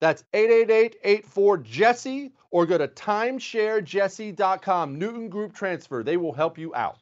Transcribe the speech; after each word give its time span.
That's 0.00 0.24
888 0.32 0.96
84 1.02 1.58
Jesse 1.58 2.32
or 2.50 2.64
go 2.66 2.78
to 2.78 2.88
timesharejesse.com. 2.88 4.98
Newton 4.98 5.28
Group 5.28 5.54
Transfer. 5.54 6.02
They 6.02 6.16
will 6.16 6.32
help 6.32 6.58
you 6.58 6.74
out. 6.74 6.98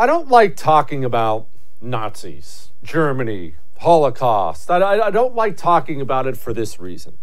I 0.00 0.06
don't 0.06 0.28
like 0.28 0.54
talking 0.54 1.04
about 1.04 1.48
Nazis, 1.80 2.70
Germany, 2.84 3.56
Holocaust. 3.80 4.70
I, 4.70 4.78
I, 4.78 5.06
I, 5.08 5.10
don't 5.10 5.34
like 5.34 5.56
talking 5.56 6.00
about 6.00 6.28
it 6.28 6.36
for 6.36 6.52
this 6.52 6.78
reason. 6.78 7.18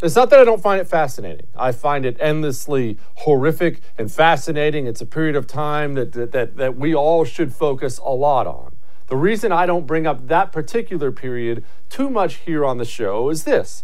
It's 0.00 0.14
not 0.14 0.30
that 0.30 0.38
I 0.38 0.44
don't 0.44 0.62
find 0.62 0.80
it 0.80 0.86
fascinating. 0.86 1.48
I 1.56 1.72
find 1.72 2.06
it 2.06 2.16
endlessly 2.20 2.98
horrific 3.16 3.80
and 3.96 4.10
fascinating. 4.10 4.86
It's 4.86 5.00
a 5.00 5.06
period 5.06 5.34
of 5.34 5.48
time 5.48 5.94
that, 5.94 6.12
that, 6.12 6.30
that, 6.32 6.56
that 6.56 6.76
we 6.76 6.94
all 6.94 7.24
should 7.24 7.52
focus 7.52 7.98
a 7.98 8.10
lot 8.10 8.46
on. 8.46 8.76
The 9.08 9.16
reason 9.16 9.50
I 9.50 9.66
don't 9.66 9.86
bring 9.86 10.06
up 10.06 10.28
that 10.28 10.52
particular 10.52 11.10
period 11.10 11.64
too 11.88 12.10
much 12.10 12.36
here 12.36 12.64
on 12.64 12.78
the 12.78 12.84
show 12.84 13.30
is 13.30 13.44
this 13.44 13.82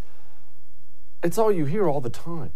it's 1.22 1.38
all 1.38 1.50
you 1.50 1.64
hear 1.64 1.88
all 1.88 2.02
the 2.02 2.10
time. 2.10 2.52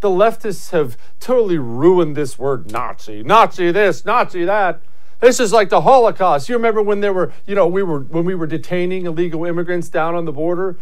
The 0.00 0.08
leftists 0.08 0.70
have 0.70 0.96
totally 1.20 1.58
ruined 1.58 2.16
this 2.16 2.38
word 2.38 2.70
Nazi. 2.70 3.22
Nazi 3.22 3.72
this, 3.72 4.04
Nazi 4.04 4.44
that. 4.44 4.80
This 5.20 5.38
is 5.38 5.52
like 5.52 5.68
the 5.68 5.82
Holocaust. 5.82 6.48
You 6.48 6.56
remember 6.56 6.82
when 6.82 7.00
there 7.00 7.12
were, 7.12 7.32
you 7.46 7.54
know, 7.54 7.66
we 7.66 7.82
were 7.82 8.00
when 8.00 8.24
we 8.24 8.34
were 8.34 8.46
detaining 8.46 9.06
illegal 9.06 9.44
immigrants 9.44 9.88
down 9.88 10.14
on 10.14 10.24
the 10.24 10.32
border, 10.32 10.78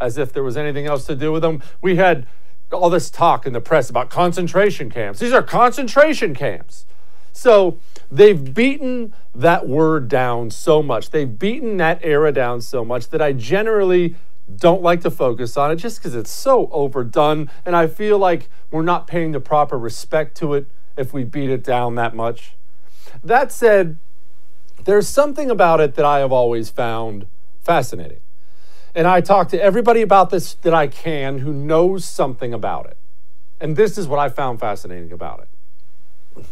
as 0.00 0.18
if 0.18 0.32
there 0.32 0.42
was 0.42 0.56
anything 0.56 0.86
else 0.86 1.04
to 1.06 1.14
do 1.14 1.32
with 1.32 1.42
them. 1.42 1.62
We 1.80 1.96
had 1.96 2.26
all 2.72 2.90
this 2.90 3.10
talk 3.10 3.46
in 3.46 3.52
the 3.52 3.60
press 3.60 3.90
about 3.90 4.10
concentration 4.10 4.90
camps. 4.90 5.18
These 5.18 5.32
are 5.32 5.42
concentration 5.42 6.34
camps. 6.34 6.86
So 7.32 7.78
they've 8.10 8.54
beaten 8.54 9.14
that 9.34 9.68
word 9.68 10.08
down 10.08 10.50
so 10.50 10.82
much. 10.82 11.10
They've 11.10 11.38
beaten 11.38 11.76
that 11.78 12.00
era 12.02 12.32
down 12.32 12.60
so 12.60 12.84
much 12.84 13.08
that 13.08 13.22
I 13.22 13.32
generally 13.32 14.16
don't 14.56 14.82
like 14.82 15.00
to 15.02 15.10
focus 15.10 15.56
on 15.56 15.70
it 15.70 15.76
just 15.76 15.98
because 15.98 16.14
it's 16.14 16.30
so 16.30 16.68
overdone. 16.72 17.50
And 17.64 17.76
I 17.76 17.86
feel 17.86 18.18
like 18.18 18.48
we're 18.70 18.82
not 18.82 19.06
paying 19.06 19.32
the 19.32 19.40
proper 19.40 19.78
respect 19.78 20.36
to 20.38 20.54
it 20.54 20.66
if 20.96 21.12
we 21.12 21.24
beat 21.24 21.50
it 21.50 21.62
down 21.62 21.94
that 21.96 22.14
much. 22.14 22.54
That 23.22 23.52
said, 23.52 23.96
there's 24.84 25.08
something 25.08 25.50
about 25.50 25.80
it 25.80 25.94
that 25.94 26.04
I 26.04 26.18
have 26.18 26.32
always 26.32 26.70
found 26.70 27.26
fascinating. 27.62 28.20
And 28.94 29.06
I 29.06 29.20
talk 29.20 29.48
to 29.50 29.62
everybody 29.62 30.02
about 30.02 30.30
this 30.30 30.54
that 30.54 30.74
I 30.74 30.86
can 30.86 31.38
who 31.38 31.52
knows 31.52 32.04
something 32.04 32.52
about 32.52 32.86
it. 32.86 32.96
And 33.60 33.76
this 33.76 33.98
is 33.98 34.08
what 34.08 34.18
I 34.18 34.28
found 34.28 34.58
fascinating 34.58 35.12
about 35.12 35.46
it. 36.36 36.46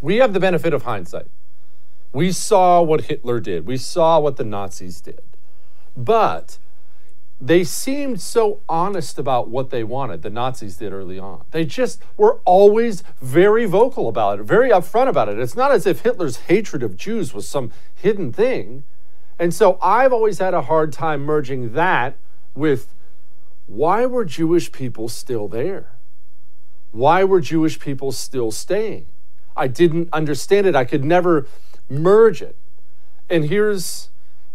We 0.00 0.16
have 0.16 0.32
the 0.32 0.40
benefit 0.40 0.72
of 0.72 0.82
hindsight. 0.82 1.28
We 2.12 2.32
saw 2.32 2.80
what 2.82 3.02
Hitler 3.02 3.40
did, 3.40 3.66
we 3.66 3.76
saw 3.76 4.18
what 4.18 4.36
the 4.36 4.44
Nazis 4.44 5.00
did. 5.00 5.20
But 5.96 6.58
they 7.40 7.64
seemed 7.64 8.20
so 8.20 8.60
honest 8.68 9.18
about 9.18 9.48
what 9.48 9.70
they 9.70 9.84
wanted, 9.84 10.22
the 10.22 10.30
Nazis 10.30 10.78
did 10.78 10.92
early 10.92 11.18
on. 11.18 11.44
They 11.50 11.66
just 11.66 12.00
were 12.16 12.40
always 12.44 13.02
very 13.20 13.66
vocal 13.66 14.08
about 14.08 14.40
it, 14.40 14.44
very 14.44 14.70
upfront 14.70 15.08
about 15.08 15.28
it. 15.28 15.38
It's 15.38 15.56
not 15.56 15.72
as 15.72 15.86
if 15.86 16.00
Hitler's 16.00 16.36
hatred 16.48 16.82
of 16.82 16.96
Jews 16.96 17.34
was 17.34 17.46
some 17.46 17.72
hidden 17.94 18.32
thing. 18.32 18.84
And 19.38 19.52
so 19.52 19.78
I've 19.82 20.12
always 20.12 20.38
had 20.38 20.54
a 20.54 20.62
hard 20.62 20.92
time 20.92 21.22
merging 21.22 21.74
that 21.74 22.16
with 22.54 22.94
why 23.66 24.06
were 24.06 24.24
Jewish 24.24 24.72
people 24.72 25.08
still 25.08 25.48
there? 25.48 25.90
Why 26.92 27.24
were 27.24 27.40
Jewish 27.40 27.78
people 27.78 28.12
still 28.12 28.50
staying? 28.50 29.06
I 29.56 29.68
didn't 29.68 30.08
understand 30.12 30.66
it. 30.66 30.74
I 30.74 30.84
could 30.84 31.04
never 31.04 31.46
merge 31.88 32.40
it. 32.42 32.56
And 33.28 33.46
here's 33.46 34.08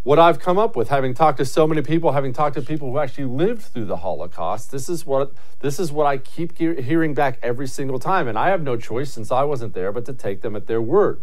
what 0.03 0.17
I've 0.17 0.39
come 0.39 0.57
up 0.57 0.75
with, 0.75 0.89
having 0.89 1.13
talked 1.13 1.37
to 1.37 1.45
so 1.45 1.67
many 1.67 1.83
people, 1.83 2.13
having 2.13 2.33
talked 2.33 2.55
to 2.55 2.61
people 2.61 2.89
who 2.89 2.97
actually 2.97 3.25
lived 3.25 3.61
through 3.61 3.85
the 3.85 3.97
Holocaust, 3.97 4.71
this 4.71 4.89
is 4.89 5.05
what 5.05 5.31
this 5.59 5.79
is 5.79 5.91
what 5.91 6.07
I 6.07 6.17
keep 6.17 6.57
hearing 6.57 7.13
back 7.13 7.37
every 7.43 7.67
single 7.67 7.99
time, 7.99 8.27
and 8.27 8.37
I 8.37 8.49
have 8.49 8.63
no 8.63 8.77
choice 8.77 9.13
since 9.13 9.31
I 9.31 9.43
wasn't 9.43 9.75
there 9.75 9.91
but 9.91 10.05
to 10.05 10.13
take 10.13 10.41
them 10.41 10.55
at 10.55 10.65
their 10.65 10.81
word. 10.81 11.21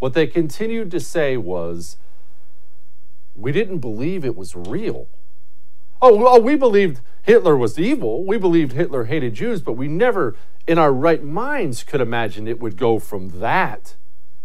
What 0.00 0.12
they 0.12 0.26
continued 0.26 0.90
to 0.90 1.00
say 1.00 1.38
was, 1.38 1.96
"We 3.40 3.52
didn't 3.52 3.78
believe 3.78 4.24
it 4.24 4.36
was 4.36 4.54
real." 4.54 5.08
Oh, 6.02 6.16
well, 6.16 6.40
we 6.40 6.56
believed 6.56 7.00
Hitler 7.22 7.56
was 7.56 7.78
evil. 7.78 8.24
We 8.24 8.38
believed 8.38 8.72
Hitler 8.72 9.04
hated 9.04 9.34
Jews, 9.34 9.60
but 9.60 9.74
we 9.74 9.86
never, 9.86 10.34
in 10.66 10.78
our 10.78 10.92
right 10.92 11.22
minds, 11.22 11.82
could 11.82 12.00
imagine 12.00 12.48
it 12.48 12.60
would 12.60 12.76
go 12.76 12.98
from 12.98 13.40
that 13.40 13.96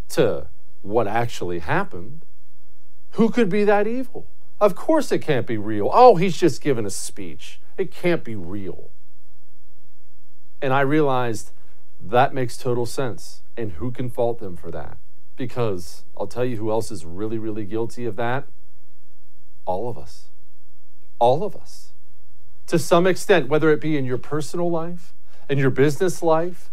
to 0.09 0.47
what 0.81 1.07
actually 1.07 1.59
happened. 1.59 2.25
Who 3.11 3.29
could 3.29 3.49
be 3.49 3.63
that 3.63 3.87
evil? 3.87 4.27
Of 4.59 4.75
course 4.75 5.11
it 5.11 5.19
can't 5.19 5.47
be 5.47 5.57
real. 5.57 5.89
Oh, 5.93 6.15
he's 6.15 6.37
just 6.37 6.61
given 6.61 6.85
a 6.85 6.89
speech. 6.89 7.59
It 7.77 7.91
can't 7.91 8.23
be 8.23 8.35
real. 8.35 8.89
And 10.61 10.73
I 10.73 10.81
realized 10.81 11.51
that 12.01 12.33
makes 12.33 12.57
total 12.57 12.85
sense. 12.85 13.41
And 13.57 13.73
who 13.73 13.91
can 13.91 14.09
fault 14.09 14.39
them 14.39 14.57
for 14.57 14.71
that? 14.71 14.97
Because 15.37 16.03
I'll 16.17 16.27
tell 16.27 16.45
you 16.45 16.57
who 16.57 16.69
else 16.69 16.91
is 16.91 17.05
really, 17.05 17.37
really 17.37 17.65
guilty 17.65 18.05
of 18.05 18.15
that? 18.17 18.47
All 19.65 19.89
of 19.89 19.97
us. 19.97 20.29
All 21.19 21.43
of 21.43 21.55
us. 21.55 21.91
To 22.67 22.79
some 22.79 23.05
extent, 23.05 23.47
whether 23.47 23.71
it 23.71 23.81
be 23.81 23.97
in 23.97 24.05
your 24.05 24.17
personal 24.17 24.69
life, 24.69 25.13
in 25.49 25.57
your 25.57 25.69
business 25.69 26.23
life, 26.23 26.71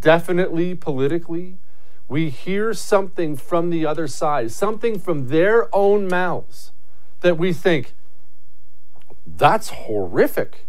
definitely 0.00 0.74
politically, 0.74 1.58
we 2.08 2.30
hear 2.30 2.72
something 2.72 3.36
from 3.36 3.70
the 3.70 3.84
other 3.84 4.06
side, 4.06 4.52
something 4.52 4.98
from 4.98 5.28
their 5.28 5.74
own 5.74 6.08
mouths 6.08 6.72
that 7.20 7.36
we 7.36 7.52
think, 7.52 7.94
that's 9.26 9.70
horrific. 9.70 10.66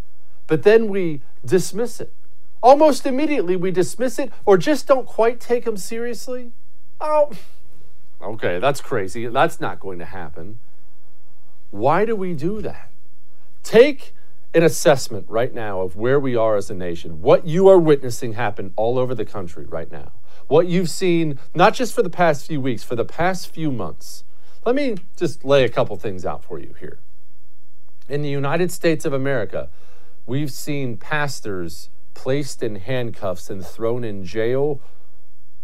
But 0.48 0.64
then 0.64 0.88
we 0.88 1.22
dismiss 1.46 2.00
it. 2.02 2.14
Almost 2.62 3.06
immediately, 3.06 3.56
we 3.56 3.69
dismiss 3.69 4.18
it 4.18 4.31
or 4.46 4.58
just 4.58 4.88
don't 4.88 5.06
quite 5.06 5.40
take 5.40 5.66
them 5.66 5.78
seriously. 5.78 6.52
Oh, 7.00 7.31
okay, 8.22 8.58
that's 8.58 8.81
crazy. 8.81 9.28
That's 9.28 9.62
not 9.62 9.80
going 9.80 10.00
to 10.00 10.06
happen. 10.06 10.60
Why 11.69 12.06
do 12.06 12.16
we 12.16 12.34
do 12.34 12.62
that? 12.62 12.90
Take 13.64 14.14
an 14.54 14.64
assessment 14.64 15.25
right 15.28 15.54
now 15.54 15.81
of 15.81 15.96
where 15.96 16.19
we 16.19 16.36
are 16.36 16.56
as 16.56 16.69
a 16.69 16.74
nation, 16.74 17.22
what 17.22 17.46
you 17.46 17.68
are 17.68 17.78
witnessing 17.78 18.34
happen 18.34 18.74
all 18.75 18.98
over 18.98 19.14
the 19.14 19.25
country 19.25 19.66
right 19.66 19.92
now 19.92 20.12
what 20.48 20.68
you've 20.68 20.90
seen, 20.90 21.40
not 21.54 21.74
just 21.74 21.94
for 21.94 22.02
the 22.02 22.10
past 22.10 22.48
few 22.48 22.60
weeks, 22.60 22.84
for 22.84 22.96
the 22.96 23.06
past 23.06 23.54
few 23.54 23.72
months. 23.72 24.24
Let 24.66 24.75
me 24.75 24.96
just 25.16 25.46
lay 25.46 25.64
a 25.64 25.69
couple 25.69 25.96
things 25.98 26.25
out 26.25 26.44
for 26.44 26.60
you 26.60 26.74
here. 26.80 27.00
In 28.10 28.22
the 28.22 28.30
United 28.30 28.72
States 28.72 29.06
of 29.06 29.14
America, 29.14 29.69
we've 30.25 30.52
seen 30.52 30.98
pastors 30.98 31.90
placed 32.14 32.64
in 32.64 32.78
handcuffs 32.78 33.50
and 33.50 33.66
thrown 33.66 34.04
in 34.04 34.24
jail 34.24 34.81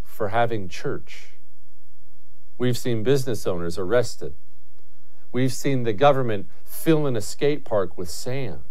for 0.03 0.29
having 0.29 0.67
church. 0.67 1.29
We've 2.57 2.77
seen 2.77 3.03
business 3.03 3.47
owners 3.47 3.77
arrested. 3.77 4.35
We've 5.33 5.51
seen 5.51 5.83
the 5.83 5.93
government 5.93 6.47
fill 6.63 7.07
an 7.07 7.19
skate 7.19 7.65
park 7.65 7.97
with 7.97 8.09
sand. 8.09 8.61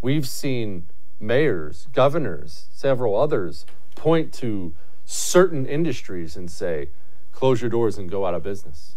We've 0.00 0.26
seen 0.26 0.88
mayors, 1.20 1.88
governors, 1.92 2.66
several 2.72 3.20
others 3.20 3.66
point 3.96 4.32
to 4.34 4.74
certain 5.04 5.66
industries 5.66 6.36
and 6.36 6.50
say, 6.50 6.88
close 7.32 7.60
your 7.60 7.70
doors 7.70 7.98
and 7.98 8.08
go 8.08 8.24
out 8.24 8.34
of 8.34 8.42
business. 8.44 8.94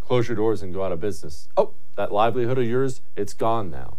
Close 0.00 0.28
your 0.28 0.36
doors 0.36 0.62
and 0.62 0.72
go 0.72 0.84
out 0.84 0.92
of 0.92 1.00
business. 1.00 1.48
Oh, 1.56 1.72
that 1.96 2.12
livelihood 2.12 2.58
of 2.58 2.66
yours, 2.66 3.00
it's 3.16 3.32
gone 3.32 3.70
now. 3.70 3.98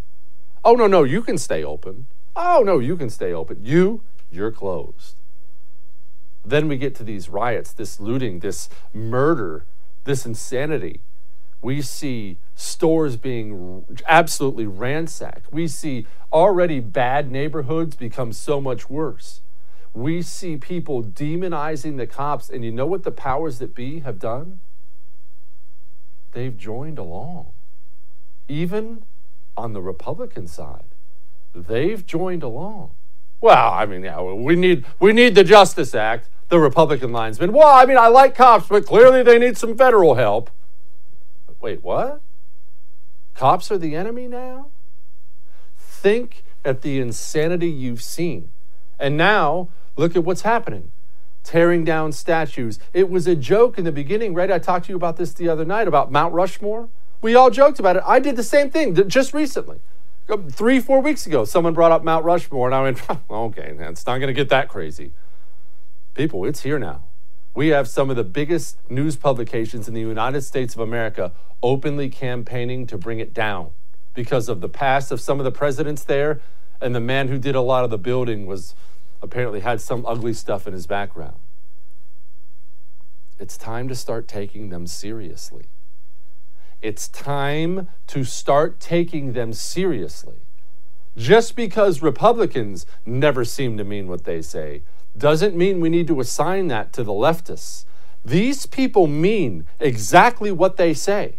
Oh, 0.63 0.75
no, 0.75 0.85
no, 0.85 1.03
you 1.03 1.23
can 1.23 1.37
stay 1.39 1.63
open. 1.63 2.05
Oh, 2.35 2.61
no, 2.63 2.77
you 2.77 2.95
can 2.95 3.09
stay 3.09 3.33
open. 3.33 3.65
You, 3.65 4.03
you're 4.31 4.51
closed. 4.51 5.15
Then 6.45 6.67
we 6.67 6.77
get 6.77 6.93
to 6.95 7.03
these 7.03 7.29
riots, 7.29 7.73
this 7.73 7.99
looting, 7.99 8.39
this 8.39 8.69
murder, 8.93 9.65
this 10.03 10.25
insanity. 10.25 11.01
We 11.61 11.81
see 11.81 12.37
stores 12.55 13.17
being 13.17 13.85
absolutely 14.07 14.67
ransacked. 14.67 15.51
We 15.51 15.67
see 15.67 16.05
already 16.31 16.79
bad 16.79 17.31
neighborhoods 17.31 17.95
become 17.95 18.31
so 18.33 18.61
much 18.61 18.89
worse 18.89 19.41
we 19.97 20.21
see 20.21 20.57
people 20.57 21.03
demonizing 21.03 21.97
the 21.97 22.05
cops, 22.05 22.49
and 22.49 22.63
you 22.63 22.71
know 22.71 22.85
what 22.85 23.03
the 23.03 23.11
powers 23.11 23.57
that 23.57 23.73
be 23.73 24.01
have 24.01 24.19
done? 24.19 24.59
They've 26.33 26.55
joined 26.55 26.99
along. 26.99 27.47
Even 28.47 29.03
on 29.57 29.73
the 29.73 29.81
Republican 29.81 30.47
side, 30.47 30.85
they've 31.55 32.05
joined 32.05 32.43
along. 32.43 32.91
Well, 33.41 33.73
I 33.73 33.87
mean, 33.87 34.03
yeah, 34.03 34.21
we 34.21 34.55
need 34.55 34.85
we 34.99 35.13
need 35.13 35.33
the 35.33 35.43
Justice 35.43 35.95
Act. 35.95 36.29
The 36.49 36.59
Republican 36.59 37.11
line's 37.11 37.39
been, 37.39 37.51
well, 37.51 37.67
I 37.67 37.85
mean, 37.85 37.97
I 37.97 38.07
like 38.07 38.35
cops, 38.35 38.67
but 38.69 38.85
clearly 38.85 39.21
they 39.21 39.37
need 39.37 39.57
some 39.57 39.75
federal 39.75 40.15
help. 40.15 40.49
Wait, 41.67 41.83
what? 41.83 42.21
Cops 43.35 43.71
are 43.71 43.77
the 43.77 43.95
enemy 43.95 44.27
now? 44.27 44.69
Think 45.77 46.43
at 46.63 46.81
the 46.81 46.99
insanity 46.99 47.69
you've 47.69 48.01
seen. 48.01 48.49
And 48.99 49.17
now 49.17 49.69
Look 49.97 50.15
at 50.15 50.23
what's 50.23 50.43
happening 50.43 50.91
tearing 51.43 51.85
down 51.85 52.11
statues. 52.11 52.77
It 52.93 53.09
was 53.09 53.25
a 53.25 53.35
joke 53.35 53.77
in 53.77 53.85
the 53.85 53.91
beginning, 53.91 54.33
right? 54.33 54.51
I 54.51 54.59
talked 54.59 54.85
to 54.85 54.91
you 54.91 54.97
about 54.97 55.15
this 55.15 55.31
the 55.33 55.47
other 55.47 55.63
night 55.63 55.87
about 55.87 56.11
Mount 56.11 56.33
Rushmore. 56.33 56.89
We 57.21 57.35
all 57.35 57.49
joked 57.49 57.79
about 57.79 57.95
it. 57.95 58.03
I 58.05 58.19
did 58.19 58.35
the 58.35 58.43
same 58.43 58.69
thing 58.69 58.93
just 59.07 59.33
recently. 59.33 59.79
Three, 60.51 60.81
four 60.81 61.01
weeks 61.01 61.25
ago, 61.25 61.45
someone 61.45 61.73
brought 61.73 61.93
up 61.93 62.03
Mount 62.03 62.25
Rushmore, 62.25 62.67
and 62.67 62.75
I 62.75 62.81
went, 62.81 63.01
okay, 63.29 63.71
man, 63.71 63.93
it's 63.93 64.05
not 64.05 64.17
going 64.17 64.27
to 64.27 64.33
get 64.33 64.49
that 64.49 64.67
crazy. 64.67 65.13
People, 66.15 66.43
it's 66.43 66.63
here 66.63 66.77
now. 66.77 67.03
We 67.57 67.69
have 67.69 67.87
some 67.87 68.11
of 68.11 68.15
the 68.15 68.23
biggest 68.23 68.77
news 68.87 69.15
publications 69.15 69.87
in 69.87 69.95
the 69.95 69.99
United 69.99 70.41
States 70.41 70.75
of 70.75 70.79
America 70.79 71.31
openly 71.63 72.07
campaigning 72.07 72.85
to 72.85 72.99
bring 72.99 73.19
it 73.19 73.33
down 73.33 73.71
because 74.13 74.47
of 74.47 74.61
the 74.61 74.69
past 74.69 75.11
of 75.11 75.19
some 75.19 75.39
of 75.39 75.43
the 75.43 75.51
presidents 75.51 76.03
there, 76.03 76.39
and 76.79 76.93
the 76.93 76.99
man 76.99 77.29
who 77.29 77.39
did 77.39 77.55
a 77.55 77.61
lot 77.61 77.83
of 77.83 77.89
the 77.89 77.97
building 77.97 78.45
was 78.45 78.75
apparently 79.23 79.61
had 79.61 79.81
some 79.81 80.05
ugly 80.05 80.33
stuff 80.33 80.67
in 80.67 80.73
his 80.73 80.85
background. 80.85 81.37
It's 83.39 83.57
time 83.57 83.87
to 83.87 83.95
start 83.95 84.27
taking 84.27 84.69
them 84.69 84.85
seriously. 84.85 85.65
It's 86.83 87.07
time 87.07 87.87
to 88.05 88.23
start 88.23 88.79
taking 88.79 89.33
them 89.33 89.51
seriously. 89.51 90.41
Just 91.17 91.55
because 91.55 92.03
Republicans 92.03 92.85
never 93.03 93.43
seem 93.43 93.79
to 93.79 93.83
mean 93.83 94.07
what 94.07 94.25
they 94.25 94.43
say 94.43 94.83
doesn't 95.17 95.55
mean 95.55 95.79
we 95.79 95.89
need 95.89 96.07
to 96.07 96.19
assign 96.19 96.67
that 96.67 96.93
to 96.93 97.03
the 97.03 97.11
leftists. 97.11 97.85
These 98.23 98.65
people 98.65 99.07
mean 99.07 99.65
exactly 99.79 100.51
what 100.51 100.77
they 100.77 100.93
say. 100.93 101.35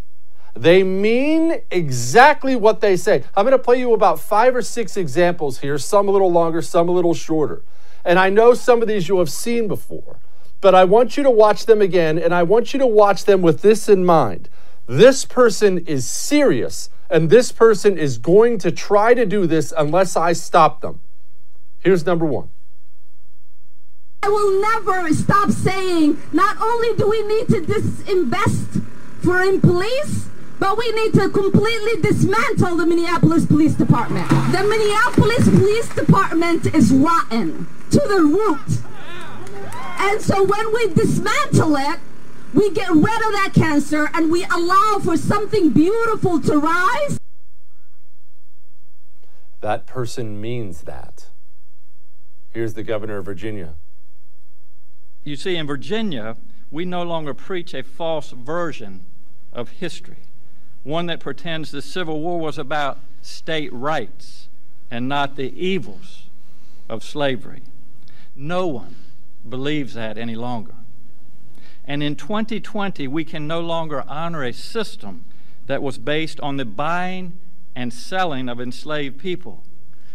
They 0.56 0.82
mean 0.82 1.60
exactly 1.70 2.56
what 2.56 2.80
they 2.80 2.96
say. 2.96 3.22
I'm 3.36 3.44
going 3.44 3.56
to 3.56 3.62
play 3.62 3.78
you 3.78 3.94
about 3.94 4.18
five 4.18 4.56
or 4.56 4.62
six 4.62 4.96
examples 4.96 5.60
here, 5.60 5.78
some 5.78 6.08
a 6.08 6.10
little 6.10 6.32
longer, 6.32 6.62
some 6.62 6.88
a 6.88 6.92
little 6.92 7.14
shorter. 7.14 7.62
And 8.04 8.18
I 8.18 8.30
know 8.30 8.54
some 8.54 8.82
of 8.82 8.88
these 8.88 9.08
you 9.08 9.18
have 9.18 9.30
seen 9.30 9.68
before, 9.68 10.18
but 10.60 10.74
I 10.74 10.84
want 10.84 11.16
you 11.16 11.22
to 11.22 11.30
watch 11.30 11.66
them 11.66 11.80
again, 11.80 12.18
and 12.18 12.34
I 12.34 12.42
want 12.42 12.72
you 12.72 12.78
to 12.80 12.86
watch 12.86 13.24
them 13.24 13.42
with 13.42 13.62
this 13.62 13.88
in 13.88 14.04
mind. 14.04 14.48
This 14.86 15.24
person 15.24 15.78
is 15.78 16.06
serious, 16.08 16.90
and 17.10 17.30
this 17.30 17.52
person 17.52 17.98
is 17.98 18.18
going 18.18 18.58
to 18.58 18.72
try 18.72 19.14
to 19.14 19.26
do 19.26 19.46
this 19.46 19.72
unless 19.76 20.16
I 20.16 20.32
stop 20.32 20.80
them. 20.80 21.00
Here's 21.80 22.04
number 22.06 22.24
one. 22.24 22.48
I 24.22 24.28
will 24.28 24.60
never 24.60 25.12
stop 25.14 25.50
saying 25.50 26.20
not 26.32 26.56
only 26.60 26.94
do 26.96 27.08
we 27.08 27.22
need 27.22 27.48
to 27.48 27.60
disinvest 27.60 28.84
for 29.22 29.42
in 29.42 29.60
police, 29.60 30.28
but 30.58 30.76
we 30.76 30.90
need 30.92 31.14
to 31.14 31.28
completely 31.28 32.02
dismantle 32.02 32.76
the 32.76 32.86
Minneapolis 32.86 33.46
Police 33.46 33.74
Department. 33.74 34.28
The 34.28 34.64
Minneapolis 34.64 35.48
Police 35.48 35.94
Department 35.94 36.74
is 36.74 36.90
rotten 36.92 37.68
to 37.90 38.00
the 38.00 38.22
root. 38.22 38.82
And 40.00 40.20
so 40.20 40.44
when 40.44 40.74
we 40.74 40.94
dismantle 40.94 41.76
it, 41.76 42.00
we 42.54 42.70
get 42.70 42.90
rid 42.90 42.98
of 42.98 43.32
that 43.32 43.52
cancer 43.54 44.10
and 44.14 44.30
we 44.30 44.44
allow 44.44 44.98
for 45.02 45.16
something 45.16 45.70
beautiful 45.70 46.40
to 46.40 46.58
rise. 46.58 47.18
that 49.60 49.86
person 49.86 50.40
means 50.40 50.82
that. 50.82 51.26
Here's 52.50 52.74
the 52.74 52.82
governor 52.82 53.18
of 53.18 53.24
Virginia. 53.24 53.74
You 55.28 55.36
see, 55.36 55.56
in 55.56 55.66
Virginia, 55.66 56.38
we 56.70 56.86
no 56.86 57.02
longer 57.02 57.34
preach 57.34 57.74
a 57.74 57.82
false 57.82 58.30
version 58.30 59.04
of 59.52 59.68
history, 59.68 60.24
one 60.84 61.04
that 61.04 61.20
pretends 61.20 61.70
the 61.70 61.82
Civil 61.82 62.22
War 62.22 62.40
was 62.40 62.56
about 62.56 62.98
state 63.20 63.70
rights 63.70 64.48
and 64.90 65.06
not 65.06 65.36
the 65.36 65.52
evils 65.54 66.30
of 66.88 67.04
slavery. 67.04 67.60
No 68.34 68.68
one 68.68 68.96
believes 69.46 69.92
that 69.92 70.16
any 70.16 70.34
longer. 70.34 70.72
And 71.84 72.02
in 72.02 72.16
2020, 72.16 73.06
we 73.06 73.22
can 73.22 73.46
no 73.46 73.60
longer 73.60 74.04
honor 74.08 74.42
a 74.42 74.52
system 74.54 75.26
that 75.66 75.82
was 75.82 75.98
based 75.98 76.40
on 76.40 76.56
the 76.56 76.64
buying 76.64 77.38
and 77.76 77.92
selling 77.92 78.48
of 78.48 78.62
enslaved 78.62 79.18
people, 79.18 79.62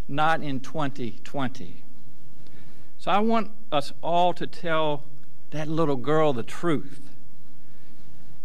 not 0.07 0.41
in 0.41 0.59
2020. 0.59 1.82
So 3.03 3.11
I 3.11 3.19
want 3.19 3.51
us 3.69 3.91
all 4.01 4.31
to 4.31 4.47
tell 4.47 5.03
that 5.51 5.67
little 5.67 5.97
girl 5.97 6.31
the 6.31 6.41
truth. 6.41 7.01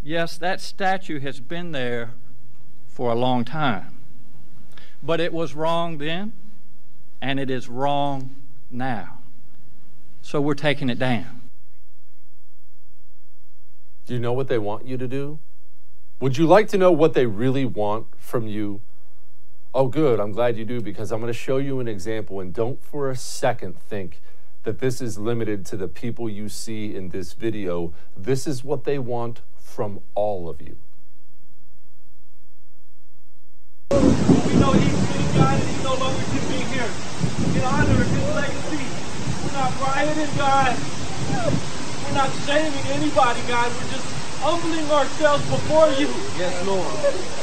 Yes, 0.03 0.37
that 0.37 0.61
statue 0.61 1.21
has 1.21 1.39
been 1.39 1.71
there 1.71 2.15
for 2.89 3.13
a 3.13 3.15
long 3.15 3.45
time. 3.45 3.99
But 5.01 5.21
it 5.21 5.33
was 5.33 5.55
wrong 5.55 5.99
then, 5.99 6.33
and 7.23 7.39
it 7.39 7.51
is 7.51 7.69
wrong 7.69 8.35
now. 8.69 9.21
So 10.23 10.41
we're 10.41 10.55
taking 10.55 10.91
it 10.91 10.99
down. 10.99 11.43
Do 14.07 14.15
you 14.15 14.19
know 14.19 14.33
what 14.33 14.49
they 14.49 14.59
want 14.59 14.89
you 14.89 14.97
to 14.97 15.07
do? 15.07 15.39
Would 16.19 16.37
you 16.37 16.49
like 16.49 16.67
to 16.71 16.79
know 16.79 16.91
what 16.91 17.15
they 17.15 17.27
really 17.27 17.65
want 17.65 18.09
from 18.19 18.49
you? 18.49 18.81
Oh, 19.73 19.87
good. 19.87 20.19
I'm 20.19 20.33
glad 20.33 20.57
you 20.57 20.65
do 20.65 20.81
because 20.81 21.13
I'm 21.13 21.21
going 21.21 21.33
to 21.33 21.39
show 21.39 21.59
you 21.59 21.79
an 21.79 21.87
example. 21.87 22.41
And 22.41 22.53
don't 22.53 22.83
for 22.83 23.09
a 23.09 23.15
second 23.15 23.79
think 23.79 24.21
that 24.65 24.79
this 24.81 25.01
is 25.01 25.19
limited 25.19 25.65
to 25.67 25.77
the 25.77 25.89
people 25.89 26.29
you 26.29 26.49
see 26.49 26.95
in 26.95 27.11
this 27.11 27.33
video. 27.33 27.93
This 28.17 28.47
is 28.47 28.65
what 28.65 28.85
they 28.85 28.99
want 28.99 29.41
from 29.57 30.01
all 30.15 30.49
of 30.49 30.61
you. 30.61 30.77
We 33.91 33.97
know 34.59 34.73
he's 34.73 34.99
being 35.13 35.33
God 35.39 35.55
and 35.55 35.69
he 35.69 35.83
no 35.83 35.95
longer 35.95 36.25
can 36.25 36.45
be 36.51 36.61
here. 36.75 36.91
In 37.55 37.65
honor 37.65 38.03
of 38.03 38.11
his 38.11 38.29
legacy, 38.35 38.85
we're 39.45 39.57
not 39.57 39.73
rioting, 39.81 40.37
God. 40.37 40.77
We're 42.05 42.15
not 42.15 42.31
shaming 42.45 42.87
anybody, 42.93 43.41
God. 43.49 43.71
We're 43.73 43.93
just 43.93 44.09
humbling 44.41 44.91
ourselves 44.91 45.45
before 45.51 45.89
you. 45.99 46.09
Yes, 46.39 46.55
Lord. 46.67 46.87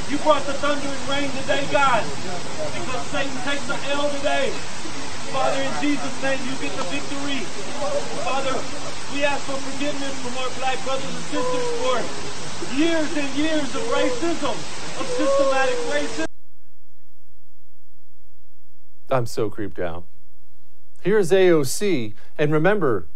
You 0.09 0.17
brought 0.19 0.45
the 0.45 0.53
thunder 0.53 0.87
and 0.87 1.09
rain 1.09 1.29
today, 1.41 1.65
God, 1.71 2.03
because 2.03 3.01
Satan 3.09 3.35
takes 3.43 3.65
the 3.67 3.77
L 3.91 4.09
today. 4.19 4.53
Father, 5.35 5.61
in 5.61 5.81
Jesus' 5.81 6.23
name, 6.23 6.39
you 6.47 6.55
get 6.63 6.71
the 6.77 6.83
victory. 6.83 7.43
Father, 8.23 8.55
we 9.13 9.25
ask 9.25 9.43
for 9.43 9.57
forgiveness 9.57 10.15
from 10.23 10.37
our 10.37 10.49
black 10.57 10.81
brothers 10.85 11.03
and 11.03 11.25
sisters 11.25 11.67
for 11.83 12.73
years 12.73 13.17
and 13.17 13.27
years 13.35 13.75
of 13.75 13.81
racism, 13.91 14.55
of 14.97 15.05
systematic 15.05 15.75
racism. 15.91 16.25
I'm 19.11 19.25
so 19.25 19.49
creeped 19.49 19.77
out. 19.77 20.05
Here's 21.01 21.31
AOC, 21.31 22.13
and 22.37 22.53
remember, 22.53 23.07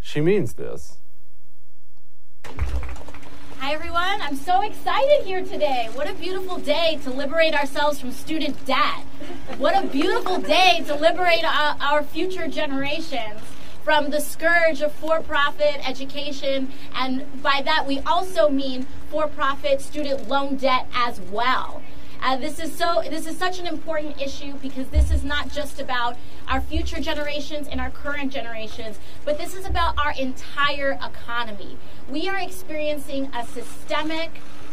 she 0.00 0.22
means 0.22 0.54
this. 0.54 0.96
Hi, 3.70 3.74
everyone. 3.74 4.20
I'm 4.20 4.34
so 4.34 4.62
excited 4.62 5.24
here 5.24 5.44
today. 5.44 5.90
What 5.92 6.10
a 6.10 6.14
beautiful 6.14 6.58
day 6.58 6.98
to 7.04 7.10
liberate 7.10 7.54
ourselves 7.54 8.00
from 8.00 8.10
student 8.10 8.66
debt. 8.66 9.04
What 9.58 9.80
a 9.80 9.86
beautiful 9.86 10.38
day 10.40 10.82
to 10.88 10.96
liberate 10.96 11.44
our, 11.44 11.76
our 11.80 12.02
future 12.02 12.48
generations 12.48 13.40
from 13.84 14.10
the 14.10 14.20
scourge 14.20 14.80
of 14.80 14.92
for 14.94 15.20
profit 15.20 15.88
education. 15.88 16.72
And 16.96 17.40
by 17.44 17.62
that, 17.64 17.86
we 17.86 18.00
also 18.00 18.48
mean 18.48 18.88
for 19.08 19.28
profit 19.28 19.80
student 19.80 20.26
loan 20.26 20.56
debt 20.56 20.88
as 20.92 21.20
well. 21.20 21.80
Uh, 22.20 22.36
this 22.36 22.58
is 22.58 22.74
so. 22.76 23.02
This 23.08 23.26
is 23.26 23.38
such 23.38 23.60
an 23.60 23.68
important 23.68 24.20
issue 24.20 24.54
because 24.54 24.88
this 24.88 25.10
is 25.10 25.22
not 25.22 25.48
just 25.48 25.80
about 25.80 26.16
our 26.50 26.60
future 26.60 27.00
generations 27.00 27.68
and 27.68 27.80
our 27.80 27.90
current 27.90 28.32
generations, 28.32 28.98
but 29.24 29.38
this 29.38 29.54
is 29.54 29.64
about 29.64 29.96
our 29.96 30.12
entire 30.18 30.98
economy. 31.02 31.78
We 32.10 32.28
are 32.28 32.36
experiencing 32.36 33.30
a 33.32 33.46
systemic 33.46 34.32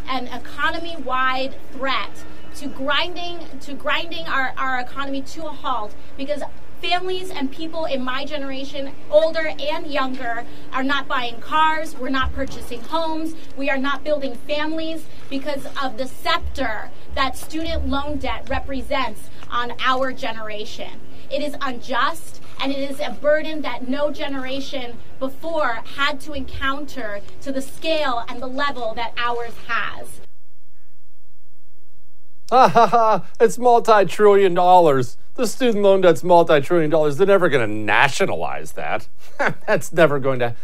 and 0.09 0.27
economy-wide 0.27 1.55
threat 1.71 2.09
to 2.55 2.67
grinding 2.67 3.39
to 3.59 3.73
grinding 3.75 4.25
our, 4.25 4.53
our 4.57 4.79
economy 4.79 5.21
to 5.21 5.45
a 5.45 5.51
halt 5.51 5.93
because 6.17 6.41
families 6.81 7.29
and 7.29 7.51
people 7.51 7.85
in 7.85 8.03
my 8.03 8.25
generation, 8.25 8.91
older 9.11 9.53
and 9.59 9.87
younger, 9.87 10.45
are 10.71 10.83
not 10.83 11.07
buying 11.07 11.39
cars, 11.39 11.95
we're 11.97 12.09
not 12.09 12.33
purchasing 12.33 12.81
homes, 12.81 13.35
we 13.55 13.69
are 13.69 13.77
not 13.77 14.03
building 14.03 14.35
families 14.35 15.05
because 15.29 15.65
of 15.81 15.97
the 15.97 16.07
scepter 16.07 16.89
that 17.15 17.37
student 17.37 17.87
loan 17.87 18.17
debt 18.17 18.47
represents 18.49 19.29
on 19.49 19.73
our 19.79 20.11
generation. 20.11 20.99
It 21.29 21.41
is 21.41 21.55
unjust 21.61 22.41
and 22.59 22.71
it 22.71 22.89
is 22.89 22.99
a 22.99 23.11
burden 23.11 23.61
that 23.61 23.87
no 23.87 24.11
generation 24.11 24.97
before 25.19 25.81
had 25.95 26.19
to 26.21 26.33
encounter 26.33 27.21
to 27.41 27.51
the 27.51 27.61
scale 27.61 28.23
and 28.27 28.41
the 28.41 28.47
level 28.47 28.93
that 28.95 29.13
ours 29.17 29.53
has. 29.67 30.21
Ha 32.49 32.69
ha 32.69 32.87
ha, 32.87 33.25
it's 33.41 33.57
multi 33.57 34.05
trillion 34.05 34.53
dollars. 34.53 35.17
The 35.35 35.47
student 35.47 35.83
loan 35.83 36.01
debt's 36.01 36.23
multi 36.23 36.61
trillion 36.61 36.89
dollars. 36.89 37.17
They're 37.17 37.27
never 37.27 37.49
going 37.49 37.67
to 37.67 37.75
nationalize 37.75 38.71
that. 38.73 39.09
That's 39.67 39.91
never 39.91 40.17
going 40.17 40.39
to. 40.39 40.55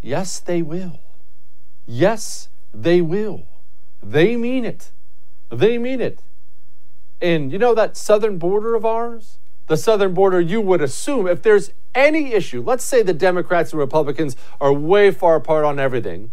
Yes, 0.00 0.38
they 0.38 0.62
will. 0.62 1.00
Yes, 1.84 2.48
they 2.72 3.00
will. 3.00 3.46
They 4.00 4.36
mean 4.36 4.64
it. 4.64 4.92
They 5.50 5.78
mean 5.78 6.00
it. 6.00 6.22
And 7.20 7.50
you 7.50 7.58
know 7.58 7.74
that 7.74 7.96
southern 7.96 8.38
border 8.38 8.76
of 8.76 8.84
ours? 8.84 9.38
The 9.68 9.76
southern 9.76 10.14
border, 10.14 10.40
you 10.40 10.60
would 10.60 10.80
assume 10.80 11.26
if 11.28 11.42
there's 11.42 11.72
any 11.94 12.32
issue, 12.32 12.62
let's 12.62 12.84
say 12.84 13.02
the 13.02 13.12
Democrats 13.12 13.72
and 13.72 13.78
Republicans 13.78 14.34
are 14.60 14.72
way 14.72 15.10
far 15.10 15.36
apart 15.36 15.64
on 15.64 15.78
everything, 15.78 16.32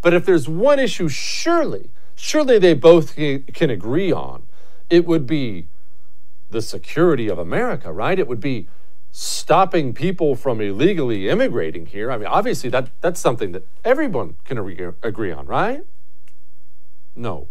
but 0.00 0.14
if 0.14 0.24
there's 0.26 0.48
one 0.48 0.78
issue, 0.78 1.08
surely, 1.08 1.90
surely 2.16 2.58
they 2.58 2.74
both 2.74 3.14
can 3.14 3.70
agree 3.70 4.10
on, 4.10 4.44
it 4.90 5.06
would 5.06 5.26
be 5.26 5.68
the 6.50 6.62
security 6.62 7.28
of 7.28 7.38
America, 7.38 7.92
right? 7.92 8.18
It 8.18 8.26
would 8.26 8.40
be 8.40 8.68
stopping 9.10 9.92
people 9.92 10.34
from 10.34 10.60
illegally 10.60 11.28
immigrating 11.28 11.86
here. 11.86 12.10
I 12.10 12.16
mean, 12.16 12.26
obviously, 12.26 12.70
that, 12.70 12.88
that's 13.00 13.20
something 13.20 13.52
that 13.52 13.66
everyone 13.84 14.36
can 14.44 14.58
agree 15.02 15.30
on, 15.30 15.46
right? 15.46 15.82
No. 17.14 17.48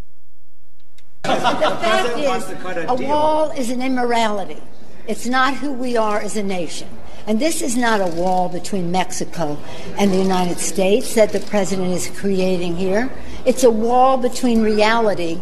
the 1.22 1.28
fact 1.30 2.18
is, 2.18 2.88
a 2.88 2.94
wall 2.94 3.50
is 3.52 3.70
an 3.70 3.80
immorality. 3.80 4.60
It's 5.06 5.26
not 5.26 5.54
who 5.54 5.72
we 5.72 5.96
are 5.96 6.20
as 6.20 6.36
a 6.36 6.42
nation. 6.42 6.88
And 7.26 7.40
this 7.40 7.62
is 7.62 7.76
not 7.76 8.00
a 8.00 8.14
wall 8.14 8.48
between 8.48 8.90
Mexico 8.90 9.58
and 9.96 10.10
the 10.10 10.18
United 10.18 10.58
States 10.58 11.14
that 11.14 11.30
the 11.30 11.40
president 11.40 11.92
is 11.92 12.08
creating 12.08 12.76
here. 12.76 13.10
It's 13.44 13.64
a 13.64 13.70
wall 13.70 14.18
between 14.18 14.62
reality 14.62 15.40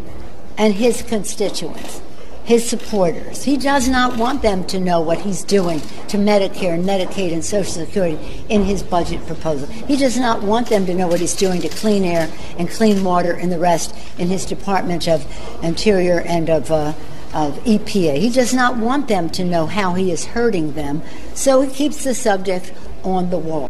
and 0.57 0.73
his 0.73 1.01
constituents 1.01 2.01
his 2.43 2.67
supporters. 2.67 3.43
He 3.43 3.55
does 3.55 3.87
not 3.87 4.17
want 4.17 4.41
them 4.41 4.65
to 4.65 4.79
know 4.79 4.99
what 4.99 5.21
he's 5.21 5.43
doing 5.43 5.79
to 6.09 6.17
Medicare 6.17 6.73
and 6.73 6.83
Medicaid 6.83 7.31
and 7.31 7.43
Social 7.43 7.85
Security 7.85 8.43
in 8.49 8.63
his 8.63 8.83
budget 8.83 9.25
proposal. 9.27 9.67
He 9.67 9.95
does 9.95 10.17
not 10.17 10.41
want 10.41 10.67
them 10.67 10.85
to 10.87 10.93
know 10.93 11.07
what 11.07 11.19
he's 11.19 11.35
doing 11.35 11.61
to 11.61 11.69
clean 11.69 12.03
air 12.03 12.29
and 12.57 12.69
clean 12.69 13.03
water 13.03 13.31
and 13.33 13.51
the 13.51 13.59
rest 13.59 13.95
in 14.17 14.27
his 14.27 14.45
Department 14.45 15.07
of 15.07 15.25
Interior 15.63 16.21
and 16.21 16.49
of, 16.49 16.71
uh, 16.71 16.93
of 17.33 17.57
EPA. 17.63 18.17
He 18.17 18.29
does 18.29 18.53
not 18.53 18.77
want 18.77 19.07
them 19.07 19.29
to 19.31 19.43
know 19.43 19.65
how 19.65 19.93
he 19.93 20.11
is 20.11 20.25
hurting 20.25 20.73
them, 20.73 21.01
so 21.33 21.61
he 21.61 21.71
keeps 21.71 22.03
the 22.03 22.15
subject 22.15 22.73
on 23.03 23.29
the 23.29 23.37
wall. 23.37 23.67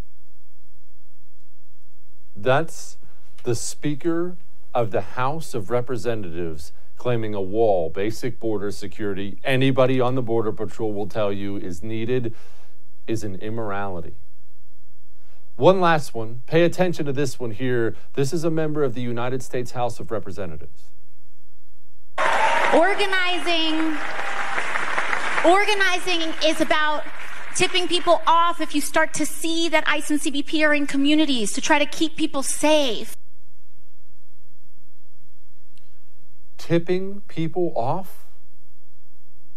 That's 2.36 2.98
the 3.44 3.56
Speaker 3.56 4.38
of 4.74 4.92
the 4.92 5.02
House 5.02 5.54
of 5.54 5.70
Representatives 5.70 6.72
claiming 7.02 7.34
a 7.34 7.42
wall, 7.42 7.90
basic 7.90 8.40
border 8.40 8.70
security, 8.70 9.40
anybody 9.44 10.00
on 10.00 10.14
the 10.14 10.22
Border 10.22 10.52
Patrol 10.52 10.94
will 10.94 11.08
tell 11.08 11.34
you 11.34 11.58
is 11.58 11.82
needed, 11.82 12.32
is 13.08 13.24
an 13.24 13.34
immorality. 13.38 14.14
One 15.56 15.82
last 15.82 16.14
one. 16.14 16.44
Pay 16.46 16.62
attention 16.62 17.08
to 17.08 17.12
this 17.12 17.40
one 17.40 17.52
here. 17.52 17.96
This 18.14 18.32
is 18.32 18.44
a 18.44 18.52
member 18.52 18.84
of 18.84 18.94
the 18.94 19.02
United 19.02 19.42
States 19.42 19.72
House 19.72 20.00
of 20.00 20.12
Representatives. 20.12 20.92
Organizing 22.74 23.98
organizing 25.44 26.34
is 26.46 26.62
about 26.62 27.04
tipping 27.56 27.88
people 27.88 28.22
off 28.28 28.62
if 28.62 28.76
you 28.76 28.82
start 28.82 29.14
to 29.16 29.26
see 29.26 29.68
that 29.70 29.84
ICE 29.88 30.12
and 30.12 30.22
CBP 30.22 30.66
are 30.68 30.74
in 30.74 30.88
communities 30.88 31.52
to 31.54 31.62
try 31.62 31.80
to 31.80 31.86
keep 31.86 32.16
people 32.16 32.44
safe. 32.44 33.16
tipping 36.72 37.22
people 37.28 37.74
off? 37.76 38.28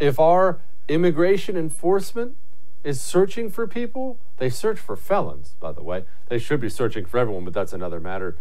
If 0.00 0.18
our 0.18 0.59
immigration 0.88 1.56
enforcement 1.56 2.35
is 2.83 3.00
searching 3.00 3.50
for 3.50 3.68
people, 3.68 4.18
they 4.38 4.50
search 4.50 4.80
for 4.80 4.97
felons, 4.97 5.54
by 5.61 5.71
the 5.71 5.83
way. 5.83 6.06
They 6.28 6.38
should 6.38 6.61
be 6.61 6.68
searching 6.68 7.04
for 7.04 7.18
everyone, 7.18 7.44
but 7.44 7.54
that's 7.54 7.73
another 7.73 8.00
matter. 8.00 8.37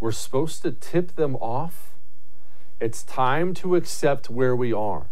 We're 0.00 0.12
supposed 0.12 0.62
to 0.62 0.70
tip 0.70 1.16
them 1.16 1.36
off. 1.36 1.87
It's 2.80 3.02
time 3.02 3.54
to 3.54 3.74
accept 3.74 4.30
where 4.30 4.54
we 4.54 4.72
are. 4.72 5.06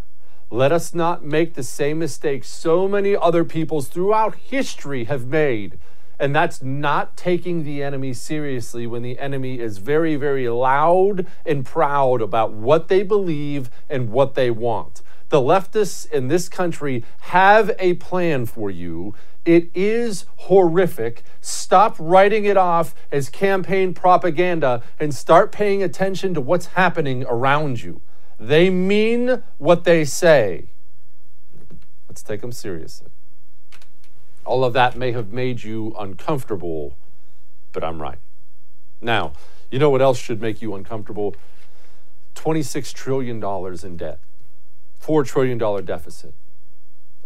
Let 0.52 0.70
us 0.70 0.94
not 0.94 1.24
make 1.24 1.54
the 1.54 1.64
same 1.64 1.98
mistakes 1.98 2.48
so 2.48 2.86
many 2.86 3.16
other 3.16 3.42
peoples 3.42 3.88
throughout 3.88 4.36
history 4.36 5.04
have 5.06 5.26
made. 5.26 5.76
And 6.20 6.34
that's 6.34 6.62
not 6.62 7.16
taking 7.16 7.64
the 7.64 7.82
enemy 7.82 8.12
seriously 8.12 8.86
when 8.86 9.02
the 9.02 9.18
enemy 9.18 9.58
is 9.58 9.78
very, 9.78 10.14
very 10.14 10.48
loud 10.48 11.26
and 11.44 11.66
proud 11.66 12.22
about 12.22 12.52
what 12.52 12.86
they 12.86 13.02
believe 13.02 13.68
and 13.90 14.10
what 14.10 14.36
they 14.36 14.52
want. 14.52 15.02
The 15.28 15.40
leftists 15.40 16.10
in 16.10 16.28
this 16.28 16.48
country 16.48 17.04
have 17.20 17.74
a 17.78 17.94
plan 17.94 18.46
for 18.46 18.70
you. 18.70 19.14
It 19.44 19.70
is 19.74 20.24
horrific. 20.36 21.22
Stop 21.40 21.96
writing 21.98 22.44
it 22.44 22.56
off 22.56 22.94
as 23.12 23.28
campaign 23.28 23.94
propaganda 23.94 24.82
and 24.98 25.14
start 25.14 25.52
paying 25.52 25.82
attention 25.82 26.34
to 26.34 26.40
what's 26.40 26.66
happening 26.66 27.24
around 27.28 27.82
you. 27.82 28.00
They 28.38 28.70
mean 28.70 29.42
what 29.58 29.84
they 29.84 30.04
say. 30.04 30.66
Let's 32.08 32.22
take 32.22 32.40
them 32.40 32.52
seriously. 32.52 33.08
All 34.44 34.64
of 34.64 34.72
that 34.74 34.96
may 34.96 35.12
have 35.12 35.32
made 35.32 35.64
you 35.64 35.94
uncomfortable, 35.98 36.94
but 37.72 37.82
I'm 37.82 38.00
right. 38.00 38.18
Now, 39.00 39.32
you 39.70 39.78
know 39.78 39.90
what 39.90 40.00
else 40.00 40.18
should 40.18 40.40
make 40.40 40.62
you 40.62 40.74
uncomfortable? 40.74 41.34
$26 42.36 42.92
trillion 42.92 43.42
in 43.84 43.96
debt, 43.96 44.20
$4 45.02 45.26
trillion 45.26 45.84
deficit. 45.84 46.34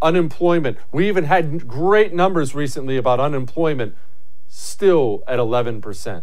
Unemployment. 0.03 0.79
We 0.93 1.09
even 1.09 1.25
had 1.25 1.67
great 1.67 2.15
numbers 2.15 2.55
recently 2.55 2.97
about 2.97 3.21
unemployment, 3.21 3.95
still 4.49 5.23
at 5.27 5.39
11%. 5.39 6.23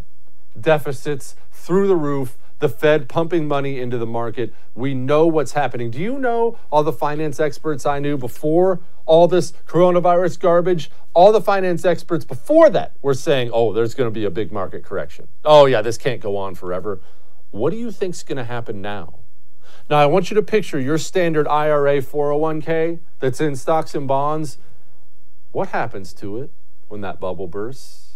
Deficits 0.59 1.35
through 1.51 1.87
the 1.87 1.95
roof 1.95 2.37
the 2.59 2.69
Fed 2.69 3.07
pumping 3.07 3.47
money 3.47 3.79
into 3.79 3.97
the 3.97 4.05
market. 4.05 4.53
We 4.73 4.93
know 4.93 5.27
what's 5.27 5.51
happening. 5.51 5.91
Do 5.91 5.99
you 5.99 6.17
know 6.17 6.57
all 6.71 6.83
the 6.83 6.93
finance 6.93 7.39
experts 7.39 7.85
I 7.85 7.99
knew 7.99 8.17
before 8.17 8.79
all 9.05 9.27
this 9.27 9.53
coronavirus 9.67 10.39
garbage? 10.39 10.89
All 11.13 11.31
the 11.31 11.41
finance 11.41 11.85
experts 11.85 12.25
before 12.25 12.69
that 12.71 12.93
were 13.01 13.13
saying, 13.13 13.51
oh, 13.53 13.73
there's 13.73 13.93
going 13.93 14.07
to 14.07 14.11
be 14.13 14.25
a 14.25 14.31
big 14.31 14.51
market 14.51 14.83
correction. 14.83 15.27
Oh, 15.45 15.65
yeah, 15.65 15.81
this 15.81 15.97
can't 15.97 16.21
go 16.21 16.35
on 16.37 16.55
forever. 16.55 16.99
What 17.51 17.69
do 17.71 17.77
you 17.77 17.91
think's 17.91 18.23
going 18.23 18.37
to 18.37 18.43
happen 18.43 18.81
now? 18.81 19.19
Now, 19.89 19.97
I 19.97 20.05
want 20.05 20.29
you 20.29 20.35
to 20.35 20.41
picture 20.41 20.79
your 20.79 20.97
standard 20.97 21.47
IRA 21.47 22.01
401k 22.01 22.99
that's 23.19 23.39
in 23.39 23.55
stocks 23.55 23.95
and 23.95 24.07
bonds. 24.07 24.57
What 25.51 25.69
happens 25.69 26.11
to 26.13 26.37
it 26.39 26.51
when 26.89 27.01
that 27.01 27.19
bubble 27.19 27.47
bursts? 27.47 28.15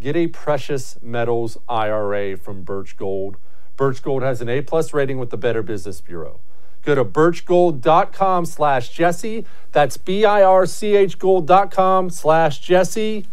Get 0.00 0.16
a 0.16 0.28
precious 0.28 0.98
metals 1.02 1.58
IRA 1.68 2.36
from 2.36 2.62
Birch 2.62 2.96
Gold. 2.96 3.36
Birch 3.76 4.02
Gold 4.02 4.22
has 4.22 4.40
an 4.40 4.48
A 4.48 4.60
plus 4.60 4.92
rating 4.92 5.18
with 5.18 5.30
the 5.30 5.36
Better 5.36 5.62
Business 5.62 6.00
Bureau. 6.00 6.40
Go 6.84 6.94
to 6.94 7.04
birchgold.com 7.04 8.46
slash 8.46 8.88
Jesse. 8.88 9.44
That's 9.70 9.96
B-I-R-C-H 9.96 11.18
gold.com 11.18 12.10
slash 12.10 12.58
Jesse. 12.60 13.26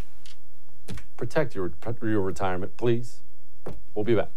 Protect 1.18 1.56
your, 1.56 1.74
your 2.02 2.22
retirement, 2.22 2.78
please. 2.78 3.20
We'll 3.94 4.06
be 4.06 4.16
back. 4.16 4.30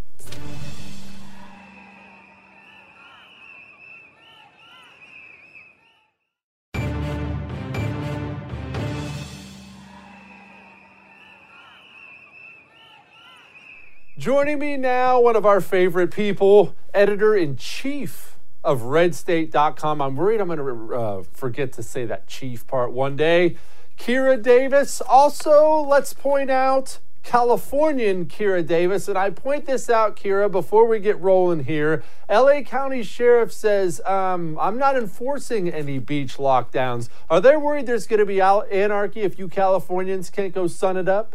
Joining 14.23 14.61
me 14.61 14.77
now, 14.77 15.21
one 15.21 15.35
of 15.35 15.45
our 15.45 15.61
favorite 15.61 16.13
people, 16.13 16.77
editor 16.95 17.35
in 17.35 17.57
chief 17.57 18.39
of 18.63 18.83
redstate.com. 18.83 20.01
I'm 20.01 20.15
worried 20.15 20.41
I'm 20.41 20.47
going 20.47 20.61
to 20.61 20.95
uh, 20.95 21.23
forget 21.33 21.73
to 21.73 21.83
say 21.83 22.05
that 22.05 22.29
chief 22.29 22.65
part 22.69 22.93
one 22.93 23.17
day. 23.17 23.57
Kira 23.99 24.41
Davis. 24.41 25.01
Also, 25.01 25.81
let's 25.81 26.13
point 26.13 26.53
out 26.53 27.01
Californian 27.25 28.27
Kira 28.27 28.65
Davis. 28.65 29.09
And 29.09 29.19
I 29.19 29.31
point 29.31 29.67
this 29.67 29.91
out, 29.91 30.15
Kira, 30.15 30.49
before 30.49 30.87
we 30.87 31.01
get 31.01 31.21
rolling 31.21 31.65
here. 31.65 32.05
LA 32.31 32.61
County 32.61 33.03
Sheriff 33.03 33.53
says, 33.53 34.01
um, 34.07 34.57
I'm 34.61 34.79
not 34.79 34.97
enforcing 34.97 35.69
any 35.69 35.99
beach 35.99 36.37
lockdowns. 36.37 37.09
Are 37.29 37.41
they 37.41 37.57
worried 37.57 37.87
there's 37.87 38.07
going 38.07 38.21
to 38.21 38.27
be 38.27 38.41
anarchy 38.41 39.23
if 39.23 39.37
you 39.37 39.49
Californians 39.49 40.31
can't 40.31 40.55
go 40.55 40.69
sun 40.69 40.97
it 40.97 41.09
up? 41.09 41.35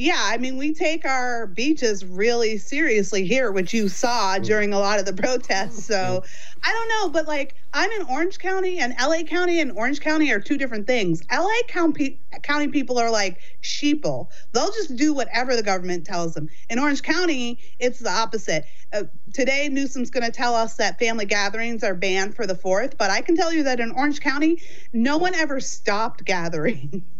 Yeah, 0.00 0.16
I 0.18 0.38
mean, 0.38 0.56
we 0.56 0.72
take 0.72 1.04
our 1.04 1.48
beaches 1.48 2.06
really 2.06 2.56
seriously 2.56 3.26
here, 3.26 3.52
which 3.52 3.74
you 3.74 3.90
saw 3.90 4.38
mm. 4.38 4.46
during 4.46 4.72
a 4.72 4.78
lot 4.78 4.98
of 4.98 5.04
the 5.04 5.12
protests. 5.12 5.84
So 5.84 6.24
I 6.62 6.72
don't 6.72 6.88
know, 6.88 7.10
but 7.10 7.28
like 7.28 7.54
I'm 7.74 7.90
in 7.90 8.06
Orange 8.06 8.38
County 8.38 8.78
and 8.78 8.94
LA 8.98 9.24
County 9.24 9.60
and 9.60 9.72
Orange 9.72 10.00
County 10.00 10.32
are 10.32 10.40
two 10.40 10.56
different 10.56 10.86
things. 10.86 11.22
LA 11.30 11.50
County, 11.68 12.18
County 12.42 12.68
people 12.68 12.98
are 12.98 13.10
like 13.10 13.40
sheeple. 13.62 14.28
They'll 14.52 14.72
just 14.72 14.96
do 14.96 15.12
whatever 15.12 15.54
the 15.54 15.62
government 15.62 16.06
tells 16.06 16.32
them. 16.32 16.48
In 16.70 16.78
Orange 16.78 17.02
County, 17.02 17.58
it's 17.78 17.98
the 17.98 18.10
opposite. 18.10 18.64
Uh, 18.94 19.02
today, 19.34 19.68
Newsom's 19.68 20.08
going 20.08 20.24
to 20.24 20.32
tell 20.32 20.54
us 20.54 20.76
that 20.76 20.98
family 20.98 21.26
gatherings 21.26 21.84
are 21.84 21.94
banned 21.94 22.34
for 22.34 22.46
the 22.46 22.54
4th, 22.54 22.96
but 22.96 23.10
I 23.10 23.20
can 23.20 23.36
tell 23.36 23.52
you 23.52 23.64
that 23.64 23.80
in 23.80 23.90
Orange 23.90 24.22
County, 24.22 24.62
no 24.94 25.18
one 25.18 25.34
ever 25.34 25.60
stopped 25.60 26.24
gathering. 26.24 27.04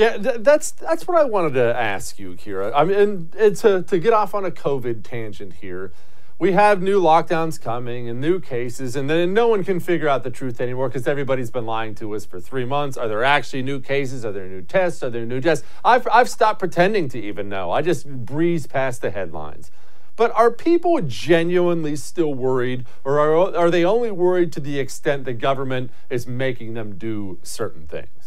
Yeah, 0.00 0.16
th- 0.16 0.36
that's 0.38 0.70
that's 0.70 1.06
what 1.06 1.18
I 1.18 1.24
wanted 1.24 1.52
to 1.52 1.78
ask 1.78 2.18
you, 2.18 2.32
Kira. 2.32 2.72
I 2.74 2.84
mean, 2.84 2.98
and, 2.98 3.34
and 3.34 3.54
to 3.56 3.82
to 3.82 3.98
get 3.98 4.14
off 4.14 4.34
on 4.34 4.46
a 4.46 4.50
COVID 4.50 5.04
tangent 5.04 5.52
here, 5.52 5.92
we 6.38 6.52
have 6.52 6.80
new 6.80 7.02
lockdowns 7.02 7.60
coming 7.60 8.08
and 8.08 8.18
new 8.18 8.40
cases, 8.40 8.96
and 8.96 9.10
then 9.10 9.34
no 9.34 9.48
one 9.48 9.62
can 9.62 9.78
figure 9.78 10.08
out 10.08 10.24
the 10.24 10.30
truth 10.30 10.58
anymore 10.58 10.88
because 10.88 11.06
everybody's 11.06 11.50
been 11.50 11.66
lying 11.66 11.94
to 11.96 12.14
us 12.14 12.24
for 12.24 12.40
three 12.40 12.64
months. 12.64 12.96
Are 12.96 13.08
there 13.08 13.22
actually 13.22 13.60
new 13.62 13.78
cases? 13.78 14.24
Are 14.24 14.32
there 14.32 14.46
new 14.46 14.62
tests? 14.62 15.02
Are 15.02 15.10
there 15.10 15.26
new 15.26 15.38
tests? 15.38 15.66
I've 15.84 16.08
I've 16.10 16.30
stopped 16.30 16.60
pretending 16.60 17.10
to 17.10 17.20
even 17.20 17.50
know. 17.50 17.70
I 17.70 17.82
just 17.82 18.08
breeze 18.08 18.66
past 18.66 19.02
the 19.02 19.10
headlines. 19.10 19.70
But 20.16 20.32
are 20.32 20.50
people 20.50 20.98
genuinely 21.02 21.94
still 21.96 22.32
worried, 22.32 22.86
or 23.04 23.20
are, 23.20 23.54
are 23.54 23.70
they 23.70 23.84
only 23.84 24.10
worried 24.10 24.50
to 24.54 24.60
the 24.60 24.78
extent 24.78 25.26
the 25.26 25.34
government 25.34 25.90
is 26.08 26.26
making 26.26 26.72
them 26.72 26.96
do 26.96 27.38
certain 27.42 27.86
things? 27.86 28.19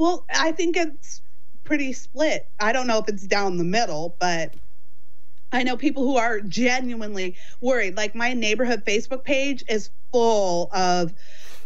Well, 0.00 0.24
I 0.34 0.52
think 0.52 0.78
it's 0.78 1.20
pretty 1.62 1.92
split. 1.92 2.48
I 2.58 2.72
don't 2.72 2.86
know 2.86 2.96
if 2.96 3.08
it's 3.08 3.26
down 3.26 3.58
the 3.58 3.64
middle, 3.64 4.16
but 4.18 4.54
I 5.52 5.62
know 5.62 5.76
people 5.76 6.04
who 6.04 6.16
are 6.16 6.40
genuinely 6.40 7.36
worried. 7.60 7.98
Like 7.98 8.14
my 8.14 8.32
neighborhood 8.32 8.82
Facebook 8.86 9.24
page 9.24 9.62
is 9.68 9.90
full 10.10 10.70
of 10.72 11.12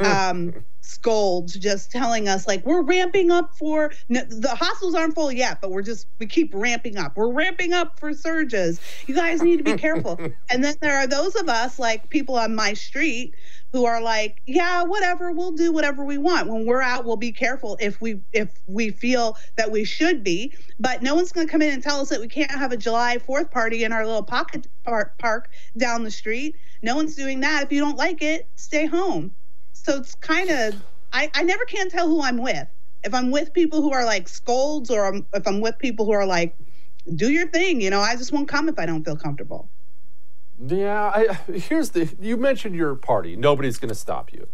um, 0.00 0.52
scolds 0.80 1.54
just 1.54 1.92
telling 1.92 2.28
us 2.28 2.48
like 2.48 2.66
we're 2.66 2.82
ramping 2.82 3.30
up 3.30 3.56
for 3.56 3.92
the 4.08 4.56
hospitals 4.58 4.96
aren't 4.96 5.14
full 5.14 5.30
yet, 5.30 5.60
but 5.60 5.70
we're 5.70 5.82
just 5.82 6.08
we 6.18 6.26
keep 6.26 6.50
ramping 6.52 6.96
up. 6.96 7.16
We're 7.16 7.32
ramping 7.32 7.72
up 7.72 8.00
for 8.00 8.12
surges. 8.12 8.80
You 9.06 9.14
guys 9.14 9.42
need 9.42 9.58
to 9.58 9.64
be 9.64 9.76
careful. 9.76 10.18
and 10.50 10.64
then 10.64 10.74
there 10.80 10.96
are 10.96 11.06
those 11.06 11.36
of 11.36 11.48
us 11.48 11.78
like 11.78 12.10
people 12.10 12.36
on 12.36 12.56
my 12.56 12.72
street 12.72 13.36
who 13.74 13.86
are 13.86 14.00
like, 14.00 14.40
yeah, 14.46 14.84
whatever, 14.84 15.32
we'll 15.32 15.50
do 15.50 15.72
whatever 15.72 16.04
we 16.04 16.16
want. 16.16 16.48
When 16.48 16.64
we're 16.64 16.80
out, 16.80 17.04
we'll 17.04 17.16
be 17.16 17.32
careful 17.32 17.76
if 17.80 18.00
we 18.00 18.20
if 18.32 18.48
we 18.68 18.90
feel 18.90 19.36
that 19.56 19.72
we 19.72 19.84
should 19.84 20.22
be. 20.22 20.54
But 20.78 21.02
no 21.02 21.16
one's 21.16 21.32
going 21.32 21.48
to 21.48 21.50
come 21.50 21.60
in 21.60 21.74
and 21.74 21.82
tell 21.82 22.00
us 22.00 22.08
that 22.10 22.20
we 22.20 22.28
can't 22.28 22.52
have 22.52 22.70
a 22.70 22.76
July 22.76 23.18
4th 23.18 23.50
party 23.50 23.82
in 23.82 23.90
our 23.92 24.06
little 24.06 24.22
pocket 24.22 24.68
park, 24.84 25.50
down 25.76 26.04
the 26.04 26.10
street. 26.12 26.54
No 26.82 26.94
one's 26.94 27.16
doing 27.16 27.40
that. 27.40 27.64
If 27.64 27.72
you 27.72 27.80
don't 27.80 27.96
like 27.96 28.22
it, 28.22 28.46
stay 28.54 28.86
home. 28.86 29.32
So 29.72 29.96
it's 29.96 30.14
kind 30.14 30.50
of 30.50 30.76
I 31.12 31.28
I 31.34 31.42
never 31.42 31.64
can 31.64 31.90
tell 31.90 32.06
who 32.06 32.22
I'm 32.22 32.38
with. 32.38 32.68
If 33.02 33.12
I'm 33.12 33.32
with 33.32 33.52
people 33.52 33.82
who 33.82 33.92
are 33.92 34.04
like 34.04 34.28
scolds, 34.28 34.88
or 34.88 35.04
I'm, 35.04 35.26
if 35.34 35.48
I'm 35.48 35.60
with 35.60 35.80
people 35.80 36.06
who 36.06 36.12
are 36.12 36.26
like, 36.26 36.56
do 37.16 37.32
your 37.32 37.48
thing, 37.48 37.80
you 37.80 37.90
know, 37.90 38.00
I 38.00 38.14
just 38.14 38.32
won't 38.32 38.46
come 38.46 38.68
if 38.68 38.78
I 38.78 38.86
don't 38.86 39.04
feel 39.04 39.16
comfortable. 39.16 39.68
Yeah, 40.58 41.12
I, 41.14 41.34
here's 41.52 41.90
the. 41.90 42.14
You 42.20 42.36
mentioned 42.36 42.74
your 42.74 42.94
party. 42.94 43.36
Nobody's 43.36 43.78
going 43.78 43.88
to 43.88 43.94
stop 43.94 44.32
you. 44.32 44.48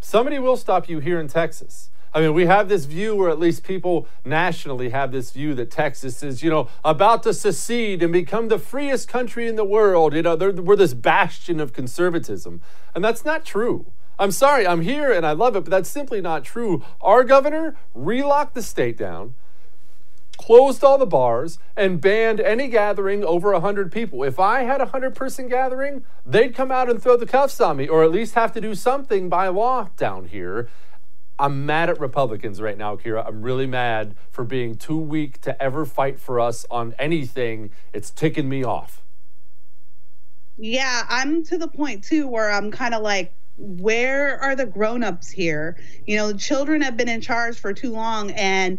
Somebody 0.00 0.38
will 0.38 0.56
stop 0.56 0.88
you 0.88 0.98
here 0.98 1.20
in 1.20 1.28
Texas. 1.28 1.90
I 2.14 2.20
mean, 2.20 2.34
we 2.34 2.44
have 2.44 2.68
this 2.68 2.84
view, 2.84 3.14
or 3.14 3.30
at 3.30 3.38
least 3.38 3.62
people 3.62 4.06
nationally 4.24 4.90
have 4.90 5.12
this 5.12 5.30
view 5.30 5.54
that 5.54 5.70
Texas 5.70 6.22
is, 6.22 6.42
you 6.42 6.50
know, 6.50 6.68
about 6.84 7.22
to 7.22 7.32
secede 7.32 8.02
and 8.02 8.12
become 8.12 8.48
the 8.48 8.58
freest 8.58 9.08
country 9.08 9.48
in 9.48 9.56
the 9.56 9.64
world. 9.64 10.12
You 10.12 10.22
know, 10.22 10.36
we're 10.36 10.76
this 10.76 10.92
bastion 10.92 11.58
of 11.58 11.72
conservatism. 11.72 12.60
And 12.94 13.02
that's 13.02 13.24
not 13.24 13.46
true. 13.46 13.86
I'm 14.18 14.30
sorry, 14.30 14.66
I'm 14.66 14.82
here 14.82 15.10
and 15.10 15.24
I 15.24 15.32
love 15.32 15.56
it, 15.56 15.64
but 15.64 15.70
that's 15.70 15.88
simply 15.88 16.20
not 16.20 16.44
true. 16.44 16.84
Our 17.00 17.24
governor 17.24 17.76
relocked 17.94 18.54
the 18.54 18.62
state 18.62 18.98
down, 18.98 19.34
closed 20.38 20.82
all 20.82 20.98
the 20.98 21.06
bars, 21.06 21.58
and 21.76 22.00
banned 22.00 22.40
any 22.40 22.68
gathering 22.68 23.24
over 23.24 23.52
100 23.52 23.92
people. 23.92 24.24
If 24.24 24.38
I 24.40 24.62
had 24.62 24.80
a 24.80 24.84
100 24.84 25.14
person 25.14 25.48
gathering, 25.48 26.04
they'd 26.26 26.54
come 26.54 26.72
out 26.72 26.90
and 26.90 27.02
throw 27.02 27.16
the 27.16 27.26
cuffs 27.26 27.60
on 27.60 27.76
me, 27.76 27.88
or 27.88 28.02
at 28.02 28.10
least 28.10 28.34
have 28.34 28.52
to 28.52 28.60
do 28.60 28.74
something 28.74 29.28
by 29.28 29.48
law 29.48 29.88
down 29.96 30.26
here. 30.26 30.68
I'm 31.38 31.66
mad 31.66 31.90
at 31.90 31.98
Republicans 31.98 32.60
right 32.60 32.78
now, 32.78 32.96
Kira. 32.96 33.26
I'm 33.26 33.42
really 33.42 33.66
mad 33.66 34.14
for 34.30 34.44
being 34.44 34.76
too 34.76 34.98
weak 34.98 35.40
to 35.42 35.60
ever 35.60 35.84
fight 35.84 36.20
for 36.20 36.38
us 36.38 36.66
on 36.70 36.94
anything. 36.98 37.70
It's 37.92 38.10
ticking 38.10 38.48
me 38.48 38.64
off. 38.64 39.02
Yeah, 40.56 41.04
I'm 41.08 41.42
to 41.44 41.58
the 41.58 41.68
point 41.68 42.04
too 42.04 42.28
where 42.28 42.50
I'm 42.50 42.70
kind 42.70 42.94
of 42.94 43.02
like, 43.02 43.32
where 43.58 44.40
are 44.40 44.54
the 44.54 44.66
grown-ups 44.66 45.30
here? 45.30 45.76
You 46.06 46.16
know, 46.16 46.32
children 46.32 46.80
have 46.82 46.96
been 46.96 47.08
in 47.08 47.20
charge 47.20 47.58
for 47.58 47.72
too 47.72 47.90
long 47.90 48.30
and 48.32 48.78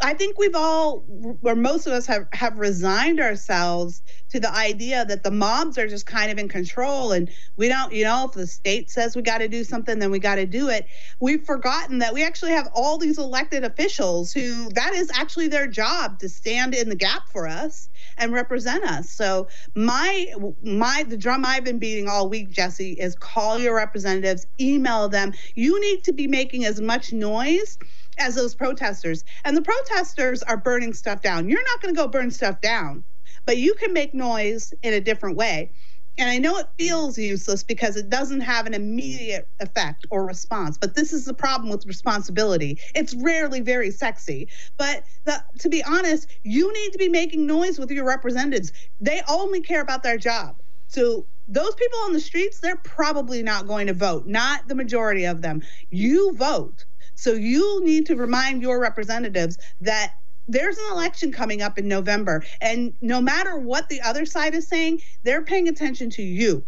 I 0.00 0.14
think 0.14 0.38
we've 0.38 0.54
all, 0.54 1.04
or 1.42 1.54
most 1.54 1.86
of 1.86 1.92
us 1.92 2.06
have, 2.06 2.26
have 2.32 2.58
resigned 2.58 3.20
ourselves 3.20 4.02
to 4.30 4.40
the 4.40 4.52
idea 4.52 5.04
that 5.04 5.22
the 5.22 5.30
mobs 5.30 5.76
are 5.76 5.86
just 5.86 6.06
kind 6.06 6.32
of 6.32 6.38
in 6.38 6.48
control 6.48 7.12
and 7.12 7.30
we 7.56 7.68
don't, 7.68 7.92
you 7.92 8.04
know, 8.04 8.26
if 8.26 8.32
the 8.32 8.46
state 8.46 8.90
says 8.90 9.14
we 9.14 9.22
got 9.22 9.38
to 9.38 9.48
do 9.48 9.64
something, 9.64 9.98
then 9.98 10.10
we 10.10 10.18
got 10.18 10.36
to 10.36 10.46
do 10.46 10.68
it. 10.68 10.86
We've 11.20 11.44
forgotten 11.44 11.98
that 11.98 12.14
we 12.14 12.24
actually 12.24 12.52
have 12.52 12.68
all 12.74 12.98
these 12.98 13.18
elected 13.18 13.64
officials 13.64 14.32
who 14.32 14.70
that 14.70 14.94
is 14.94 15.10
actually 15.14 15.48
their 15.48 15.66
job 15.66 16.18
to 16.20 16.28
stand 16.28 16.74
in 16.74 16.88
the 16.88 16.96
gap 16.96 17.28
for 17.28 17.46
us 17.46 17.88
and 18.16 18.32
represent 18.32 18.84
us. 18.84 19.10
So 19.10 19.48
my 19.74 20.32
my 20.62 21.04
the 21.08 21.16
drum 21.16 21.44
I've 21.44 21.64
been 21.64 21.78
beating 21.78 22.08
all 22.08 22.28
week, 22.28 22.50
Jesse, 22.50 22.92
is 22.92 23.14
call 23.14 23.58
your 23.58 23.74
representatives, 23.74 24.46
email 24.60 25.08
them. 25.08 25.32
You 25.54 25.80
need 25.80 26.04
to 26.04 26.12
be 26.12 26.26
making 26.26 26.64
as 26.64 26.80
much 26.80 27.12
noise 27.12 27.78
as 28.18 28.34
those 28.34 28.54
protesters. 28.54 29.24
And 29.44 29.56
the 29.56 29.62
protesters 29.62 30.42
are 30.42 30.56
burning 30.56 30.92
stuff 30.92 31.22
down. 31.22 31.48
You're 31.48 31.64
not 31.64 31.80
going 31.80 31.94
to 31.94 32.00
go 32.00 32.08
burn 32.08 32.30
stuff 32.30 32.60
down, 32.60 33.04
but 33.46 33.56
you 33.56 33.74
can 33.74 33.92
make 33.92 34.14
noise 34.14 34.74
in 34.82 34.92
a 34.94 35.00
different 35.00 35.36
way. 35.36 35.70
And 36.18 36.28
I 36.28 36.36
know 36.36 36.58
it 36.58 36.66
feels 36.78 37.16
useless 37.16 37.62
because 37.62 37.96
it 37.96 38.10
doesn't 38.10 38.42
have 38.42 38.66
an 38.66 38.74
immediate 38.74 39.48
effect 39.60 40.06
or 40.10 40.26
response. 40.26 40.76
But 40.76 40.94
this 40.94 41.12
is 41.12 41.24
the 41.24 41.32
problem 41.32 41.70
with 41.70 41.86
responsibility. 41.86 42.78
It's 42.94 43.14
rarely 43.14 43.60
very 43.60 43.90
sexy. 43.90 44.48
But 44.76 45.04
the, 45.24 45.42
to 45.60 45.70
be 45.70 45.82
honest, 45.82 46.28
you 46.42 46.70
need 46.72 46.92
to 46.92 46.98
be 46.98 47.08
making 47.08 47.46
noise 47.46 47.78
with 47.78 47.90
your 47.90 48.04
representatives. 48.04 48.72
They 49.00 49.22
only 49.26 49.62
care 49.62 49.80
about 49.80 50.02
their 50.02 50.18
job. 50.18 50.56
So 50.86 51.24
those 51.48 51.74
people 51.74 51.98
on 52.00 52.12
the 52.12 52.20
streets, 52.20 52.60
they're 52.60 52.76
probably 52.76 53.42
not 53.42 53.66
going 53.66 53.86
to 53.86 53.94
vote, 53.94 54.26
not 54.26 54.68
the 54.68 54.74
majority 54.74 55.24
of 55.24 55.40
them. 55.40 55.62
You 55.90 56.34
vote. 56.34 56.84
So 57.22 57.34
you 57.34 57.84
need 57.84 58.06
to 58.06 58.16
remind 58.16 58.62
your 58.62 58.80
representatives 58.80 59.56
that 59.80 60.14
there's 60.48 60.76
an 60.76 60.86
election 60.90 61.30
coming 61.30 61.62
up 61.62 61.78
in 61.78 61.86
November, 61.86 62.44
and 62.60 62.92
no 63.00 63.20
matter 63.20 63.56
what 63.56 63.88
the 63.88 64.00
other 64.00 64.26
side 64.26 64.54
is 64.54 64.66
saying, 64.66 65.02
they're 65.22 65.42
paying 65.42 65.68
attention 65.68 66.10
to 66.10 66.22
you. 66.22 66.64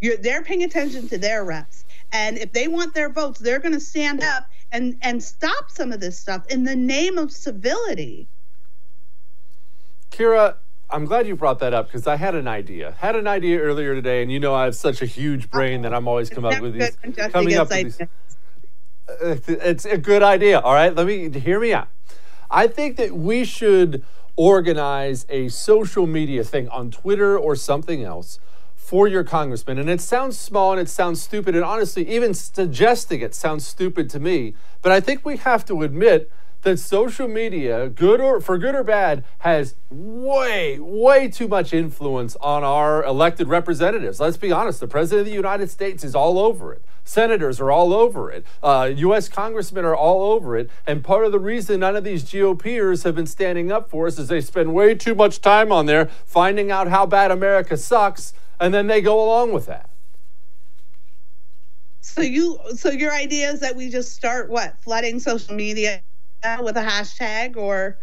You're, 0.00 0.16
they're 0.16 0.44
paying 0.44 0.62
attention 0.62 1.08
to 1.08 1.18
their 1.18 1.44
reps, 1.44 1.84
and 2.12 2.38
if 2.38 2.52
they 2.52 2.68
want 2.68 2.94
their 2.94 3.08
votes, 3.08 3.40
they're 3.40 3.58
going 3.58 3.74
to 3.74 3.80
stand 3.80 4.22
up 4.22 4.48
and 4.70 4.96
and 5.02 5.20
stop 5.20 5.72
some 5.72 5.90
of 5.90 5.98
this 5.98 6.16
stuff 6.16 6.46
in 6.48 6.62
the 6.62 6.76
name 6.76 7.18
of 7.18 7.32
civility. 7.32 8.28
Kira, 10.12 10.54
I'm 10.88 11.04
glad 11.04 11.26
you 11.26 11.34
brought 11.34 11.58
that 11.58 11.74
up 11.74 11.88
because 11.88 12.06
I 12.06 12.14
had 12.14 12.36
an 12.36 12.46
idea. 12.46 12.94
Had 12.98 13.16
an 13.16 13.26
idea 13.26 13.58
earlier 13.58 13.96
today, 13.96 14.22
and 14.22 14.30
you 14.30 14.38
know 14.38 14.54
I 14.54 14.66
have 14.66 14.76
such 14.76 15.02
a 15.02 15.06
huge 15.06 15.50
brain 15.50 15.82
that 15.82 15.92
I'm 15.92 16.06
always 16.06 16.30
come 16.30 16.44
up 16.44 16.60
with 16.60 16.74
these, 16.74 16.96
coming 17.32 17.56
up 17.56 17.70
with 17.70 17.98
these 17.98 18.08
Uh, 19.08 19.36
it's 19.46 19.84
a 19.84 19.98
good 19.98 20.22
idea. 20.22 20.58
All 20.58 20.74
right, 20.74 20.94
let 20.94 21.06
me 21.06 21.30
hear 21.30 21.60
me 21.60 21.72
out. 21.72 21.88
I 22.50 22.66
think 22.66 22.96
that 22.96 23.12
we 23.16 23.44
should 23.44 24.04
organize 24.36 25.26
a 25.28 25.48
social 25.48 26.06
media 26.06 26.44
thing 26.44 26.68
on 26.68 26.90
Twitter 26.90 27.38
or 27.38 27.56
something 27.56 28.02
else 28.02 28.38
for 28.74 29.08
your 29.08 29.24
congressman. 29.24 29.78
And 29.78 29.88
it 29.88 30.00
sounds 30.00 30.38
small 30.38 30.72
and 30.72 30.80
it 30.80 30.88
sounds 30.88 31.22
stupid. 31.22 31.56
And 31.56 31.64
honestly, 31.64 32.08
even 32.08 32.34
suggesting 32.34 33.20
it 33.20 33.34
sounds 33.34 33.66
stupid 33.66 34.10
to 34.10 34.20
me. 34.20 34.54
But 34.82 34.92
I 34.92 35.00
think 35.00 35.24
we 35.24 35.38
have 35.38 35.64
to 35.66 35.82
admit 35.82 36.30
that 36.62 36.78
social 36.78 37.28
media, 37.28 37.88
good 37.88 38.20
or 38.20 38.40
for 38.40 38.58
good 38.58 38.74
or 38.74 38.84
bad, 38.84 39.24
has 39.38 39.76
way, 39.88 40.78
way 40.78 41.28
too 41.28 41.48
much 41.48 41.72
influence 41.72 42.36
on 42.36 42.64
our 42.64 43.04
elected 43.04 43.48
representatives. 43.48 44.20
Let's 44.20 44.36
be 44.36 44.52
honest, 44.52 44.80
the 44.80 44.88
president 44.88 45.20
of 45.20 45.26
the 45.26 45.36
United 45.36 45.70
States 45.70 46.04
is 46.04 46.14
all 46.14 46.38
over 46.38 46.72
it. 46.72 46.84
Senators 47.06 47.60
are 47.60 47.70
all 47.70 47.94
over 47.94 48.32
it. 48.32 48.44
Uh, 48.60 48.90
U.S. 48.96 49.28
congressmen 49.28 49.84
are 49.84 49.94
all 49.94 50.32
over 50.32 50.56
it. 50.56 50.68
And 50.86 51.04
part 51.04 51.24
of 51.24 51.30
the 51.30 51.38
reason 51.38 51.80
none 51.80 51.94
of 51.94 52.02
these 52.02 52.24
GOPers 52.24 53.04
have 53.04 53.14
been 53.14 53.26
standing 53.26 53.70
up 53.70 53.88
for 53.88 54.08
us 54.08 54.18
is 54.18 54.26
they 54.26 54.40
spend 54.40 54.74
way 54.74 54.96
too 54.96 55.14
much 55.14 55.40
time 55.40 55.70
on 55.70 55.86
there 55.86 56.06
finding 56.24 56.72
out 56.72 56.88
how 56.88 57.06
bad 57.06 57.30
America 57.30 57.76
sucks, 57.76 58.34
and 58.58 58.74
then 58.74 58.88
they 58.88 59.00
go 59.00 59.22
along 59.22 59.52
with 59.52 59.66
that. 59.66 59.88
So 62.00 62.22
you, 62.22 62.58
so 62.74 62.90
your 62.90 63.12
idea 63.12 63.50
is 63.52 63.60
that 63.60 63.76
we 63.76 63.88
just 63.88 64.12
start 64.12 64.50
what 64.50 64.76
flooding 64.82 65.20
social 65.20 65.54
media 65.54 66.02
with 66.60 66.76
a 66.76 66.82
hashtag 66.82 67.56
or 67.56 67.98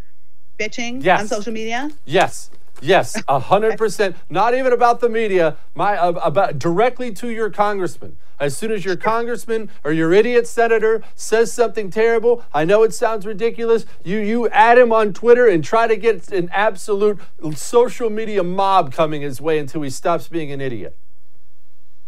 bitching 0.58 1.04
yes. 1.04 1.20
on 1.20 1.28
social 1.28 1.52
media? 1.52 1.90
Yes. 2.06 2.52
Yes, 2.84 3.22
a 3.30 3.40
hundred 3.40 3.78
percent. 3.78 4.18
Not 4.30 4.54
even 4.54 4.74
about 4.74 5.00
the 5.00 5.08
media. 5.08 5.56
My 5.74 5.98
uh, 5.98 6.12
about 6.12 6.60
directly 6.60 7.14
to 7.14 7.30
your 7.30 7.50
congressman. 7.50 8.18
As 8.40 8.58
soon 8.58 8.72
as 8.72 8.84
your 8.84 8.98
congressman 8.98 9.70
or 9.86 9.94
your 9.94 10.12
idiot 10.12 10.48
senator 10.48 11.02
says 11.16 11.54
something 11.54 11.90
terrible, 11.90 12.44
I 12.54 12.66
know 12.66 12.84
it 12.84 12.94
sounds 12.94 13.26
ridiculous. 13.26 13.86
You 14.04 14.18
you 14.18 14.50
add 14.50 14.78
him 14.78 14.92
on 14.92 15.14
Twitter 15.14 15.48
and 15.48 15.64
try 15.64 15.88
to 15.88 15.96
get 15.96 16.30
an 16.34 16.50
absolute 16.52 17.20
social 17.56 18.10
media 18.10 18.44
mob 18.44 18.92
coming 18.92 19.22
his 19.22 19.40
way 19.40 19.60
until 19.60 19.82
he 19.82 19.90
stops 19.90 20.28
being 20.28 20.52
an 20.52 20.60
idiot. 20.60 20.98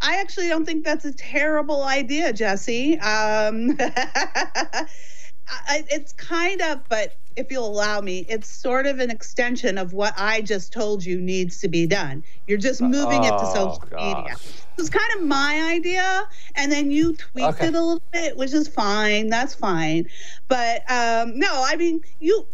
I 0.02 0.18
actually 0.18 0.50
don't 0.50 0.66
think 0.66 0.84
that's 0.84 1.06
a 1.06 1.14
terrible 1.14 1.84
idea, 1.84 2.34
Jesse. 2.34 3.00
Um, 3.00 3.78
I, 5.48 5.84
it's 5.90 6.14
kind 6.14 6.62
of, 6.62 6.88
but 6.90 7.18
if 7.36 7.52
you'll 7.52 7.68
allow 7.68 8.02
me, 8.02 8.26
it's 8.30 8.50
sort 8.50 8.86
of 8.86 9.00
an 9.00 9.12
extension 9.12 9.78
of 9.78 9.94
what 9.94 10.14
I 10.18 10.42
just 10.42 10.72
told 10.72 11.06
you 11.06 11.20
needs 11.20 11.60
to 11.60 11.68
be 11.68 11.86
done. 11.86 12.24
You're 12.48 12.58
just 12.58 12.82
moving 12.82 13.22
oh, 13.24 13.28
it 13.28 13.40
to 13.40 13.46
social 13.48 13.84
gosh. 13.90 14.16
media. 14.16 14.36
It's 14.78 14.90
kind 14.90 15.10
of 15.18 15.24
my 15.24 15.72
idea, 15.72 16.28
and 16.56 16.72
then 16.72 16.92
you 16.92 17.16
tweaked 17.16 17.56
okay. 17.56 17.68
it 17.68 17.76
a 17.76 17.82
little 17.82 18.02
bit, 18.12 18.36
which 18.38 18.54
is 18.54 18.68
fine. 18.68 19.30
That's 19.30 19.54
fine. 19.54 20.08
But 20.48 20.90
um, 20.90 21.38
no, 21.38 21.50
I 21.52 21.76
mean, 21.78 22.02
you 22.20 22.46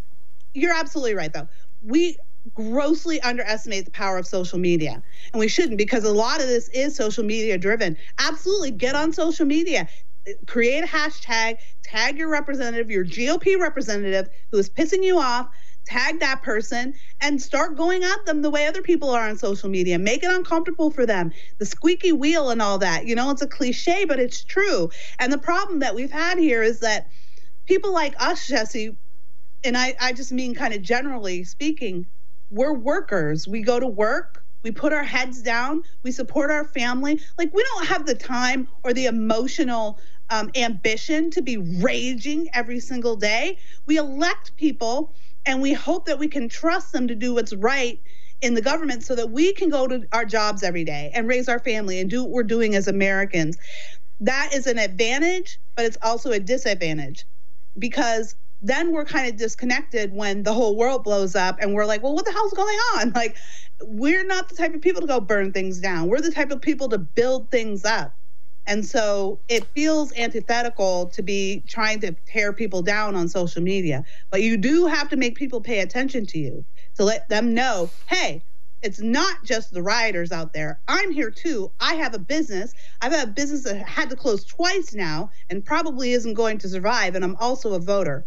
you're 0.54 0.74
absolutely 0.74 1.16
right 1.16 1.32
though. 1.32 1.48
We 1.82 2.18
grossly 2.56 3.22
underestimate 3.22 3.86
the 3.86 3.92
power 3.92 4.18
of 4.18 4.26
social 4.26 4.60
media. 4.60 5.02
And 5.32 5.40
we 5.40 5.48
shouldn't 5.48 5.78
because 5.78 6.04
a 6.04 6.12
lot 6.12 6.42
of 6.42 6.48
this 6.48 6.70
is 6.70 6.96
social 6.96 7.24
media 7.24 7.58
driven. 7.58 7.98
Absolutely 8.20 8.72
get 8.72 8.96
on 8.96 9.14
social 9.14 9.46
media 9.46 9.88
create 10.48 10.84
a 10.84 10.88
hashtag, 10.88 11.58
tag 11.84 12.18
your 12.18 12.30
representative, 12.30 12.92
your 12.92 13.06
GOP 13.06 13.60
representative 13.60 14.30
who 14.52 14.58
is 14.58 14.70
pissing 14.70 15.04
you 15.04 15.20
off, 15.20 15.48
tag 15.86 16.20
that 16.20 16.44
person, 16.44 16.94
and 17.22 17.42
start 17.42 17.76
going 17.76 18.04
at 18.04 18.26
them 18.26 18.42
the 18.42 18.50
way 18.50 18.68
other 18.68 18.82
people 18.82 19.10
are 19.10 19.28
on 19.28 19.38
social 19.38 19.70
media. 19.70 19.98
Make 19.98 20.24
it 20.24 20.32
uncomfortable 20.32 20.92
for 20.92 21.06
them. 21.06 21.32
The 21.58 21.66
squeaky 21.66 22.12
wheel 22.12 22.50
and 22.50 22.62
all 22.62 22.78
that. 22.80 23.06
You 23.08 23.16
know, 23.16 23.32
it's 23.32 23.42
a 23.42 23.48
cliche, 23.48 24.06
but 24.06 24.20
it's 24.20 24.44
true. 24.44 24.90
And 25.20 25.34
the 25.34 25.38
problem 25.38 25.80
that 25.80 25.96
we've 25.96 26.12
had 26.12 26.38
here 26.38 26.62
is 26.62 26.80
that 26.82 27.08
people 27.66 27.94
like 27.94 28.14
us, 28.20 28.48
Jesse, 28.48 28.96
and 29.64 29.78
I, 29.78 29.96
I 30.00 30.14
just 30.14 30.32
mean 30.32 30.56
kind 30.56 30.74
of 30.74 30.82
generally 30.82 31.44
speaking, 31.44 32.06
we're 32.50 32.74
workers. 32.74 33.48
We 33.48 33.62
go 33.62 33.80
to 33.80 33.88
work, 33.88 34.44
we 34.64 34.72
put 34.72 34.94
our 34.94 35.04
heads 35.04 35.42
down, 35.42 35.84
we 36.04 36.12
support 36.12 36.52
our 36.52 36.66
family. 36.66 37.20
Like, 37.38 37.54
we 37.54 37.64
don't 37.64 37.88
have 37.88 38.06
the 38.06 38.16
time 38.16 38.68
or 38.84 38.94
the 38.94 39.06
emotional 39.06 40.00
um, 40.32 40.50
ambition 40.56 41.30
to 41.32 41.42
be 41.42 41.58
raging 41.58 42.50
every 42.54 42.80
single 42.80 43.16
day. 43.16 43.58
We 43.86 43.98
elect 43.98 44.56
people 44.58 45.14
and 45.46 45.62
we 45.62 45.74
hope 45.74 46.06
that 46.06 46.18
we 46.20 46.28
can 46.28 46.50
trust 46.50 46.94
them 46.94 47.08
to 47.10 47.16
do 47.16 47.36
what's 47.36 47.54
right 47.54 48.00
in 48.42 48.56
the 48.56 48.62
government 48.62 49.04
so 49.04 49.16
that 49.16 49.30
we 49.30 49.54
can 49.54 49.70
go 49.70 49.88
to 49.88 50.08
our 50.14 50.26
jobs 50.26 50.64
every 50.64 50.84
day 50.84 51.12
and 51.14 51.28
raise 51.28 51.48
our 51.48 51.60
family 51.60 52.00
and 52.00 52.10
do 52.10 52.24
what 52.24 52.32
we're 52.32 52.44
doing 52.44 52.76
as 52.76 52.88
Americans. 52.88 53.58
That 54.22 54.52
is 54.54 54.68
an 54.68 54.80
advantage, 54.80 55.60
but 55.76 55.86
it's 55.86 55.98
also 56.02 56.32
a 56.32 56.40
disadvantage 56.40 57.26
because 57.78 58.36
then 58.62 58.94
we're 58.94 59.06
kind 59.06 59.28
of 59.28 59.38
disconnected 59.38 60.14
when 60.14 60.44
the 60.44 60.54
whole 60.54 60.78
world 60.78 61.04
blows 61.04 61.36
up 61.36 61.58
and 61.60 61.74
we're 61.74 61.86
like, 61.86 62.04
well, 62.04 62.14
what 62.14 62.26
the 62.26 62.32
hell's 62.32 62.54
going 62.54 62.78
on? 62.96 63.12
Like, 63.16 63.36
we're 63.84 64.26
not 64.26 64.48
the 64.48 64.56
type 64.56 64.74
of 64.76 64.82
people 64.82 65.02
to 65.02 65.08
go 65.08 65.20
burn 65.20 65.52
things 65.52 65.80
down. 65.80 66.08
We're 66.08 66.22
the 66.22 66.32
type 66.32 66.52
of 66.52 66.62
people 66.62 66.88
to 66.90 67.00
build 67.00 67.50
things 67.50 67.84
up. 67.84 68.16
And 68.68 68.86
so 68.86 69.40
it 69.50 69.66
feels 69.66 70.14
antithetical 70.14 71.08
to 71.08 71.24
be 71.24 71.64
trying 71.68 72.00
to 72.02 72.12
tear 72.28 72.54
people 72.54 72.82
down 72.82 73.16
on 73.16 73.28
social 73.28 73.62
media. 73.62 74.06
But 74.30 74.44
you 74.44 74.58
do 74.58 74.86
have 74.86 75.10
to 75.10 75.18
make 75.18 75.36
people 75.36 75.62
pay 75.62 75.80
attention 75.80 76.26
to 76.28 76.40
you 76.40 76.64
to 76.96 77.04
let 77.04 77.28
them 77.30 77.54
know 77.54 77.90
hey, 78.08 78.44
it's 78.82 79.00
not 79.00 79.44
just 79.44 79.74
the 79.74 79.82
rioters 79.82 80.32
out 80.32 80.54
there. 80.54 80.80
I'm 80.88 81.12
here 81.12 81.30
too. 81.30 81.72
I 81.80 81.96
have 81.96 82.16
a 82.16 82.20
business. 82.20 82.74
I've 83.02 83.12
had 83.12 83.28
a 83.28 83.32
business 83.32 83.64
that 83.64 83.78
had 83.88 84.10
to 84.10 84.16
close 84.16 84.44
twice 84.44 84.94
now 84.94 85.30
and 85.50 85.64
probably 85.64 86.14
isn't 86.14 86.34
going 86.34 86.58
to 86.60 86.70
survive. 86.70 87.16
And 87.16 87.24
I'm 87.24 87.36
also 87.36 87.74
a 87.74 87.80
voter. 87.80 88.26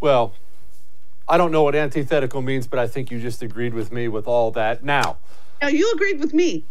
Well, 0.00 0.34
I 1.26 1.38
don't 1.38 1.50
know 1.50 1.62
what 1.62 1.74
antithetical 1.74 2.42
means, 2.42 2.66
but 2.66 2.78
I 2.78 2.86
think 2.86 3.10
you 3.10 3.20
just 3.20 3.42
agreed 3.42 3.72
with 3.72 3.90
me 3.90 4.08
with 4.08 4.26
all 4.26 4.50
that. 4.50 4.84
Now, 4.84 5.16
now 5.62 5.68
you 5.68 5.90
agreed 5.92 6.20
with 6.20 6.34
me. 6.34 6.64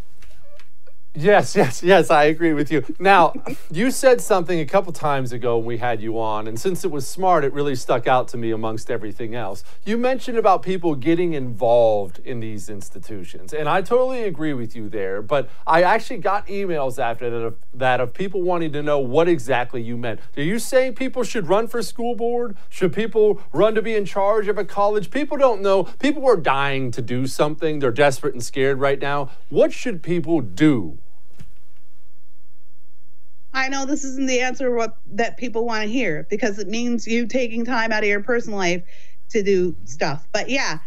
Yes, 1.16 1.54
yes, 1.54 1.80
yes, 1.80 2.10
I 2.10 2.24
agree 2.24 2.54
with 2.54 2.72
you. 2.72 2.84
Now, 2.98 3.34
you 3.70 3.92
said 3.92 4.20
something 4.20 4.58
a 4.58 4.66
couple 4.66 4.92
times 4.92 5.30
ago 5.30 5.58
when 5.58 5.66
we 5.66 5.76
had 5.76 6.02
you 6.02 6.18
on, 6.18 6.48
and 6.48 6.58
since 6.58 6.84
it 6.84 6.90
was 6.90 7.06
smart, 7.06 7.44
it 7.44 7.52
really 7.52 7.76
stuck 7.76 8.08
out 8.08 8.26
to 8.28 8.36
me 8.36 8.50
amongst 8.50 8.90
everything 8.90 9.32
else. 9.32 9.62
You 9.84 9.96
mentioned 9.96 10.38
about 10.38 10.64
people 10.64 10.96
getting 10.96 11.32
involved 11.34 12.18
in 12.24 12.40
these 12.40 12.68
institutions, 12.68 13.52
and 13.52 13.68
I 13.68 13.80
totally 13.80 14.24
agree 14.24 14.54
with 14.54 14.74
you 14.74 14.88
there, 14.88 15.22
but 15.22 15.48
I 15.68 15.82
actually 15.84 16.16
got 16.16 16.48
emails 16.48 16.98
after 16.98 17.30
that 17.30 17.44
of, 17.44 17.56
that 17.74 18.00
of 18.00 18.12
people 18.12 18.42
wanting 18.42 18.72
to 18.72 18.82
know 18.82 18.98
what 18.98 19.28
exactly 19.28 19.80
you 19.80 19.96
meant. 19.96 20.18
Are 20.36 20.42
you 20.42 20.58
saying 20.58 20.96
people 20.96 21.22
should 21.22 21.46
run 21.46 21.68
for 21.68 21.80
school 21.80 22.16
board? 22.16 22.56
Should 22.68 22.92
people 22.92 23.40
run 23.52 23.76
to 23.76 23.82
be 23.82 23.94
in 23.94 24.04
charge 24.04 24.48
of 24.48 24.58
a 24.58 24.64
college? 24.64 25.12
People 25.12 25.36
don't 25.36 25.62
know. 25.62 25.84
People 25.84 26.26
are 26.26 26.36
dying 26.36 26.90
to 26.90 27.00
do 27.00 27.28
something. 27.28 27.78
They're 27.78 27.92
desperate 27.92 28.34
and 28.34 28.42
scared 28.42 28.80
right 28.80 29.00
now. 29.00 29.30
What 29.48 29.72
should 29.72 30.02
people 30.02 30.40
do? 30.40 30.98
I 33.54 33.68
know 33.68 33.86
this 33.86 34.04
isn't 34.04 34.26
the 34.26 34.40
answer 34.40 34.74
what 34.74 34.98
that 35.12 35.36
people 35.36 35.64
want 35.64 35.84
to 35.84 35.88
hear 35.88 36.26
because 36.28 36.58
it 36.58 36.68
means 36.68 37.06
you 37.06 37.26
taking 37.26 37.64
time 37.64 37.92
out 37.92 38.02
of 38.02 38.08
your 38.08 38.22
personal 38.22 38.58
life 38.58 38.82
to 39.30 39.42
do 39.44 39.76
stuff. 39.84 40.26
But 40.32 40.50
yeah, 40.50 40.80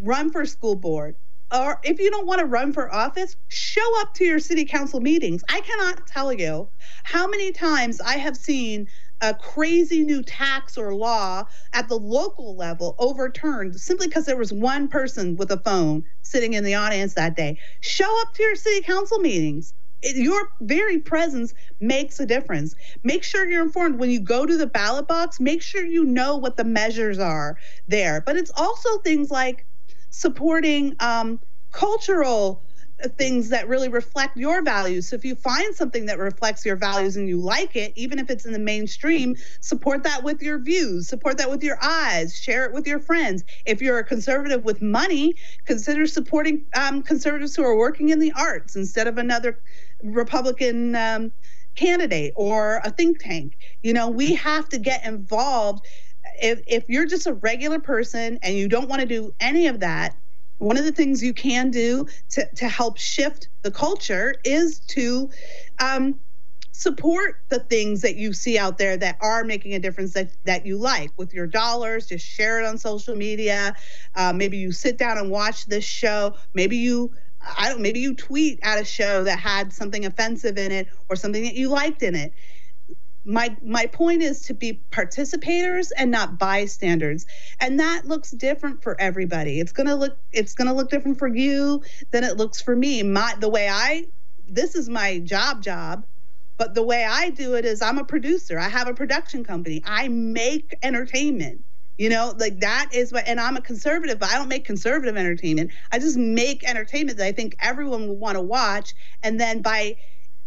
run 0.00 0.32
for 0.32 0.46
school 0.46 0.76
board. 0.76 1.14
Or 1.52 1.78
if 1.84 2.00
you 2.00 2.10
don't 2.10 2.26
want 2.26 2.40
to 2.40 2.46
run 2.46 2.72
for 2.72 2.92
office, 2.92 3.36
show 3.48 4.00
up 4.00 4.14
to 4.14 4.24
your 4.24 4.40
city 4.40 4.64
council 4.64 5.00
meetings. 5.00 5.44
I 5.50 5.60
cannot 5.60 6.06
tell 6.06 6.32
you 6.32 6.68
how 7.04 7.28
many 7.28 7.52
times 7.52 8.00
I 8.00 8.14
have 8.14 8.36
seen 8.36 8.88
a 9.20 9.34
crazy 9.34 10.04
new 10.04 10.22
tax 10.22 10.76
or 10.78 10.94
law 10.94 11.44
at 11.74 11.88
the 11.88 11.98
local 11.98 12.56
level 12.56 12.96
overturned 12.98 13.78
simply 13.78 14.08
because 14.08 14.24
there 14.24 14.38
was 14.38 14.52
one 14.52 14.88
person 14.88 15.36
with 15.36 15.50
a 15.50 15.58
phone 15.58 16.02
sitting 16.22 16.54
in 16.54 16.64
the 16.64 16.74
audience 16.74 17.14
that 17.14 17.36
day. 17.36 17.58
Show 17.80 18.20
up 18.22 18.32
to 18.34 18.42
your 18.42 18.56
city 18.56 18.80
council 18.80 19.18
meetings 19.18 19.74
your 20.04 20.48
very 20.60 20.98
presence 20.98 21.54
makes 21.80 22.20
a 22.20 22.26
difference. 22.26 22.74
Make 23.02 23.24
sure 23.24 23.48
you're 23.48 23.62
informed 23.62 23.98
when 23.98 24.10
you 24.10 24.20
go 24.20 24.46
to 24.46 24.56
the 24.56 24.66
ballot 24.66 25.08
box, 25.08 25.40
make 25.40 25.62
sure 25.62 25.84
you 25.84 26.04
know 26.04 26.36
what 26.36 26.56
the 26.56 26.64
measures 26.64 27.18
are 27.18 27.56
there. 27.88 28.22
But 28.24 28.36
it's 28.36 28.52
also 28.56 28.98
things 28.98 29.30
like 29.30 29.66
supporting 30.10 30.94
um, 31.00 31.40
cultural 31.72 32.62
things 33.18 33.48
that 33.48 33.68
really 33.68 33.88
reflect 33.88 34.36
your 34.36 34.62
values. 34.62 35.08
So 35.08 35.16
if 35.16 35.24
you 35.24 35.34
find 35.34 35.74
something 35.74 36.06
that 36.06 36.18
reflects 36.18 36.64
your 36.64 36.76
values 36.76 37.16
and 37.16 37.28
you 37.28 37.38
like 37.40 37.76
it, 37.76 37.92
even 37.96 38.18
if 38.18 38.30
it's 38.30 38.46
in 38.46 38.52
the 38.52 38.58
mainstream, 38.58 39.36
support 39.60 40.04
that 40.04 40.22
with 40.22 40.40
your 40.40 40.58
views, 40.58 41.08
support 41.08 41.36
that 41.38 41.50
with 41.50 41.62
your 41.62 41.78
eyes, 41.82 42.38
share 42.38 42.64
it 42.64 42.72
with 42.72 42.86
your 42.86 43.00
friends. 43.00 43.44
If 43.66 43.82
you're 43.82 43.98
a 43.98 44.04
conservative 44.04 44.64
with 44.64 44.80
money, 44.80 45.34
consider 45.64 46.06
supporting 46.06 46.64
um, 46.76 47.02
conservatives 47.02 47.56
who 47.56 47.64
are 47.64 47.76
working 47.76 48.10
in 48.10 48.20
the 48.20 48.32
arts 48.32 48.76
instead 48.76 49.08
of 49.08 49.18
another 49.18 49.58
Republican 50.04 50.94
um, 50.94 51.32
candidate 51.74 52.32
or 52.36 52.80
a 52.84 52.90
think 52.90 53.18
tank. 53.20 53.56
You 53.82 53.92
know, 53.92 54.08
we 54.08 54.34
have 54.34 54.68
to 54.70 54.78
get 54.78 55.04
involved. 55.04 55.84
If, 56.40 56.60
if 56.66 56.84
you're 56.88 57.06
just 57.06 57.26
a 57.26 57.34
regular 57.34 57.80
person 57.80 58.38
and 58.42 58.56
you 58.56 58.68
don't 58.68 58.88
want 58.88 59.00
to 59.00 59.06
do 59.06 59.34
any 59.40 59.66
of 59.66 59.80
that, 59.80 60.16
one 60.58 60.76
of 60.76 60.84
the 60.84 60.92
things 60.92 61.22
you 61.22 61.34
can 61.34 61.70
do 61.70 62.06
to, 62.30 62.48
to 62.56 62.68
help 62.68 62.98
shift 62.98 63.48
the 63.62 63.70
culture 63.70 64.34
is 64.44 64.78
to 64.80 65.30
um, 65.80 66.18
support 66.72 67.36
the 67.50 67.60
things 67.60 68.02
that 68.02 68.16
you 68.16 68.32
see 68.32 68.58
out 68.58 68.78
there 68.78 68.96
that 68.96 69.16
are 69.20 69.44
making 69.44 69.74
a 69.74 69.78
difference 69.78 70.12
that, 70.14 70.30
that 70.44 70.66
you 70.66 70.76
like 70.76 71.10
with 71.16 71.32
your 71.32 71.46
dollars 71.46 72.06
just 72.06 72.26
share 72.26 72.60
it 72.60 72.66
on 72.66 72.76
social 72.76 73.14
media 73.14 73.74
uh, 74.16 74.32
maybe 74.32 74.56
you 74.56 74.72
sit 74.72 74.98
down 74.98 75.16
and 75.16 75.30
watch 75.30 75.66
this 75.66 75.84
show 75.84 76.34
maybe 76.52 76.76
you 76.76 77.12
I 77.56 77.68
don't 77.68 77.80
maybe 77.80 78.00
you 78.00 78.14
tweet 78.14 78.58
at 78.62 78.80
a 78.80 78.84
show 78.84 79.24
that 79.24 79.38
had 79.38 79.72
something 79.72 80.04
offensive 80.06 80.58
in 80.58 80.72
it 80.72 80.88
or 81.08 81.16
something 81.16 81.44
that 81.44 81.54
you 81.54 81.68
liked 81.68 82.02
in 82.02 82.14
it. 82.14 82.32
My 83.24 83.56
my 83.62 83.86
point 83.86 84.22
is 84.22 84.42
to 84.42 84.54
be 84.54 84.80
participators 84.90 85.90
and 85.96 86.10
not 86.10 86.38
bystanders. 86.38 87.26
And 87.60 87.80
that 87.80 88.04
looks 88.06 88.30
different 88.32 88.82
for 88.82 89.00
everybody. 89.00 89.60
It's 89.60 89.72
going 89.72 89.86
to 89.86 89.94
look 89.94 90.18
it's 90.32 90.54
going 90.54 90.68
to 90.68 90.74
look 90.74 90.90
different 90.90 91.18
for 91.18 91.28
you 91.28 91.82
than 92.10 92.24
it 92.24 92.36
looks 92.36 92.60
for 92.60 92.76
me. 92.76 93.02
My 93.02 93.34
the 93.38 93.48
way 93.48 93.68
I 93.68 94.06
this 94.46 94.74
is 94.74 94.88
my 94.88 95.20
job 95.20 95.62
job 95.62 96.04
but 96.56 96.74
the 96.74 96.82
way 96.82 97.04
I 97.04 97.30
do 97.30 97.54
it 97.54 97.64
is 97.64 97.82
I'm 97.82 97.98
a 97.98 98.04
producer. 98.04 98.58
I 98.58 98.68
have 98.68 98.88
a 98.88 98.94
production 98.94 99.44
company. 99.44 99.82
I 99.84 100.08
make 100.08 100.76
entertainment. 100.82 101.64
You 101.96 102.08
know, 102.08 102.34
like 102.38 102.60
that 102.60 102.88
is 102.92 103.12
what, 103.12 103.26
and 103.28 103.38
I'm 103.38 103.56
a 103.56 103.60
conservative, 103.60 104.18
but 104.18 104.30
I 104.30 104.34
don't 104.34 104.48
make 104.48 104.64
conservative 104.64 105.16
entertainment. 105.16 105.70
I 105.92 106.00
just 106.00 106.16
make 106.16 106.64
entertainment 106.64 107.18
that 107.18 107.26
I 107.26 107.32
think 107.32 107.56
everyone 107.60 108.08
will 108.08 108.16
want 108.16 108.36
to 108.36 108.42
watch. 108.42 108.94
And 109.22 109.40
then 109.40 109.62
by 109.62 109.96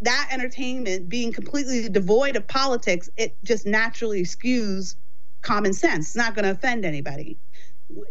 that 0.02 0.28
entertainment 0.32 1.08
being 1.08 1.32
completely 1.32 1.88
devoid 1.88 2.36
of 2.36 2.46
politics, 2.48 3.10
it 3.16 3.36
just 3.44 3.66
naturally 3.66 4.24
skews 4.24 4.96
common 5.42 5.74
sense. 5.74 6.08
It's 6.08 6.16
not 6.16 6.36
going 6.36 6.44
to 6.44 6.52
offend 6.52 6.84
anybody. 6.84 7.38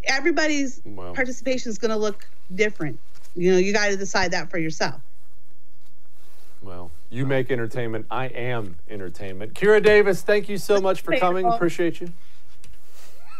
Everybody's 0.04 0.80
wow. 0.86 1.12
participation 1.12 1.70
is 1.70 1.76
going 1.76 1.90
to 1.90 1.96
look 1.96 2.26
different. 2.54 2.98
You 3.34 3.52
know, 3.52 3.58
you 3.58 3.74
got 3.74 3.88
to 3.88 3.96
decide 3.98 4.30
that 4.30 4.50
for 4.50 4.56
yourself. 4.56 5.02
Well, 6.62 6.90
you 7.10 7.26
make 7.26 7.50
entertainment. 7.50 8.06
I 8.10 8.26
am 8.26 8.76
entertainment. 8.88 9.52
Kira 9.52 9.82
Davis, 9.82 10.22
thank 10.22 10.48
you 10.48 10.56
so 10.56 10.80
much 10.80 11.02
for 11.02 11.16
coming. 11.18 11.44
Appreciate 11.44 12.00
you. 12.00 12.12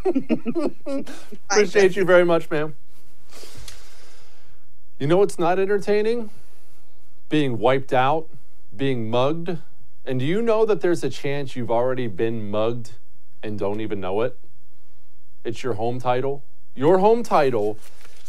Appreciate 1.49 1.95
you 1.95 2.05
very 2.05 2.25
much, 2.25 2.49
ma'am. 2.49 2.75
You 4.99 5.07
know 5.07 5.17
what's 5.17 5.37
not 5.37 5.59
entertaining? 5.59 6.29
Being 7.29 7.59
wiped 7.59 7.93
out, 7.93 8.29
being 8.75 9.09
mugged. 9.09 9.57
And 10.05 10.19
do 10.19 10.25
you 10.25 10.41
know 10.41 10.65
that 10.65 10.81
there's 10.81 11.03
a 11.03 11.09
chance 11.09 11.55
you've 11.55 11.71
already 11.71 12.07
been 12.07 12.49
mugged 12.49 12.91
and 13.43 13.59
don't 13.59 13.81
even 13.81 13.99
know 13.99 14.21
it? 14.21 14.39
It's 15.43 15.63
your 15.63 15.73
home 15.73 15.99
title. 15.99 16.43
Your 16.75 16.99
home 16.99 17.23
title, 17.23 17.77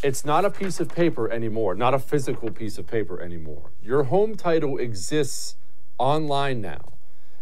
it's 0.03 0.25
not 0.25 0.45
a 0.45 0.51
piece 0.51 0.81
of 0.81 0.89
paper 0.89 1.31
anymore, 1.31 1.75
not 1.75 1.95
a 1.95 1.99
physical 1.99 2.51
piece 2.51 2.79
of 2.79 2.87
paper 2.87 3.21
anymore. 3.21 3.71
Your 3.83 4.05
home 4.05 4.37
title 4.37 4.79
exists 4.79 5.57
online 5.99 6.61
now 6.61 6.98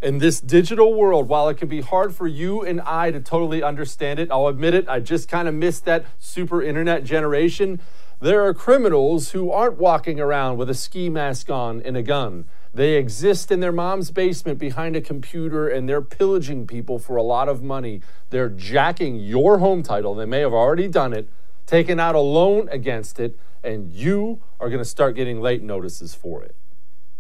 in 0.07 0.19
this 0.19 0.40
digital 0.40 0.95
world, 0.95 1.29
while 1.29 1.49
it 1.49 1.57
can 1.57 1.66
be 1.66 1.81
hard 1.81 2.14
for 2.14 2.29
you 2.29 2.62
and 2.62 2.81
I 2.83 3.11
to 3.11 3.19
totally 3.19 3.61
understand 3.61 4.21
it, 4.21 4.31
I'll 4.31 4.47
admit 4.47 4.73
it, 4.73 4.88
I 4.88 5.01
just 5.01 5.29
kind 5.29 5.49
of 5.49 5.55
missed 5.55 5.85
that 5.87 6.07
super 6.21 6.62
internet 6.62 7.03
generation. 7.03 7.81
There 8.21 8.47
are 8.47 8.55
criminals 8.55 9.33
who 9.33 9.51
aren't 9.51 9.79
walking 9.79 10.21
around 10.21 10.59
with 10.59 10.71
a 10.71 10.75
ski 10.75 11.09
mask 11.09 11.51
on 11.51 11.83
and 11.83 11.97
a 11.97 12.05
gun. 12.05 12.45
They 12.73 12.95
exist 12.95 13.51
in 13.51 13.59
their 13.59 13.73
mom's 13.73 14.12
basement 14.12 14.61
behind 14.61 14.95
a 14.95 15.01
computer 15.01 15.69
and 15.69 15.88
they're 15.88 16.01
pillaging 16.01 16.69
people 16.69 17.01
for 17.01 17.16
a 17.16 17.25
lot 17.25 17.49
of 17.49 17.64
money. 17.64 18.01
They're 18.31 18.49
jacking 18.49 19.16
your 19.16 19.59
home 19.59 19.83
title. 19.83 20.14
They 20.14 20.25
may 20.25 20.38
have 20.38 20.55
already 20.55 20.87
done 20.87 21.14
it, 21.14 21.29
taken 21.66 21.99
out 21.99 22.14
a 22.14 22.21
loan 22.21 22.69
against 22.69 23.19
it, 23.19 23.37
and 23.64 23.92
you 23.92 24.40
are 24.61 24.69
going 24.69 24.79
to 24.79 24.85
start 24.88 25.16
getting 25.16 25.40
late 25.40 25.64
notices 25.64 26.14
for 26.14 26.45
it. 26.45 26.55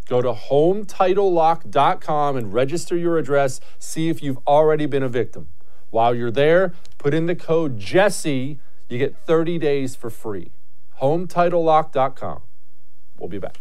Go 0.08 0.22
to 0.22 0.32
hometitlelock.com 0.32 2.36
and 2.36 2.52
register 2.52 2.96
your 2.96 3.18
address. 3.18 3.60
See 3.78 4.08
if 4.08 4.22
you've 4.22 4.38
already 4.46 4.86
been 4.86 5.02
a 5.02 5.08
victim. 5.08 5.48
While 5.90 6.14
you're 6.14 6.30
there, 6.30 6.74
put 6.98 7.12
in 7.14 7.26
the 7.26 7.34
code 7.34 7.78
Jesse. 7.78 8.60
You 8.88 8.98
get 8.98 9.16
30 9.16 9.58
days 9.58 9.96
for 9.96 10.10
free. 10.10 10.52
Hometitlelock.com. 11.00 12.42
We'll 13.18 13.28
be 13.28 13.38
back. 13.38 13.56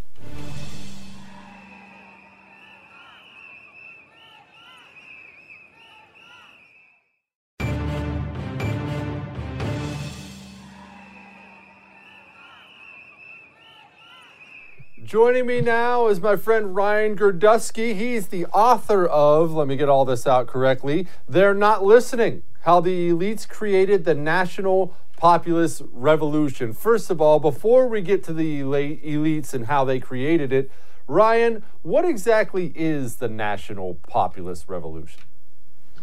Joining 15.16 15.46
me 15.46 15.62
now 15.62 16.08
is 16.08 16.20
my 16.20 16.36
friend 16.36 16.76
Ryan 16.76 17.16
Girdusky. 17.16 17.96
He's 17.96 18.28
the 18.28 18.46
author 18.48 19.06
of, 19.06 19.54
let 19.54 19.66
me 19.66 19.78
get 19.78 19.88
all 19.88 20.04
this 20.04 20.28
out 20.28 20.46
correctly, 20.46 21.08
They're 21.26 21.54
Not 21.54 21.86
Listening 21.86 22.44
How 22.64 22.82
the 22.82 23.12
Elites 23.12 23.48
Created 23.48 24.04
the 24.04 24.14
National 24.14 24.94
Populist 25.16 25.84
Revolution. 25.94 26.74
First 26.74 27.10
of 27.10 27.22
all, 27.22 27.40
before 27.40 27.88
we 27.88 28.02
get 28.02 28.26
to 28.26 28.34
the 28.34 28.60
elites 28.60 29.54
and 29.54 29.68
how 29.68 29.86
they 29.86 30.02
created 30.02 30.52
it, 30.52 30.70
Ryan, 31.08 31.64
what 31.82 32.04
exactly 32.04 32.74
is 32.76 33.16
the 33.16 33.30
National 33.30 33.94
Populist 34.10 34.68
Revolution? 34.68 35.22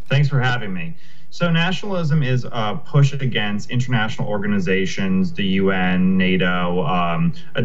Thanks 0.09 0.31
for 0.31 0.41
having 0.41 0.73
me. 0.73 0.97
So 1.33 1.51
nationalism 1.51 2.23
is 2.23 2.45
a 2.45 2.79
push 2.85 3.15
against 3.15 3.71
international 3.71 4.29
organizations, 4.29 5.33
the 5.33 5.47
UN, 5.63 6.19
NATO, 6.19 6.85
um, 6.85 7.33
a, 7.55 7.63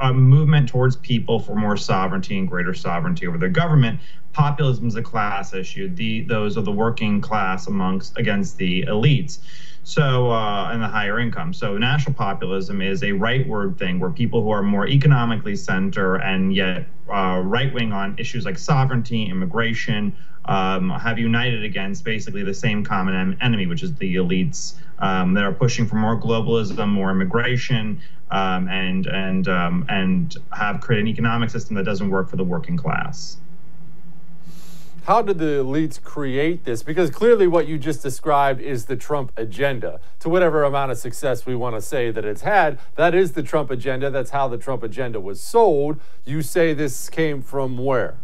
a, 0.00 0.14
movement 0.14 0.68
towards 0.68 0.94
people 0.94 1.40
for 1.40 1.56
more 1.56 1.76
sovereignty 1.76 2.38
and 2.38 2.46
greater 2.46 2.74
sovereignty 2.74 3.26
over 3.26 3.36
their 3.36 3.48
government. 3.48 3.98
Populism 4.32 4.86
is 4.86 4.94
a 4.94 5.02
class 5.02 5.52
issue. 5.52 5.92
The, 5.92 6.20
those 6.22 6.56
are 6.56 6.62
the 6.62 6.70
working 6.70 7.20
class 7.20 7.66
amongst 7.66 8.16
against 8.16 8.56
the 8.56 8.82
elites. 8.82 9.40
So, 9.88 10.30
uh, 10.30 10.68
and 10.70 10.82
the 10.82 10.86
higher 10.86 11.18
income. 11.18 11.54
So, 11.54 11.78
national 11.78 12.12
populism 12.14 12.82
is 12.82 13.02
a 13.02 13.12
rightward 13.12 13.78
thing 13.78 13.98
where 13.98 14.10
people 14.10 14.42
who 14.42 14.50
are 14.50 14.62
more 14.62 14.86
economically 14.86 15.56
center 15.56 16.16
and 16.16 16.54
yet 16.54 16.88
uh, 17.08 17.40
right 17.42 17.72
wing 17.72 17.90
on 17.94 18.14
issues 18.18 18.44
like 18.44 18.58
sovereignty, 18.58 19.24
immigration, 19.30 20.14
um, 20.44 20.90
have 20.90 21.18
united 21.18 21.64
against 21.64 22.04
basically 22.04 22.42
the 22.42 22.52
same 22.52 22.84
common 22.84 23.14
en- 23.14 23.38
enemy, 23.40 23.66
which 23.66 23.82
is 23.82 23.94
the 23.94 24.16
elites 24.16 24.74
um, 24.98 25.32
that 25.32 25.44
are 25.44 25.54
pushing 25.54 25.86
for 25.86 25.96
more 25.96 26.20
globalism, 26.20 26.86
more 26.90 27.10
immigration, 27.10 27.98
um, 28.30 28.68
and 28.68 29.06
and 29.06 29.48
um, 29.48 29.86
and 29.88 30.36
have 30.52 30.82
created 30.82 31.06
an 31.06 31.08
economic 31.08 31.48
system 31.48 31.76
that 31.76 31.84
doesn't 31.84 32.10
work 32.10 32.28
for 32.28 32.36
the 32.36 32.44
working 32.44 32.76
class. 32.76 33.38
How 35.08 35.22
did 35.22 35.38
the 35.38 35.64
elites 35.64 36.02
create 36.02 36.66
this? 36.66 36.82
Because 36.82 37.08
clearly, 37.08 37.46
what 37.46 37.66
you 37.66 37.78
just 37.78 38.02
described 38.02 38.60
is 38.60 38.84
the 38.84 38.94
Trump 38.94 39.32
agenda. 39.38 40.00
To 40.20 40.28
whatever 40.28 40.64
amount 40.64 40.92
of 40.92 40.98
success 40.98 41.46
we 41.46 41.54
want 41.54 41.76
to 41.76 41.80
say 41.80 42.10
that 42.10 42.26
it's 42.26 42.42
had, 42.42 42.78
that 42.96 43.14
is 43.14 43.32
the 43.32 43.42
Trump 43.42 43.70
agenda. 43.70 44.10
That's 44.10 44.32
how 44.32 44.48
the 44.48 44.58
Trump 44.58 44.82
agenda 44.82 45.18
was 45.18 45.40
sold. 45.40 45.98
You 46.26 46.42
say 46.42 46.74
this 46.74 47.08
came 47.08 47.40
from 47.40 47.78
where? 47.78 48.18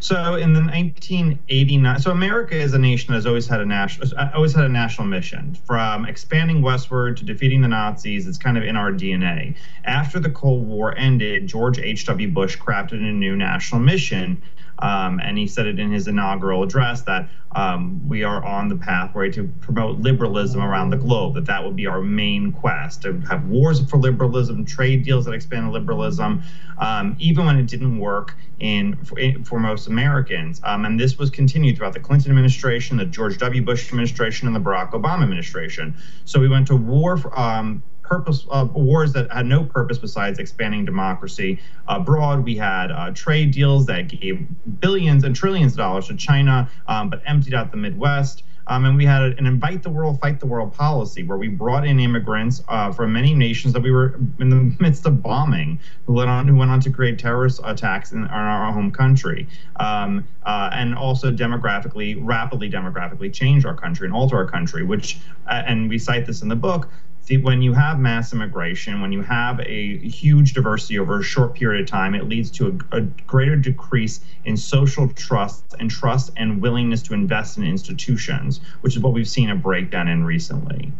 So 0.00 0.36
in 0.36 0.52
the 0.52 0.60
1989, 0.60 2.00
so 2.00 2.10
America 2.10 2.54
is 2.54 2.74
a 2.74 2.78
nation 2.78 3.12
that 3.12 3.16
has 3.16 3.26
always 3.26 3.46
had 3.46 3.60
a 3.60 3.66
national, 3.66 4.08
always 4.34 4.54
had 4.54 4.64
a 4.64 4.68
national 4.68 5.06
mission. 5.06 5.56
From 5.64 6.06
expanding 6.06 6.62
westward 6.62 7.16
to 7.18 7.24
defeating 7.24 7.60
the 7.60 7.68
Nazis, 7.68 8.26
it's 8.26 8.38
kind 8.38 8.56
of 8.56 8.64
in 8.64 8.76
our 8.76 8.92
DNA. 8.92 9.56
After 9.84 10.20
the 10.20 10.30
Cold 10.30 10.66
War 10.66 10.96
ended, 10.96 11.46
George 11.46 11.78
H.W. 11.78 12.28
Bush 12.28 12.56
crafted 12.58 12.94
a 12.94 13.12
new 13.12 13.36
national 13.36 13.80
mission 13.80 14.42
um, 14.78 15.20
and 15.22 15.38
he 15.38 15.46
said 15.46 15.66
it 15.66 15.78
in 15.78 15.90
his 15.90 16.06
inaugural 16.06 16.62
address 16.62 17.02
that 17.02 17.28
um, 17.52 18.06
we 18.06 18.22
are 18.22 18.44
on 18.44 18.68
the 18.68 18.76
pathway 18.76 19.30
to 19.30 19.48
promote 19.60 20.00
liberalism 20.00 20.60
around 20.62 20.90
the 20.90 20.96
globe, 20.98 21.34
that 21.34 21.46
that 21.46 21.64
would 21.64 21.76
be 21.76 21.86
our 21.86 22.02
main 22.02 22.52
quest 22.52 23.02
to 23.02 23.18
have 23.20 23.46
wars 23.48 23.82
for 23.88 23.96
liberalism, 23.96 24.64
trade 24.66 25.04
deals 25.04 25.24
that 25.24 25.32
expand 25.32 25.72
liberalism, 25.72 26.42
um, 26.78 27.16
even 27.18 27.46
when 27.46 27.58
it 27.58 27.66
didn't 27.66 27.98
work 27.98 28.34
in 28.60 28.96
for, 29.04 29.16
for 29.44 29.58
most 29.66 29.86
Americans. 29.86 30.60
Um, 30.64 30.84
and 30.84 30.98
this 30.98 31.18
was 31.18 31.28
continued 31.30 31.76
throughout 31.76 31.92
the 31.92 32.00
Clinton 32.00 32.30
administration, 32.30 32.96
the 32.96 33.04
George 33.04 33.38
W. 33.38 33.62
Bush 33.62 33.88
administration, 33.88 34.46
and 34.46 34.54
the 34.56 34.60
Barack 34.60 34.92
Obama 34.92 35.22
administration. 35.22 35.94
So 36.24 36.40
we 36.40 36.48
went 36.48 36.66
to 36.68 36.76
war 36.76 37.16
for, 37.16 37.38
um, 37.38 37.82
purpose 38.06 38.46
uh, 38.50 38.66
wars 38.72 39.12
that 39.12 39.30
had 39.32 39.46
no 39.46 39.64
purpose 39.64 39.98
besides 39.98 40.38
expanding 40.38 40.84
democracy 40.84 41.58
abroad. 41.88 42.44
We 42.44 42.56
had 42.56 42.90
uh, 42.90 43.10
trade 43.14 43.50
deals 43.50 43.86
that 43.86 44.08
gave 44.08 44.46
billions 44.80 45.24
and 45.24 45.34
trillions 45.34 45.72
of 45.72 45.78
dollars 45.78 46.06
to 46.08 46.16
China, 46.16 46.70
um, 46.86 47.10
but 47.10 47.22
emptied 47.26 47.54
out 47.54 47.70
the 47.70 47.76
Midwest. 47.76 48.44
Um, 48.68 48.84
and 48.84 48.96
we 48.96 49.04
had 49.04 49.22
an 49.38 49.46
invite 49.46 49.82
the 49.82 49.90
world, 49.90 50.20
fight 50.20 50.40
the 50.40 50.46
world 50.46 50.72
policy 50.72 51.22
where 51.22 51.38
we 51.38 51.48
brought 51.48 51.86
in 51.86 52.00
immigrants 52.00 52.62
uh, 52.68 52.92
from 52.92 53.12
many 53.12 53.34
nations 53.34 53.72
that 53.74 53.82
we 53.82 53.90
were 53.90 54.18
in 54.38 54.48
the 54.48 54.74
midst 54.80 55.06
of 55.06 55.22
bombing, 55.22 55.78
who 56.06 56.14
went 56.14 56.30
on 56.30 56.48
who 56.48 56.56
went 56.56 56.70
on 56.70 56.80
to 56.80 56.90
create 56.90 57.18
terrorist 57.18 57.60
attacks 57.64 58.12
in, 58.12 58.24
in 58.24 58.30
our 58.30 58.72
home 58.72 58.90
country, 58.90 59.46
um, 59.76 60.26
uh, 60.44 60.70
and 60.72 60.94
also 60.94 61.30
demographically, 61.30 62.18
rapidly 62.20 62.70
demographically 62.70 63.32
change 63.32 63.64
our 63.64 63.74
country 63.74 64.06
and 64.06 64.14
alter 64.14 64.36
our 64.36 64.46
country. 64.46 64.84
Which, 64.84 65.18
uh, 65.46 65.62
and 65.66 65.88
we 65.88 65.98
cite 65.98 66.26
this 66.26 66.42
in 66.42 66.48
the 66.48 66.56
book 66.56 66.88
when 67.34 67.60
you 67.60 67.72
have 67.72 67.98
mass 67.98 68.32
immigration, 68.32 69.00
when 69.00 69.10
you 69.10 69.22
have 69.22 69.58
a 69.60 69.98
huge 69.98 70.52
diversity 70.52 70.98
over 70.98 71.18
a 71.18 71.22
short 71.22 71.54
period 71.54 71.82
of 71.82 71.88
time, 71.88 72.14
it 72.14 72.28
leads 72.28 72.50
to 72.52 72.78
a, 72.92 72.98
a, 72.98 73.00
greater 73.00 73.56
decrease 73.56 74.20
in 74.44 74.56
social 74.56 75.08
trust 75.08 75.74
and 75.80 75.90
trust 75.90 76.30
and 76.36 76.62
willingness 76.62 77.02
to 77.02 77.14
invest 77.14 77.58
in 77.58 77.64
institutions, 77.64 78.60
which 78.82 78.94
is 78.94 79.02
what 79.02 79.12
we've 79.12 79.28
seen 79.28 79.50
a 79.50 79.56
breakdown 79.56 80.06
in 80.06 80.24
recently. 80.24 80.92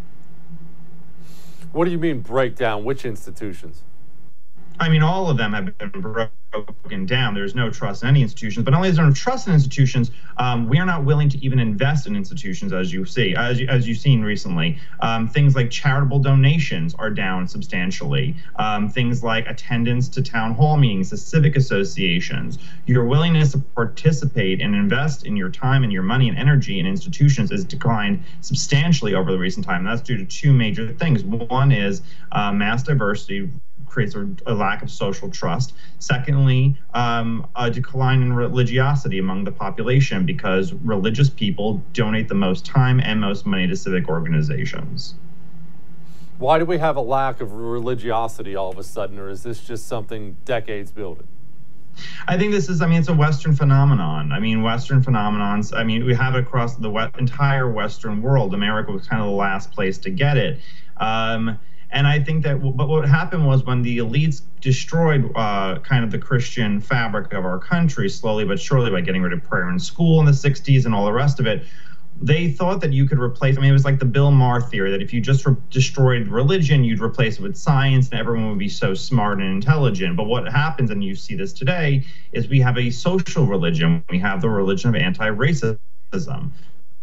What 1.73 1.85
do 1.85 1.93
you 1.93 1.99
mean 1.99 2.21
breakdown? 2.21 2.85
Which 2.85 3.05
institutions? 3.05 3.83
I 4.79 4.89
mean, 4.89 5.03
all 5.03 5.31
of 5.31 5.37
them 5.37 5.53
have 5.53 5.79
been 5.79 5.91
broken 6.53 7.07
down. 7.07 7.35
There's 7.35 7.55
no 7.55 7.71
trust 7.71 8.03
in 8.03 8.09
any 8.09 8.23
institutions. 8.23 8.65
But 8.65 8.73
not 8.73 8.79
only 8.79 8.89
is 8.91 8.97
there 8.97 9.05
no 9.05 9.13
trust 9.13 9.47
in 9.47 9.55
institutions, 9.55 10.11
um, 10.37 10.69
we 10.69 10.79
are 10.79 10.87
not 10.87 11.05
willing 11.05 11.29
to 11.31 11.45
even 11.45 11.59
invest 11.59 12.07
in 12.07 12.15
institutions, 12.15 12.73
as 12.73 12.93
you 12.93 13.05
see, 13.05 13.35
as, 13.35 13.61
you, 13.61 13.69
as 13.69 13.89
you've 13.89 13.99
seen 13.99 14.23
recently. 14.23 14.79
Um, 15.01 15.29
things 15.29 15.55
like 15.55 15.71
charitable 15.71 16.19
donations 16.19 16.95
are 16.95 17.11
down 17.11 17.49
substantially. 17.49 18.37
Um, 18.57 18.89
things 18.89 19.23
like 19.23 19.47
attendance 19.47 20.09
to 20.11 20.23
town 20.23 20.55
hall 20.55 20.77
meetings, 20.77 21.11
to 21.11 21.17
civic 21.17 21.57
associations. 21.57 22.59
Your 22.87 23.05
willingness 23.05 23.53
to 23.53 23.59
participate 23.59 24.61
and 24.61 24.75
invest 24.75 25.25
in 25.25 25.37
your 25.37 25.51
time 25.51 25.85
and 25.85 25.93
your 25.93 26.03
money 26.03 26.29
and 26.29 26.39
energy 26.39 26.81
in 26.81 26.87
institutions 26.87 27.51
has 27.51 27.65
declined 27.65 28.23
substantially 28.41 29.15
over 29.15 29.33
the 29.33 29.39
recent 29.39 29.65
time. 29.65 29.81
And 29.81 29.89
that's 29.89 30.03
due 30.03 30.17
to 30.19 30.25
two 30.25 30.53
major 30.53 30.93
things. 30.93 31.25
One 31.25 31.73
is 31.73 32.03
uh, 32.33 32.53
mass 32.53 32.83
diversity 32.83 33.51
creates 33.87 34.15
a, 34.15 34.29
a, 34.47 34.55
lack 34.55 34.83
of 34.83 34.91
social 34.91 35.31
trust. 35.31 35.73
Secondly, 35.99 36.77
um, 36.95 37.47
a 37.57 37.71
decline 37.71 38.23
in 38.23 38.33
religiosity 38.33 39.19
among 39.19 39.45
the 39.45 39.53
population 39.53 40.27
because 40.27 40.73
religious 40.73 41.31
people 41.31 41.83
donate 41.93 42.29
the 42.29 42.35
most 42.35 42.67
time 42.67 43.01
and 43.01 43.21
most 43.21 43.47
money 43.47 43.67
to 43.67 43.77
civic 43.77 44.09
organizations. 44.09 45.15
Why 46.39 46.59
do 46.59 46.67
we 46.67 46.79
have 46.79 46.97
a 46.97 47.01
lack 47.01 47.41
of 47.41 47.53
religiosity 47.55 48.55
all 48.57 48.71
of 48.71 48.79
a 48.79 48.85
sudden, 48.85 49.19
or 49.19 49.31
is 49.31 49.43
this 49.43 49.65
just 49.65 49.87
something 49.87 50.37
decades 50.45 50.91
building? 50.91 51.29
I 52.29 52.37
think 52.37 52.53
this 52.53 52.69
is, 52.69 52.83
I 52.83 52.87
mean, 52.87 52.99
it's 52.99 53.09
a 53.09 53.15
Western 53.15 53.55
phenomenon. 53.55 54.33
I 54.33 54.39
mean, 54.39 54.63
Western 54.63 55.03
phenomenons, 55.03 55.75
I 55.75 55.83
mean, 55.83 56.05
we 56.05 56.15
have 56.15 56.35
it 56.35 56.41
across 56.41 56.77
the 56.77 57.11
entire 57.19 57.71
Western 57.71 58.21
world. 58.21 58.53
America 58.53 58.93
was 58.93 59.07
kind 59.07 59.23
of 59.23 59.29
the 59.29 59.35
last 59.35 59.73
place 59.73 59.97
to 59.99 60.11
get 60.11 60.37
it. 60.37 60.61
Um, 60.99 61.59
and 61.91 62.07
I 62.07 62.19
think 62.19 62.43
that, 62.45 62.57
but 62.77 62.89
what 62.89 63.09
happened 63.09 63.47
was 63.47 63.65
when 63.65 63.83
the 63.83 63.99
elites 63.99 64.43
destroyed 64.61 65.31
uh, 65.37 65.79
kind 65.81 66.05
of 66.05 66.11
the 66.11 66.19
Christian 66.19 66.81
fabric 66.81 67.33
of 67.33 67.45
our 67.45 67.59
country 67.59 68.09
slowly 68.09 68.45
but 68.45 68.59
surely 68.59 68.91
by 68.91 69.01
getting 69.01 69.23
rid 69.23 69.33
of 69.33 69.43
prayer 69.45 69.71
in 69.71 69.79
school 69.79 70.19
in 70.21 70.27
the 70.27 70.33
60s 70.33 70.85
and 70.85 70.95
all 70.95 71.05
the 71.05 71.13
rest 71.13 71.39
of 71.39 71.47
it, 71.47 71.65
they 72.21 72.51
thought 72.51 72.81
that 72.81 72.93
you 72.93 73.07
could 73.07 73.19
replace, 73.19 73.57
I 73.57 73.61
mean, 73.61 73.71
it 73.71 73.75
was 73.75 73.85
like 73.85 73.99
the 73.99 74.07
Bill 74.07 74.31
Maher 74.31 74.61
theory 74.61 74.91
that 74.91 75.03
if 75.03 75.13
you 75.13 75.21
just 75.21 75.47
re- 75.47 75.55
destroyed 75.71 76.29
religion, 76.29 76.83
you'd 76.83 77.01
replace 77.01 77.39
it 77.39 77.43
with 77.43 77.57
science 77.57 78.09
and 78.09 78.19
everyone 78.19 78.49
would 78.49 78.59
be 78.59 78.69
so 78.69 78.95
smart 78.95 79.39
and 79.39 79.49
intelligent. 79.49 80.17
But 80.17 80.25
what 80.25 80.51
happens, 80.51 80.91
and 80.91 81.05
you 81.05 81.15
see 81.15 81.35
this 81.35 81.53
today, 81.53 82.05
is 82.33 82.49
we 82.49 82.61
have 82.61 82.79
a 82.79 82.91
social 82.91 83.47
religion. 83.47 84.03
We 84.09 84.19
have 84.19 84.41
the 84.41 84.49
religion 84.49 84.89
of 84.89 84.97
anti 84.97 85.29
racism. 85.29 85.79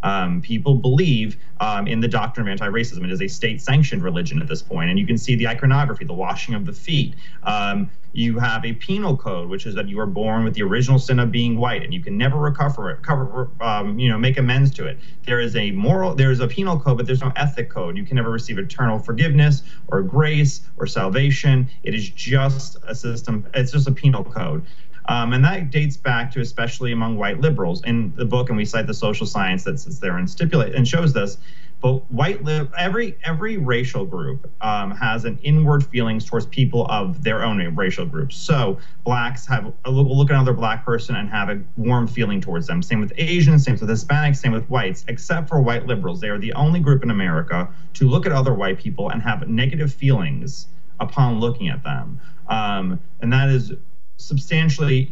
Um, 0.04 0.42
people 0.42 0.76
believe 0.76 1.38
um, 1.60 1.88
in 1.88 2.00
the 2.00 2.08
doctrine 2.08 2.48
of 2.48 2.52
anti-racism. 2.52 3.04
It 3.04 3.12
is 3.12 3.22
a 3.22 3.28
state-sanctioned 3.28 4.04
religion 4.04 4.42
at 4.42 4.48
this 4.48 4.62
point, 4.62 4.90
and 4.90 5.00
you 5.00 5.08
can 5.08 5.18
see 5.18 5.36
the 5.36 5.48
iconography, 5.48 6.06
the 6.06 6.14
washing 6.14 6.54
of 6.54 6.66
the 6.66 6.74
feet. 6.74 7.16
Um, 7.44 7.90
you 8.14 8.38
have 8.38 8.64
a 8.64 8.74
penal 8.74 9.18
code, 9.18 9.50
which 9.50 9.66
is 9.66 9.74
that 9.74 9.90
you 9.90 10.00
are 10.00 10.06
born 10.06 10.44
with 10.44 10.54
the 10.54 10.62
original 10.62 11.00
sin 11.00 11.20
of 11.20 11.32
being 11.32 11.58
white, 11.58 11.84
and 11.84 11.92
you 11.92 12.02
can 12.02 12.16
never 12.16 12.38
recover 12.38 12.92
it, 12.92 13.02
cover, 13.02 13.50
um, 13.60 13.98
you 13.98 14.08
know, 14.08 14.20
make 14.20 14.38
amends 14.38 14.72
to 14.72 14.86
it. 14.86 15.00
There 15.26 15.40
is 15.40 15.56
a 15.56 15.72
moral, 15.72 16.14
there 16.14 16.32
is 16.32 16.40
a 16.40 16.48
penal 16.48 16.80
code, 16.80 16.98
but 16.98 17.08
there's 17.08 17.22
no 17.22 17.32
ethic 17.36 17.70
code. 17.72 17.98
You 17.98 18.06
can 18.06 18.18
never 18.18 18.30
receive 18.30 18.60
eternal 18.60 19.00
forgiveness 19.00 19.64
or 19.88 20.04
grace 20.04 20.62
or 20.78 20.86
salvation. 20.86 21.68
It 21.82 21.96
is 21.96 22.10
just 22.10 22.78
a 22.88 22.94
system. 22.94 23.48
It's 23.56 23.72
just 23.72 23.88
a 23.88 23.92
penal 23.92 24.24
code. 24.24 24.64
Um, 25.06 25.34
and 25.34 25.44
that 25.44 25.70
dates 25.70 25.98
back 25.98 26.32
to 26.32 26.42
especially 26.42 26.92
among 26.92 27.18
white 27.18 27.42
liberals. 27.42 27.84
In 27.84 28.14
the 28.16 28.26
book, 28.26 28.50
and 28.50 28.58
we 28.58 28.66
cite 28.66 28.88
the 28.88 28.94
social 28.94 29.26
science 29.26 29.64
that 29.66 29.80
sits 29.80 30.00
there 30.00 30.18
and 30.18 30.30
stipulate 30.30 30.76
and 30.76 30.88
shows 30.88 31.14
this. 31.14 31.38
But 31.82 32.10
white 32.10 32.46
li- 32.46 32.70
every 32.78 33.18
every 33.26 33.58
racial 33.58 34.06
group 34.06 34.50
um, 34.62 34.92
has 34.92 35.26
an 35.26 35.38
inward 35.44 35.86
feelings 35.86 36.24
towards 36.24 36.46
people 36.46 36.86
of 36.90 37.22
their 37.24 37.44
own 37.44 37.60
racial 37.76 38.06
groups. 38.06 38.38
So 38.38 38.80
blacks 39.04 39.46
have 39.48 39.74
a 39.84 39.92
look, 39.92 40.08
look 40.08 40.30
at 40.30 40.36
another 40.36 40.54
black 40.54 40.86
person 40.86 41.18
and 41.18 41.30
have 41.30 41.50
a 41.50 41.62
warm 41.76 42.08
feeling 42.08 42.40
towards 42.40 42.68
them. 42.68 42.82
Same 42.82 43.02
with 43.02 43.12
Asians, 43.18 43.66
same 43.66 43.78
with 43.78 43.90
Hispanics, 43.90 44.38
same 44.38 44.54
with 44.54 44.70
whites. 44.70 45.04
Except 45.10 45.50
for 45.50 45.60
white 45.60 45.86
liberals, 45.86 46.22
they 46.22 46.30
are 46.30 46.40
the 46.40 46.54
only 46.54 46.80
group 46.80 47.04
in 47.04 47.12
America 47.12 47.68
to 47.96 48.08
look 48.08 48.26
at 48.26 48.32
other 48.32 48.54
white 48.54 48.80
people 48.80 49.10
and 49.10 49.22
have 49.22 49.46
negative 49.50 49.94
feelings 49.94 50.68
upon 51.02 51.42
looking 51.42 51.68
at 51.68 51.84
them. 51.84 52.18
Um, 52.48 53.02
and 53.20 53.34
that 53.34 53.50
is 53.50 53.74
substantially 54.18 55.12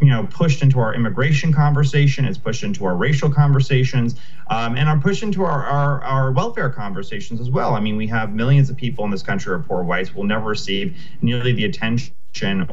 you 0.00 0.10
know 0.10 0.26
pushed 0.30 0.62
into 0.62 0.80
our 0.80 0.92
immigration 0.94 1.52
conversation 1.52 2.24
it's 2.24 2.36
pushed 2.36 2.64
into 2.64 2.84
our 2.84 2.96
racial 2.96 3.30
conversations 3.30 4.16
um, 4.48 4.76
and 4.76 4.88
are 4.88 4.98
pushed 4.98 5.22
into 5.22 5.44
our, 5.44 5.64
our, 5.64 6.02
our 6.02 6.32
welfare 6.32 6.68
conversations 6.68 7.40
as 7.40 7.48
well. 7.48 7.74
I 7.74 7.80
mean 7.80 7.96
we 7.96 8.08
have 8.08 8.32
millions 8.32 8.68
of 8.68 8.76
people 8.76 9.04
in 9.04 9.10
this 9.10 9.22
country 9.22 9.52
are 9.52 9.60
poor 9.60 9.84
whites 9.84 10.14
will 10.14 10.24
never 10.24 10.46
receive 10.46 10.98
nearly 11.22 11.52
the 11.52 11.64
attention 11.64 12.12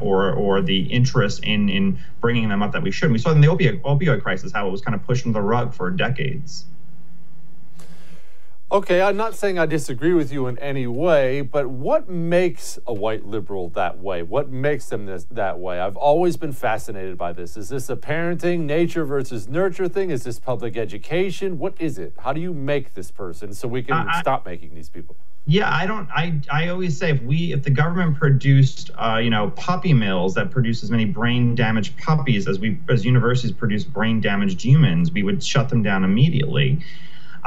or 0.00 0.32
or 0.32 0.60
the 0.62 0.82
interest 0.82 1.44
in 1.44 1.68
in 1.68 1.98
bringing 2.20 2.48
them 2.48 2.62
up 2.62 2.72
that 2.72 2.82
we 2.82 2.90
should. 2.90 3.10
We 3.10 3.18
saw 3.18 3.30
in 3.30 3.40
the 3.40 3.48
opioid, 3.48 3.80
opioid 3.82 4.22
crisis 4.22 4.52
how 4.52 4.66
it 4.68 4.70
was 4.70 4.80
kind 4.80 4.94
of 4.94 5.04
pushed 5.04 5.26
into 5.26 5.38
the 5.38 5.42
rug 5.42 5.72
for 5.74 5.90
decades 5.90 6.66
Okay, 8.70 9.00
I'm 9.00 9.16
not 9.16 9.34
saying 9.34 9.58
I 9.58 9.64
disagree 9.64 10.12
with 10.12 10.30
you 10.30 10.46
in 10.46 10.58
any 10.58 10.86
way, 10.86 11.40
but 11.40 11.68
what 11.68 12.10
makes 12.10 12.78
a 12.86 12.92
white 12.92 13.24
liberal 13.24 13.70
that 13.70 13.98
way? 13.98 14.22
What 14.22 14.50
makes 14.50 14.90
them 14.90 15.06
this, 15.06 15.24
that 15.30 15.58
way? 15.58 15.80
I've 15.80 15.96
always 15.96 16.36
been 16.36 16.52
fascinated 16.52 17.16
by 17.16 17.32
this. 17.32 17.56
Is 17.56 17.70
this 17.70 17.88
a 17.88 17.96
parenting, 17.96 18.60
nature 18.66 19.06
versus 19.06 19.48
nurture 19.48 19.88
thing? 19.88 20.10
Is 20.10 20.24
this 20.24 20.38
public 20.38 20.76
education? 20.76 21.58
What 21.58 21.80
is 21.80 21.96
it? 21.96 22.12
How 22.18 22.34
do 22.34 22.42
you 22.42 22.52
make 22.52 22.92
this 22.92 23.10
person 23.10 23.54
so 23.54 23.66
we 23.68 23.82
can 23.82 23.94
I- 24.06 24.20
stop 24.20 24.44
making 24.44 24.74
these 24.74 24.90
people? 24.90 25.16
Yeah, 25.46 25.74
I 25.74 25.86
don't. 25.86 26.10
I 26.10 26.42
I 26.52 26.68
always 26.68 26.98
say 26.98 27.12
if 27.12 27.22
we 27.22 27.54
if 27.54 27.62
the 27.62 27.70
government 27.70 28.18
produced 28.18 28.90
uh, 28.98 29.16
you 29.16 29.30
know 29.30 29.48
puppy 29.52 29.94
mills 29.94 30.34
that 30.34 30.50
produce 30.50 30.82
as 30.82 30.90
many 30.90 31.06
brain 31.06 31.54
damaged 31.54 31.96
puppies 31.96 32.46
as 32.46 32.58
we 32.58 32.78
as 32.90 33.02
universities 33.06 33.52
produce 33.52 33.82
brain 33.82 34.20
damaged 34.20 34.60
humans, 34.60 35.10
we 35.10 35.22
would 35.22 35.42
shut 35.42 35.70
them 35.70 35.82
down 35.82 36.04
immediately. 36.04 36.80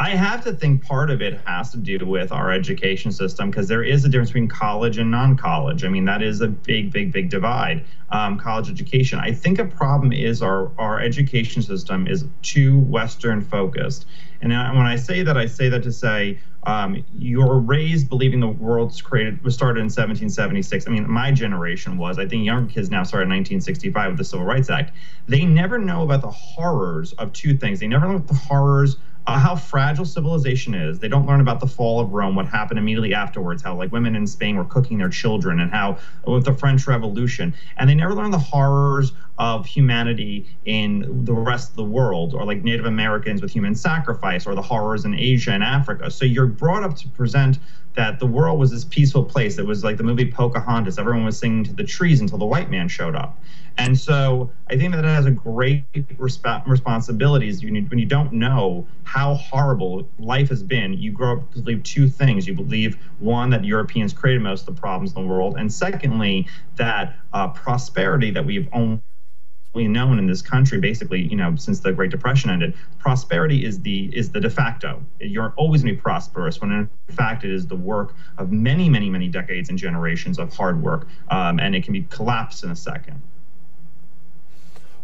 I 0.01 0.15
have 0.15 0.43
to 0.45 0.53
think 0.53 0.83
part 0.83 1.11
of 1.11 1.21
it 1.21 1.39
has 1.45 1.69
to 1.73 1.77
do 1.77 2.03
with 2.07 2.31
our 2.31 2.51
education 2.51 3.11
system 3.11 3.51
because 3.51 3.67
there 3.67 3.83
is 3.83 4.03
a 4.03 4.09
difference 4.09 4.31
between 4.31 4.47
college 4.47 4.97
and 4.97 5.11
non-college. 5.11 5.83
I 5.83 5.89
mean, 5.89 6.05
that 6.05 6.23
is 6.23 6.41
a 6.41 6.47
big, 6.47 6.91
big, 6.91 7.11
big 7.11 7.29
divide. 7.29 7.85
Um, 8.09 8.39
college 8.39 8.67
education. 8.67 9.19
I 9.19 9.31
think 9.31 9.59
a 9.59 9.65
problem 9.65 10.11
is 10.11 10.41
our 10.41 10.71
our 10.79 10.99
education 10.99 11.61
system 11.61 12.07
is 12.07 12.25
too 12.41 12.79
Western 12.79 13.41
focused. 13.41 14.07
And 14.41 14.51
when 14.51 14.87
I 14.87 14.95
say 14.95 15.21
that, 15.21 15.37
I 15.37 15.45
say 15.45 15.69
that 15.69 15.83
to 15.83 15.91
say 15.91 16.39
um, 16.63 17.05
you're 17.15 17.59
raised 17.59 18.09
believing 18.09 18.39
the 18.39 18.47
world's 18.47 19.01
created 19.01 19.43
was 19.43 19.53
started 19.53 19.81
in 19.81 19.85
1776. 19.85 20.87
I 20.87 20.89
mean, 20.89 21.09
my 21.09 21.31
generation 21.31 21.97
was. 21.99 22.17
I 22.17 22.27
think 22.27 22.43
younger 22.43 22.71
kids 22.71 22.89
now 22.89 23.03
started 23.03 23.25
in 23.25 23.37
1965 23.37 24.11
with 24.11 24.17
the 24.17 24.25
Civil 24.25 24.47
Rights 24.47 24.71
Act. 24.71 24.93
They 25.27 25.45
never 25.45 25.77
know 25.77 26.01
about 26.01 26.21
the 26.21 26.31
horrors 26.31 27.13
of 27.13 27.31
two 27.33 27.55
things. 27.55 27.79
They 27.79 27.87
never 27.87 28.07
know 28.07 28.15
about 28.15 28.27
the 28.27 28.33
horrors 28.33 28.97
uh, 29.27 29.39
how 29.39 29.55
fragile 29.55 30.05
civilization 30.05 30.73
is. 30.73 30.99
They 30.99 31.07
don't 31.07 31.27
learn 31.27 31.41
about 31.41 31.59
the 31.59 31.67
fall 31.67 31.99
of 31.99 32.11
Rome, 32.11 32.35
what 32.35 32.47
happened 32.47 32.79
immediately 32.79 33.13
afterwards, 33.13 33.61
how 33.61 33.75
like 33.75 33.91
women 33.91 34.15
in 34.15 34.25
Spain 34.25 34.55
were 34.55 34.65
cooking 34.65 34.97
their 34.97 35.09
children, 35.09 35.59
and 35.59 35.71
how 35.71 35.97
with 36.25 36.45
the 36.45 36.53
French 36.53 36.87
Revolution, 36.87 37.53
and 37.77 37.89
they 37.89 37.95
never 37.95 38.15
learn 38.15 38.31
the 38.31 38.39
horrors 38.39 39.13
of 39.37 39.65
humanity 39.65 40.47
in 40.65 41.25
the 41.25 41.33
rest 41.33 41.71
of 41.71 41.75
the 41.75 41.83
world, 41.83 42.33
or 42.33 42.45
like 42.45 42.63
Native 42.63 42.85
Americans 42.85 43.41
with 43.41 43.51
human 43.51 43.75
sacrifice, 43.75 44.45
or 44.45 44.55
the 44.55 44.61
horrors 44.61 45.05
in 45.05 45.13
Asia 45.13 45.51
and 45.51 45.63
Africa. 45.63 46.09
So 46.09 46.25
you're 46.25 46.47
brought 46.47 46.83
up 46.83 46.95
to 46.97 47.07
present 47.09 47.59
that 47.93 48.19
the 48.19 48.25
world 48.25 48.59
was 48.59 48.71
this 48.71 48.85
peaceful 48.85 49.23
place. 49.23 49.57
It 49.57 49.65
was 49.65 49.83
like 49.83 49.97
the 49.97 50.03
movie 50.03 50.31
Pocahontas. 50.31 50.97
Everyone 50.97 51.25
was 51.25 51.37
singing 51.37 51.63
to 51.65 51.73
the 51.73 51.83
trees 51.83 52.21
until 52.21 52.37
the 52.37 52.45
white 52.45 52.69
man 52.69 52.87
showed 52.87 53.15
up. 53.15 53.37
And 53.81 53.97
so 53.97 54.51
I 54.69 54.77
think 54.77 54.93
that 54.93 55.03
it 55.03 55.07
has 55.07 55.25
a 55.25 55.31
great 55.31 55.91
resp- 56.17 56.67
responsibilities. 56.67 57.63
You 57.63 57.71
need, 57.71 57.89
when 57.89 57.97
you 57.97 58.05
don't 58.05 58.31
know 58.31 58.87
how 59.03 59.33
horrible 59.33 60.07
life 60.19 60.49
has 60.49 60.61
been, 60.61 60.93
you 60.93 61.11
grow 61.11 61.37
up 61.37 61.51
to 61.53 61.59
believe 61.61 61.81
two 61.81 62.07
things. 62.07 62.47
You 62.47 62.53
believe 62.53 62.97
one 63.17 63.49
that 63.49 63.65
Europeans 63.65 64.13
created 64.13 64.43
most 64.43 64.67
of 64.67 64.75
the 64.75 64.79
problems 64.79 65.15
in 65.15 65.23
the 65.23 65.27
world, 65.27 65.55
and 65.57 65.71
secondly 65.71 66.47
that 66.75 67.15
uh, 67.33 67.47
prosperity 67.49 68.29
that 68.29 68.45
we've 68.45 68.69
only 68.71 69.01
known 69.73 70.19
in 70.19 70.27
this 70.27 70.41
country 70.41 70.81
basically 70.81 71.21
you 71.21 71.35
know 71.37 71.55
since 71.55 71.79
the 71.79 71.93
great 71.93 72.11
depression 72.11 72.49
ended 72.49 72.73
prosperity 72.99 73.63
is 73.63 73.79
the 73.79 74.11
is 74.13 74.29
the 74.29 74.39
de 74.39 74.49
facto 74.49 75.01
you're 75.21 75.53
always 75.55 75.81
going 75.81 75.95
to 75.95 75.97
be 75.97 76.01
prosperous 76.01 76.59
when 76.59 76.71
in 76.71 76.89
fact 77.15 77.45
it 77.45 77.51
is 77.51 77.65
the 77.65 77.75
work 77.75 78.13
of 78.37 78.51
many 78.51 78.89
many 78.89 79.09
many 79.09 79.29
decades 79.29 79.69
and 79.69 79.79
generations 79.79 80.37
of 80.37 80.53
hard 80.53 80.83
work 80.83 81.07
um, 81.29 81.57
and 81.57 81.73
it 81.73 81.85
can 81.85 81.93
be 81.93 82.01
collapsed 82.09 82.65
in 82.65 82.71
a 82.71 82.75
second 82.75 83.21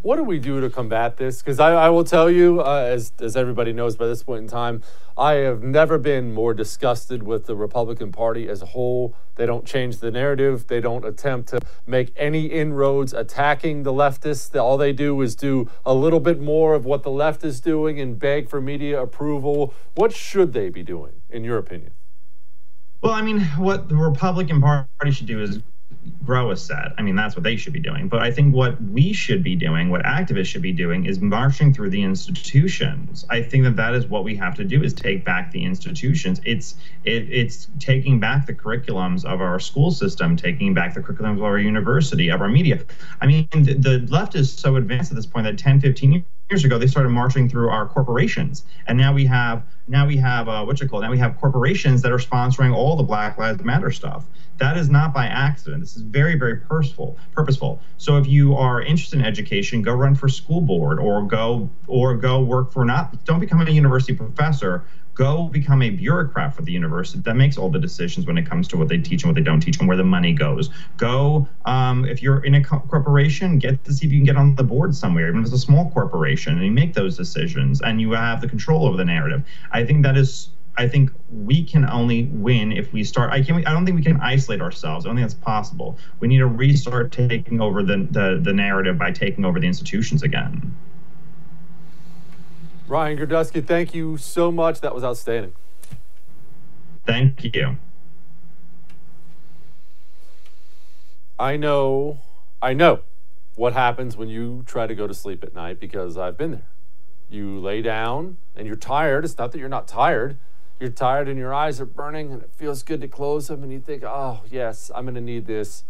What 0.02 0.18
do 0.18 0.24
we 0.24 0.39
do 0.39 0.62
to 0.62 0.70
combat 0.70 1.18
this? 1.18 1.41
Because 1.41 1.60
I, 1.60 1.74
I 1.74 1.89
will 1.89 2.04
tell 2.04 2.30
you, 2.30 2.62
uh, 2.62 2.88
as, 2.88 3.12
as 3.20 3.36
everybody 3.36 3.74
knows 3.74 3.95
by 3.95 4.08
this 4.08 4.24
point 4.24 4.43
in 4.43 4.48
time, 4.48 4.84
I 5.18 5.34
have 5.34 5.64
never 5.64 5.98
been 5.98 6.34
more 6.34 6.54
disgusted 6.54 7.24
with 7.24 7.48
the 7.48 7.56
Republican 7.56 8.12
Party 8.12 8.48
as 8.48 8.62
a 8.62 8.68
whole. 8.68 9.16
They 9.36 9.48
don't 9.48 9.66
change 9.66 9.98
the 9.98 10.12
narrative, 10.12 10.68
they 10.68 10.80
don't 10.80 11.04
attempt 11.04 11.50
to 11.50 11.60
make 11.88 12.14
any 12.16 12.45
inroads 12.45 13.14
attacking 13.14 13.84
the 13.84 13.91
leftists. 13.91 14.60
All 14.60 14.78
they 14.78 14.93
do 14.93 15.20
is 15.22 15.36
do 15.36 15.70
a 15.86 15.93
little 15.93 16.20
bit 16.20 16.39
more 16.39 16.76
of 16.76 16.86
what 16.86 17.02
the 17.02 17.12
left 17.12 17.43
is 17.43 17.60
doing 17.60 18.00
and 18.00 18.20
beg 18.20 18.50
for 18.50 18.62
media 18.62 19.02
approval. 19.02 19.74
What 19.95 20.14
should 20.14 20.54
they 20.54 20.70
be 20.70 20.84
doing, 20.84 21.22
in 21.30 21.43
your 21.43 21.58
opinion? 21.58 21.91
Well, 23.02 23.14
I 23.14 23.22
mean, 23.22 23.41
what 23.58 23.89
the 23.89 23.95
Republican 23.95 24.62
Party 24.62 25.12
should 25.12 25.28
do 25.28 25.41
is 25.41 25.60
grow 26.24 26.51
a 26.51 26.58
set. 26.58 26.93
I 26.97 27.01
mean, 27.01 27.16
that's 27.16 27.36
what 27.36 27.43
they 27.43 27.55
should 27.55 27.74
be 27.74 27.80
doing. 27.80 28.08
But 28.08 28.22
I 28.22 28.32
think 28.32 28.53
what 28.53 28.82
we 28.82 29.14
should 29.14 29.43
be 29.43 29.55
doing, 29.55 29.89
what 29.89 30.03
activists 30.03 30.47
should 30.47 30.62
be 30.62 30.72
doing, 30.72 31.05
is 31.05 31.20
marching 31.20 31.74
through 31.74 31.89
the 31.89 32.03
institutions. 32.03 33.26
I 33.30 33.41
think 33.41 33.64
that 33.64 33.76
that 33.78 33.93
is 33.93 34.08
what 34.08 34.24
we 34.24 34.36
have 34.36 34.55
to 34.55 34.64
do: 34.64 34.84
is 34.84 34.93
take 34.93 35.24
back 35.24 35.51
the 35.51 35.64
institutions. 35.64 36.41
It's 36.45 36.76
it, 37.03 37.32
it's 37.32 37.68
taking 37.80 38.20
back 38.20 38.45
the 38.45 38.53
curriculums 38.53 39.26
of 39.26 39.41
our 39.41 39.60
school 39.60 39.91
system, 39.91 40.36
taking 40.36 40.74
back 40.74 40.93
the 40.93 41.01
curriculums 41.01 41.38
of 41.38 41.43
our 41.43 41.60
university, 41.60 42.30
of 42.30 42.41
our 42.41 42.49
media. 42.49 42.84
I 43.22 43.28
mean, 43.28 43.47
the, 43.51 43.74
the 43.74 44.08
left 44.10 44.36
is 44.36 44.51
so 44.51 44.76
advanced 44.76 45.12
at 45.12 45.16
this 45.16 45.26
point 45.26 45.45
that 45.45 45.58
10, 45.58 45.82
15 45.82 46.12
years 46.12 46.24
ago 46.50 46.78
they 46.78 46.88
started 46.88 47.10
marching 47.10 47.50
through 47.50 47.70
our 47.70 47.86
corporations, 47.86 48.64
and 48.88 48.98
now 48.98 49.14
we 49.14 49.26
have 49.26 49.64
now 49.88 50.08
we 50.08 50.18
have 50.18 50.48
uh, 50.48 50.64
what 50.64 50.80
you 50.80 50.88
call 50.88 51.02
now 51.02 51.12
we 51.12 51.18
have 51.18 51.38
corporations 51.38 52.02
that 52.02 52.12
are 52.12 52.18
sponsoring 52.18 52.74
all 52.74 52.95
the 52.95 53.04
Black 53.04 53.38
Lives 53.38 53.64
Matter 53.64 53.91
stuff. 53.91 54.26
That 54.58 54.78
is 54.78 54.89
not 54.89 55.14
by 55.14 55.28
accident. 55.28 55.82
This 55.82 55.95
is 55.95 56.02
very, 56.02 56.36
very 56.36 56.56
purposeful. 56.56 57.18
Purposeful. 57.34 57.80
So 57.98 58.18
if 58.18 58.28
you 58.28 58.56
are 58.56 58.82
interested 58.82 59.20
in 59.20 59.26
education, 59.26 59.82
go 59.84 59.93
run 59.93 60.16
for 60.16 60.28
school 60.30 60.62
board, 60.62 61.00
or 61.00 61.22
go 61.28 61.70
or 61.86 62.16
go 62.16 62.41
work 62.41 62.72
for 62.72 62.86
not. 62.86 63.24
Don't 63.26 63.39
become 63.39 63.62
a 63.62 63.70
university 63.70 64.14
professor. 64.14 64.86
Go 65.18 65.47
become 65.47 65.82
a 65.82 65.89
bureaucrat 65.89 66.55
for 66.55 66.61
the 66.61 66.72
university 66.72 67.20
that 67.22 67.36
makes 67.36 67.57
all 67.57 67.70
the 67.70 67.80
decisions 67.80 68.28
when 68.28 68.38
it 68.38 68.47
comes 68.47 68.68
to 68.68 68.78
what 68.78 68.88
they 68.88 68.99
teach 68.99 69.24
and 69.24 69.32
what 69.32 69.36
they 69.36 69.41
don't 69.41 69.59
teach 69.59 69.80
and 69.80 69.88
where 69.88 69.97
the 69.97 70.03
money 70.03 70.32
goes. 70.32 70.70
Go 70.97 71.49
um, 71.65 72.05
if 72.05 72.22
you're 72.22 72.43
in 72.45 72.53
a 72.53 72.63
co- 72.63 72.82
corporation, 72.82 73.57
get 73.57 73.84
to 73.86 73.93
see 73.93 74.05
if 74.05 74.11
you 74.11 74.20
can 74.20 74.26
get 74.26 74.38
on 74.38 74.55
the 74.55 74.63
board 74.63 74.93
somewhere, 74.93 75.28
even 75.28 75.39
if 75.39 75.47
it's 75.47 75.55
a 75.55 75.57
small 75.57 75.89
corporation, 75.89 76.53
and 76.53 76.63
you 76.63 76.72
make 76.72 76.93
those 76.93 77.18
decisions 77.18 77.82
and 77.82 77.99
you 77.99 78.11
have 78.11 78.41
the 78.41 78.47
control 78.47 78.86
over 78.86 78.95
the 78.95 79.05
narrative. 79.05 79.43
I 79.72 79.84
think 79.86 80.03
that 80.03 80.18
is 80.18 80.49
I 80.78 80.88
think 80.88 81.11
we 81.32 81.63
can 81.63 81.89
only 81.89 82.26
win 82.26 82.72
if 82.72 82.93
we 82.93 83.03
start. 83.03 83.32
I 83.32 83.41
can't. 83.41 83.68
I 83.68 83.74
don't 83.74 83.86
think 83.86 83.97
we 83.97 84.03
can 84.03 84.20
isolate 84.22 84.61
ourselves. 84.61 85.05
I 85.05 85.09
don't 85.09 85.15
think 85.15 85.28
that's 85.28 85.41
possible. 85.41 85.97
We 86.20 86.28
need 86.28 86.38
to 86.38 86.47
restart 86.47 87.11
taking 87.11 87.59
over 87.59 87.82
the 87.82 88.07
the, 88.11 88.39
the 88.41 88.53
narrative 88.53 88.97
by 88.97 89.11
taking 89.11 89.43
over 89.43 89.59
the 89.59 89.65
institutions 89.65 90.22
again. 90.22 90.76
Ryan 92.88 93.17
Girdusky, 93.17 93.65
thank 93.65 93.93
you 93.93 94.17
so 94.17 94.51
much. 94.51 94.79
That 94.81 94.95
was 94.95 95.03
outstanding. 95.03 95.53
Thank 97.05 97.43
you. 97.43 97.77
I 101.39 101.57
know, 101.57 102.19
I 102.61 102.73
know 102.73 103.01
what 103.55 103.73
happens 103.73 104.15
when 104.15 104.29
you 104.29 104.63
try 104.65 104.88
to 104.88 104.95
go 104.95 105.05
to 105.05 105.13
sleep 105.13 105.43
at 105.43 105.53
night 105.53 105.79
because 105.79 106.17
I've 106.17 106.38
been 106.38 106.51
there. 106.51 106.67
You 107.29 107.59
lay 107.59 107.81
down 107.81 108.38
and 108.55 108.65
you're 108.65 108.75
tired. 108.75 109.25
It's 109.25 109.38
not 109.38 109.51
that 109.51 109.59
you're 109.59 109.67
not 109.67 109.88
tired. 109.88 110.38
You're 110.79 110.89
tired 110.89 111.27
and 111.27 111.38
your 111.38 111.53
eyes 111.53 111.81
are 111.81 111.85
burning 111.85 112.31
and 112.31 112.41
it 112.41 112.51
feels 112.55 112.83
good 112.83 113.01
to 113.01 113.07
close 113.07 113.47
them 113.47 113.63
and 113.63 113.71
you 113.71 113.79
think, 113.79 114.03
oh, 114.03 114.41
yes, 114.49 114.91
I'm 114.95 115.05
going 115.05 115.15
to 115.15 115.21
need 115.21 115.45
this. 115.45 115.83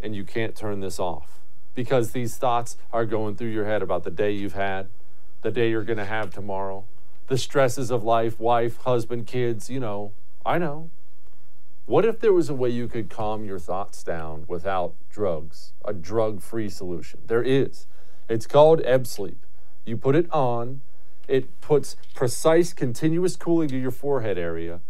And 0.00 0.14
you 0.14 0.24
can't 0.24 0.54
turn 0.54 0.80
this 0.80 0.98
off 0.98 1.40
because 1.74 2.10
these 2.10 2.36
thoughts 2.36 2.76
are 2.92 3.06
going 3.06 3.36
through 3.36 3.50
your 3.50 3.64
head 3.64 3.80
about 3.80 4.04
the 4.04 4.10
day 4.10 4.32
you've 4.32 4.54
had, 4.54 4.88
the 5.42 5.50
day 5.50 5.70
you're 5.70 5.84
going 5.84 5.98
to 5.98 6.04
have 6.04 6.30
tomorrow, 6.30 6.84
the 7.26 7.36
stresses 7.36 7.90
of 7.90 8.02
life, 8.02 8.40
wife, 8.40 8.78
husband, 8.78 9.26
kids, 9.26 9.68
you 9.68 9.80
know. 9.80 10.12
I 10.44 10.58
know. 10.58 10.90
What 11.84 12.04
if 12.04 12.20
there 12.20 12.32
was 12.32 12.48
a 12.48 12.54
way 12.54 12.70
you 12.70 12.88
could 12.88 13.10
calm 13.10 13.44
your 13.44 13.58
thoughts 13.58 14.02
down 14.02 14.44
without 14.48 14.94
drugs, 15.10 15.72
a 15.84 15.92
drug 15.92 16.40
free 16.40 16.68
solution? 16.68 17.20
There 17.26 17.42
is. 17.42 17.86
It's 18.28 18.46
called 18.46 18.80
Ebb 18.84 19.06
Sleep. 19.06 19.44
You 19.84 19.96
put 19.96 20.14
it 20.14 20.30
on, 20.32 20.80
it 21.26 21.60
puts 21.60 21.96
precise, 22.14 22.72
continuous 22.72 23.36
cooling 23.36 23.68
to 23.68 23.78
your 23.78 23.90
forehead 23.90 24.38
area, 24.38 24.80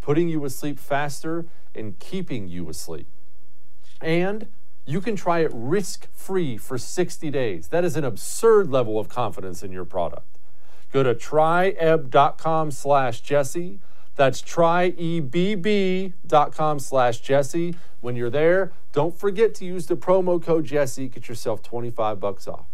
putting 0.00 0.28
you 0.28 0.44
asleep 0.44 0.78
faster 0.78 1.46
and 1.74 1.98
keeping 1.98 2.48
you 2.48 2.68
asleep. 2.68 3.06
And 4.00 4.48
you 4.84 5.00
can 5.00 5.16
try 5.16 5.40
it 5.40 5.50
risk 5.52 6.08
free 6.12 6.56
for 6.56 6.76
60 6.78 7.30
days. 7.30 7.68
That 7.68 7.84
is 7.84 7.96
an 7.96 8.04
absurd 8.04 8.70
level 8.70 8.98
of 8.98 9.08
confidence 9.08 9.62
in 9.62 9.70
your 9.72 9.84
product. 9.84 10.38
Go 10.92 11.02
to 11.02 11.14
tryebb.com 11.14 12.70
slash 12.70 13.20
Jesse. 13.20 13.78
That's 14.16 14.42
tryebb.com 14.42 16.12
slash 16.78 17.20
Jesse. 17.20 17.74
When 18.00 18.16
you're 18.16 18.30
there, 18.30 18.72
don't 18.92 19.16
forget 19.18 19.54
to 19.56 19.64
use 19.64 19.86
the 19.86 19.96
promo 19.96 20.42
code 20.42 20.64
Jesse. 20.66 21.08
Get 21.08 21.28
yourself 21.28 21.62
25 21.62 22.20
bucks 22.20 22.46
off. 22.46 22.66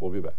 We'll 0.00 0.10
be 0.10 0.20
back. 0.20 0.34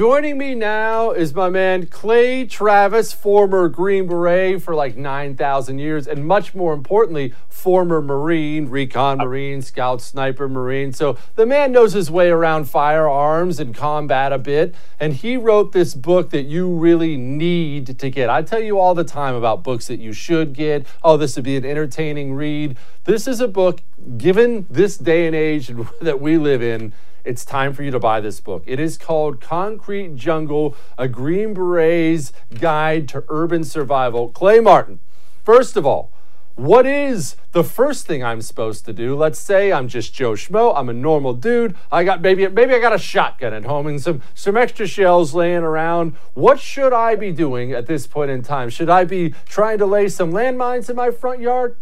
Joining 0.00 0.38
me 0.38 0.54
now 0.54 1.10
is 1.10 1.34
my 1.34 1.50
man 1.50 1.84
Clay 1.84 2.46
Travis, 2.46 3.12
former 3.12 3.68
Green 3.68 4.06
Beret 4.06 4.62
for 4.62 4.74
like 4.74 4.96
9,000 4.96 5.78
years, 5.78 6.06
and 6.06 6.26
much 6.26 6.54
more 6.54 6.72
importantly, 6.72 7.34
former 7.50 8.00
Marine, 8.00 8.70
recon 8.70 9.20
uh, 9.20 9.24
Marine, 9.26 9.60
scout 9.60 10.00
sniper 10.00 10.48
Marine. 10.48 10.94
So 10.94 11.18
the 11.34 11.44
man 11.44 11.70
knows 11.70 11.92
his 11.92 12.10
way 12.10 12.30
around 12.30 12.64
firearms 12.64 13.60
and 13.60 13.74
combat 13.74 14.32
a 14.32 14.38
bit. 14.38 14.74
And 14.98 15.12
he 15.12 15.36
wrote 15.36 15.72
this 15.72 15.94
book 15.94 16.30
that 16.30 16.44
you 16.44 16.66
really 16.66 17.18
need 17.18 17.98
to 17.98 18.08
get. 18.08 18.30
I 18.30 18.40
tell 18.40 18.62
you 18.62 18.78
all 18.78 18.94
the 18.94 19.04
time 19.04 19.34
about 19.34 19.62
books 19.62 19.86
that 19.88 20.00
you 20.00 20.14
should 20.14 20.54
get. 20.54 20.86
Oh, 21.04 21.18
this 21.18 21.36
would 21.36 21.44
be 21.44 21.58
an 21.58 21.66
entertaining 21.66 22.32
read. 22.32 22.78
This 23.04 23.28
is 23.28 23.40
a 23.40 23.48
book, 23.48 23.82
given 24.16 24.66
this 24.70 24.96
day 24.96 25.26
and 25.26 25.36
age 25.36 25.70
that 26.00 26.22
we 26.22 26.38
live 26.38 26.62
in 26.62 26.94
it's 27.24 27.44
time 27.44 27.72
for 27.72 27.82
you 27.82 27.90
to 27.90 27.98
buy 27.98 28.20
this 28.20 28.40
book. 28.40 28.62
It 28.66 28.80
is 28.80 28.96
called 28.96 29.40
Concrete 29.40 30.16
Jungle 30.16 30.76
A 30.98 31.08
Green 31.08 31.54
Beret's 31.54 32.32
Guide 32.58 33.08
to 33.08 33.24
Urban 33.28 33.64
Survival. 33.64 34.30
Clay 34.30 34.60
Martin, 34.60 35.00
first 35.44 35.76
of 35.76 35.86
all, 35.86 36.12
what 36.56 36.84
is 36.84 37.36
the 37.52 37.64
first 37.64 38.06
thing 38.06 38.22
I'm 38.22 38.42
supposed 38.42 38.84
to 38.84 38.92
do? 38.92 39.16
Let's 39.16 39.38
say 39.38 39.72
I'm 39.72 39.88
just 39.88 40.12
Joe 40.12 40.32
Schmo. 40.32 40.74
I'm 40.76 40.90
a 40.90 40.92
normal 40.92 41.32
dude. 41.32 41.74
I 41.90 42.04
got 42.04 42.20
maybe 42.20 42.46
maybe 42.48 42.74
I 42.74 42.80
got 42.80 42.92
a 42.92 42.98
shotgun 42.98 43.54
at 43.54 43.64
home 43.64 43.86
and 43.86 44.00
some 44.00 44.20
some 44.34 44.58
extra 44.58 44.86
shells 44.86 45.32
laying 45.32 45.62
around. 45.62 46.16
What 46.34 46.60
should 46.60 46.92
I 46.92 47.16
be 47.16 47.32
doing 47.32 47.72
at 47.72 47.86
this 47.86 48.06
point 48.06 48.30
in 48.30 48.42
time? 48.42 48.68
Should 48.68 48.90
I 48.90 49.04
be 49.04 49.34
trying 49.46 49.78
to 49.78 49.86
lay 49.86 50.08
some 50.08 50.32
landmines 50.32 50.90
in 50.90 50.96
my 50.96 51.10
front 51.10 51.40
yard? 51.40 51.76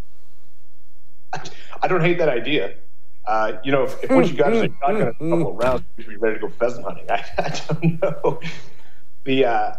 I 1.32 1.88
don't 1.88 2.02
hate 2.02 2.18
that 2.18 2.28
idea. 2.28 2.74
Uh, 3.28 3.60
you 3.62 3.70
know, 3.70 3.82
if, 3.82 4.02
if 4.02 4.10
once 4.10 4.30
you 4.30 4.36
got 4.38 4.54
a 4.54 4.62
shotgun 4.80 5.02
a 5.02 5.12
couple 5.12 5.50
of 5.50 5.56
rounds, 5.56 5.82
you 5.98 6.04
should 6.04 6.10
be 6.10 6.16
ready 6.16 6.36
to 6.36 6.40
go 6.40 6.48
pheasant 6.48 6.82
hunting. 6.82 7.04
I, 7.10 7.22
I 7.36 7.62
don't 7.68 8.02
know. 8.02 8.40
The 9.24 9.44
uh, 9.44 9.72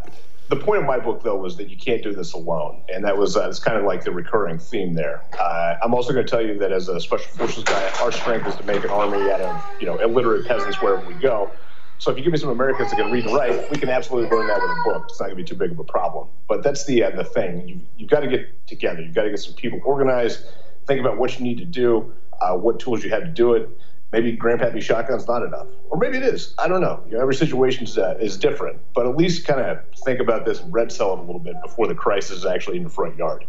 the 0.50 0.56
point 0.56 0.82
of 0.82 0.86
my 0.86 1.00
book, 1.00 1.24
though, 1.24 1.36
was 1.36 1.58
that 1.58 1.68
you 1.68 1.76
can't 1.76 2.04
do 2.04 2.14
this 2.14 2.34
alone, 2.34 2.84
and 2.94 3.04
that 3.06 3.18
was 3.18 3.36
uh, 3.36 3.50
it's 3.50 3.58
kind 3.58 3.76
of 3.76 3.86
like 3.86 4.04
the 4.04 4.12
recurring 4.12 4.60
theme 4.60 4.94
there. 4.94 5.24
Uh, 5.40 5.78
I'm 5.82 5.96
also 5.96 6.14
going 6.14 6.24
to 6.24 6.30
tell 6.30 6.46
you 6.46 6.60
that 6.60 6.72
as 6.72 6.90
a 6.90 7.00
special 7.00 7.26
forces 7.26 7.64
guy, 7.64 7.92
our 8.02 8.12
strength 8.12 8.46
is 8.46 8.56
to 8.58 8.64
make 8.66 8.84
an 8.84 8.92
army 8.92 9.32
out 9.32 9.42
of 9.42 9.64
you 9.82 9.88
know 9.88 9.98
illiterate 9.98 10.46
peasants 10.46 10.80
wherever 10.80 11.04
we 11.08 11.16
go. 11.16 11.50
So 11.98 12.12
if 12.12 12.18
you 12.18 12.24
give 12.24 12.32
me 12.32 12.38
some 12.38 12.50
Americans 12.50 12.92
that 12.92 12.98
can 12.98 13.12
read 13.12 13.26
and 13.26 13.36
write, 13.36 13.72
we 13.72 13.78
can 13.78 13.90
absolutely 13.90 14.30
learn 14.30 14.46
that 14.46 14.62
with 14.62 14.70
a 14.70 14.84
book. 14.84 15.08
It's 15.10 15.20
not 15.20 15.26
going 15.26 15.38
to 15.38 15.44
be 15.44 15.50
too 15.50 15.56
big 15.56 15.72
of 15.72 15.80
a 15.80 15.84
problem. 15.84 16.28
But 16.48 16.62
that's 16.62 16.86
the 16.86 17.04
uh, 17.04 17.16
the 17.16 17.24
thing. 17.24 17.68
You 17.68 17.80
you've 17.98 18.12
got 18.12 18.20
to 18.20 18.28
get 18.28 18.68
together. 18.68 19.02
You've 19.02 19.16
got 19.16 19.24
to 19.24 19.32
get 19.32 19.40
some 19.40 19.56
people 19.56 19.82
organized. 19.84 20.46
Think 20.86 21.00
about 21.00 21.18
what 21.18 21.40
you 21.40 21.44
need 21.44 21.58
to 21.58 21.66
do 21.66 22.14
uh, 22.42 22.56
what 22.56 22.80
tools 22.80 23.04
you 23.04 23.10
have 23.10 23.24
to 23.24 23.30
do 23.30 23.54
it. 23.54 23.70
Maybe 24.12 24.36
grandpappy 24.36 24.82
shotgun's 24.82 25.28
not 25.28 25.44
enough, 25.44 25.68
or 25.92 25.98
maybe 26.00 26.18
it 26.18 26.24
is. 26.24 26.56
I 26.58 26.68
don't 26.68 26.82
know. 26.82 27.04
You 27.06 27.14
know 27.14 27.22
every 27.22 27.36
situation 27.36 27.84
is, 27.84 27.96
uh, 27.96 28.18
is 28.20 28.38
different, 28.38 28.80
but 28.96 29.06
at 29.06 29.16
least 29.16 29.46
kind 29.46 29.60
of 29.60 29.80
think 30.04 30.20
about 30.20 30.46
this 30.46 30.62
and 30.62 30.74
red 30.74 30.92
cell 30.92 31.14
it 31.14 31.20
a 31.20 31.22
little 31.22 31.40
bit 31.40 31.56
before 31.62 31.86
the 31.86 31.94
crisis 31.94 32.40
is 32.40 32.46
actually 32.46 32.78
in 32.78 32.84
the 32.84 32.90
front 32.90 33.18
yard. 33.18 33.46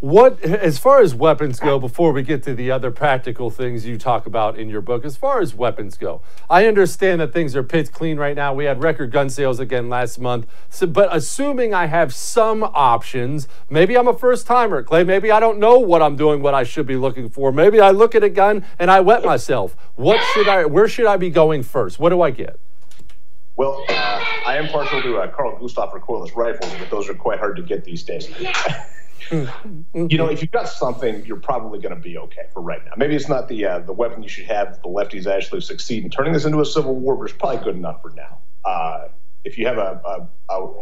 What, 0.00 0.42
as 0.42 0.78
far 0.78 1.00
as 1.00 1.14
weapons 1.14 1.58
go, 1.58 1.78
before 1.78 2.12
we 2.12 2.22
get 2.22 2.42
to 2.42 2.54
the 2.54 2.70
other 2.70 2.90
practical 2.90 3.48
things 3.48 3.86
you 3.86 3.96
talk 3.96 4.26
about 4.26 4.58
in 4.58 4.68
your 4.68 4.82
book, 4.82 5.06
as 5.06 5.16
far 5.16 5.40
as 5.40 5.54
weapons 5.54 5.96
go, 5.96 6.20
I 6.50 6.66
understand 6.66 7.22
that 7.22 7.32
things 7.32 7.56
are 7.56 7.62
pit 7.62 7.92
clean 7.92 8.18
right 8.18 8.36
now. 8.36 8.52
We 8.52 8.66
had 8.66 8.82
record 8.82 9.10
gun 9.10 9.30
sales 9.30 9.58
again 9.58 9.88
last 9.88 10.18
month. 10.18 10.46
So, 10.68 10.86
but 10.86 11.08
assuming 11.16 11.72
I 11.72 11.86
have 11.86 12.14
some 12.14 12.62
options, 12.62 13.48
maybe 13.70 13.96
I'm 13.96 14.06
a 14.06 14.12
first 14.16 14.46
timer, 14.46 14.82
Clay. 14.82 15.02
Maybe 15.02 15.30
I 15.30 15.40
don't 15.40 15.58
know 15.58 15.78
what 15.78 16.02
I'm 16.02 16.16
doing, 16.16 16.42
what 16.42 16.52
I 16.52 16.62
should 16.62 16.86
be 16.86 16.96
looking 16.96 17.30
for. 17.30 17.50
Maybe 17.50 17.80
I 17.80 17.90
look 17.90 18.14
at 18.14 18.22
a 18.22 18.30
gun 18.30 18.66
and 18.78 18.90
I 18.90 19.00
wet 19.00 19.24
myself. 19.24 19.76
What 19.94 20.22
should 20.34 20.46
I? 20.46 20.66
Where 20.66 20.88
should 20.88 21.06
I 21.06 21.16
be 21.16 21.30
going 21.30 21.62
first? 21.62 21.98
What 21.98 22.10
do 22.10 22.20
I 22.20 22.30
get? 22.32 22.60
Well, 23.56 23.82
uh, 23.88 23.92
I 24.44 24.58
am 24.58 24.68
partial 24.68 25.00
to 25.00 25.16
uh, 25.16 25.28
Carl 25.34 25.58
Gustaf 25.58 25.90
recoilless 25.98 26.36
rifles, 26.36 26.70
but 26.78 26.90
those 26.90 27.08
are 27.08 27.14
quite 27.14 27.38
hard 27.38 27.56
to 27.56 27.62
get 27.62 27.84
these 27.84 28.02
days. 28.02 28.28
you 29.30 30.18
know, 30.18 30.28
if 30.28 30.42
you've 30.42 30.50
got 30.50 30.68
something, 30.68 31.24
you're 31.24 31.40
probably 31.40 31.78
going 31.78 31.94
to 31.94 32.00
be 32.00 32.18
okay 32.18 32.46
for 32.52 32.60
right 32.60 32.84
now. 32.84 32.92
Maybe 32.96 33.16
it's 33.16 33.28
not 33.28 33.48
the 33.48 33.64
uh, 33.64 33.78
the 33.80 33.92
weapon 33.92 34.22
you 34.22 34.28
should 34.28 34.46
have. 34.46 34.82
The 34.82 34.88
lefties 34.88 35.26
actually 35.26 35.60
succeed 35.60 36.04
in 36.04 36.10
turning 36.10 36.32
this 36.32 36.44
into 36.44 36.60
a 36.60 36.66
civil 36.66 36.94
war, 36.94 37.16
but 37.16 37.24
it's 37.24 37.38
probably 37.38 37.64
good 37.64 37.76
enough 37.76 38.02
for 38.02 38.10
now. 38.10 38.38
Uh, 38.64 39.08
if 39.46 39.56
you 39.56 39.66
have 39.66 39.78
a, 39.78 40.28
a, 40.50 40.54
a, 40.54 40.74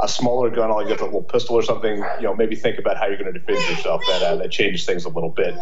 a 0.00 0.08
smaller 0.08 0.50
gun, 0.50 0.70
like 0.70 0.86
a 0.86 1.04
little 1.04 1.22
pistol 1.22 1.54
or 1.54 1.62
something, 1.62 1.98
you 2.16 2.22
know, 2.22 2.34
maybe 2.34 2.56
think 2.56 2.76
about 2.76 2.96
how 2.96 3.06
you're 3.06 3.16
going 3.16 3.32
to 3.32 3.38
defend 3.38 3.58
yourself. 3.70 4.02
That 4.08 4.22
uh, 4.22 4.36
that 4.36 4.50
changes 4.50 4.84
things 4.84 5.04
a 5.04 5.08
little 5.08 5.30
bit. 5.30 5.54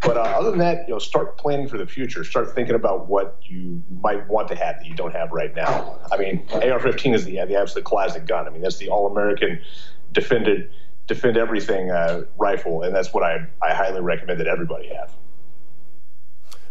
But 0.00 0.16
uh, 0.16 0.20
other 0.20 0.50
than 0.50 0.60
that, 0.60 0.86
you 0.86 0.94
know, 0.94 1.00
start 1.00 1.36
planning 1.38 1.66
for 1.66 1.76
the 1.76 1.86
future. 1.86 2.22
Start 2.22 2.54
thinking 2.54 2.76
about 2.76 3.08
what 3.08 3.38
you 3.42 3.82
might 4.00 4.28
want 4.28 4.46
to 4.48 4.54
have 4.54 4.78
that 4.78 4.86
you 4.86 4.94
don't 4.94 5.12
have 5.12 5.32
right 5.32 5.54
now. 5.56 5.98
I 6.10 6.16
mean, 6.16 6.46
AR-15 6.52 7.14
is 7.14 7.24
the 7.24 7.44
the 7.44 7.56
absolute 7.56 7.84
classic 7.84 8.26
gun. 8.26 8.46
I 8.46 8.50
mean, 8.50 8.62
that's 8.62 8.78
the 8.78 8.88
all-American 8.88 9.60
defended 10.12 10.70
defend 11.06 11.36
everything 11.36 11.90
uh, 11.90 12.22
rifle, 12.38 12.82
and 12.82 12.94
that's 12.94 13.12
what 13.12 13.22
I, 13.22 13.46
I 13.62 13.74
highly 13.74 14.00
recommend 14.00 14.40
that 14.40 14.46
everybody 14.46 14.88
have. 14.94 15.14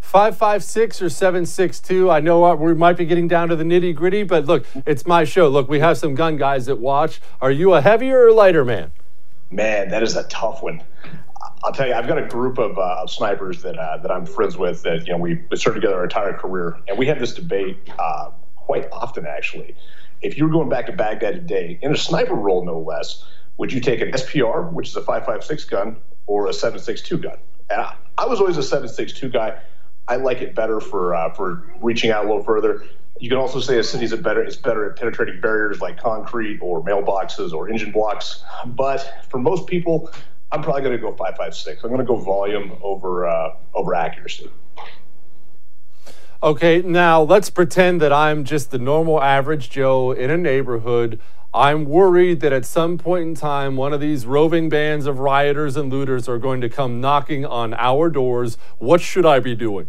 556 0.01 1.01
or 1.01 1.09
762. 1.09 2.11
I 2.11 2.19
know 2.19 2.53
we 2.55 2.75
might 2.75 2.97
be 2.97 3.05
getting 3.05 3.27
down 3.27 3.49
to 3.49 3.55
the 3.55 3.63
nitty 3.63 3.95
gritty, 3.95 4.21
but 4.21 4.45
look, 4.45 4.67
it's 4.85 5.07
my 5.07 5.23
show. 5.23 5.47
Look, 5.47 5.67
we 5.69 5.79
have 5.79 5.97
some 5.97 6.13
gun 6.13 6.37
guys 6.37 6.67
that 6.67 6.77
watch. 6.77 7.19
Are 7.41 7.49
you 7.49 7.73
a 7.73 7.81
heavier 7.81 8.27
or 8.27 8.31
lighter 8.31 8.63
man? 8.63 8.91
Man, 9.49 9.89
that 9.89 10.03
is 10.03 10.15
a 10.15 10.23
tough 10.25 10.61
one. 10.61 10.83
I'll 11.63 11.71
tell 11.71 11.87
you, 11.87 11.93
I've 11.93 12.07
got 12.07 12.17
a 12.17 12.27
group 12.27 12.59
of, 12.59 12.77
uh, 12.77 13.01
of 13.01 13.09
snipers 13.09 13.61
that 13.61 13.77
uh, 13.77 13.97
that 13.97 14.11
I'm 14.11 14.25
friends 14.25 14.57
with 14.57 14.83
that 14.83 15.07
you 15.07 15.13
know 15.13 15.17
we 15.17 15.41
served 15.55 15.75
together 15.75 15.95
our 15.95 16.03
entire 16.03 16.33
career, 16.33 16.77
and 16.87 16.97
we 16.97 17.07
have 17.07 17.19
this 17.19 17.33
debate 17.33 17.77
uh, 17.97 18.31
quite 18.55 18.87
often. 18.91 19.25
Actually, 19.25 19.75
if 20.21 20.37
you 20.37 20.43
were 20.45 20.51
going 20.51 20.69
back 20.69 20.87
to 20.87 20.91
Baghdad 20.91 21.35
today 21.35 21.79
in 21.81 21.91
a 21.93 21.97
sniper 21.97 22.35
role, 22.35 22.65
no 22.65 22.79
less, 22.79 23.23
would 23.57 23.71
you 23.71 23.79
take 23.79 24.01
an 24.01 24.11
SPR, 24.11 24.71
which 24.71 24.89
is 24.89 24.95
a 24.95 25.01
5.56 25.01 25.69
gun, 25.69 25.97
or 26.25 26.47
a 26.47 26.51
7.62 26.51 27.21
gun? 27.21 27.37
And 27.69 27.81
I, 27.81 27.95
I 28.17 28.25
was 28.25 28.39
always 28.39 28.57
a 28.57 28.61
7.62 28.61 29.31
guy. 29.31 29.59
I 30.07 30.17
like 30.17 30.41
it 30.41 30.53
better 30.53 30.79
for 30.79 31.15
uh, 31.15 31.33
for 31.33 31.63
reaching 31.81 32.11
out 32.11 32.25
a 32.25 32.27
little 32.27 32.43
further. 32.43 32.83
You 33.19 33.29
can 33.29 33.37
also 33.37 33.61
say 33.61 33.79
a 33.79 33.83
city's 33.83 34.11
a 34.11 34.17
better 34.17 34.43
it's 34.43 34.57
better 34.57 34.89
at 34.89 34.97
penetrating 34.97 35.39
barriers 35.39 35.79
like 35.79 35.97
concrete 35.97 36.59
or 36.61 36.83
mailboxes 36.83 37.53
or 37.53 37.69
engine 37.69 37.91
blocks. 37.91 38.43
But 38.65 39.25
for 39.29 39.37
most 39.37 39.67
people, 39.67 40.11
I'm 40.51 40.61
probably 40.61 40.81
going 40.81 40.97
to 40.97 41.01
go 41.01 41.13
5.56. 41.13 41.83
I'm 41.83 41.89
going 41.89 41.99
to 41.99 42.05
go 42.05 42.17
volume 42.17 42.77
over 42.81 43.27
uh, 43.27 43.55
over 43.73 43.95
accuracy. 43.95 44.49
Okay, 46.41 46.81
now 46.81 47.21
let's 47.21 47.49
pretend 47.49 48.01
that 48.01 48.11
I'm 48.11 48.43
just 48.43 48.71
the 48.71 48.77
normal 48.77 49.21
average 49.21 49.69
Joe 49.69 50.11
in 50.11 50.29
a 50.29 50.37
neighborhood. 50.37 51.21
I'm 51.53 51.85
worried 51.85 52.39
that 52.39 52.51
at 52.51 52.65
some 52.65 52.97
point 52.97 53.23
in 53.23 53.35
time, 53.35 53.75
one 53.75 53.93
of 53.93 54.01
these 54.01 54.25
roving 54.25 54.69
bands 54.69 55.05
of 55.05 55.19
rioters 55.19 55.77
and 55.77 55.91
looters 55.91 56.27
are 56.27 56.39
going 56.39 56.61
to 56.61 56.69
come 56.69 56.99
knocking 56.99 57.45
on 57.45 57.75
our 57.75 58.09
doors. 58.09 58.57
What 58.79 59.01
should 59.01 59.25
I 59.25 59.39
be 59.39 59.55
doing? 59.55 59.87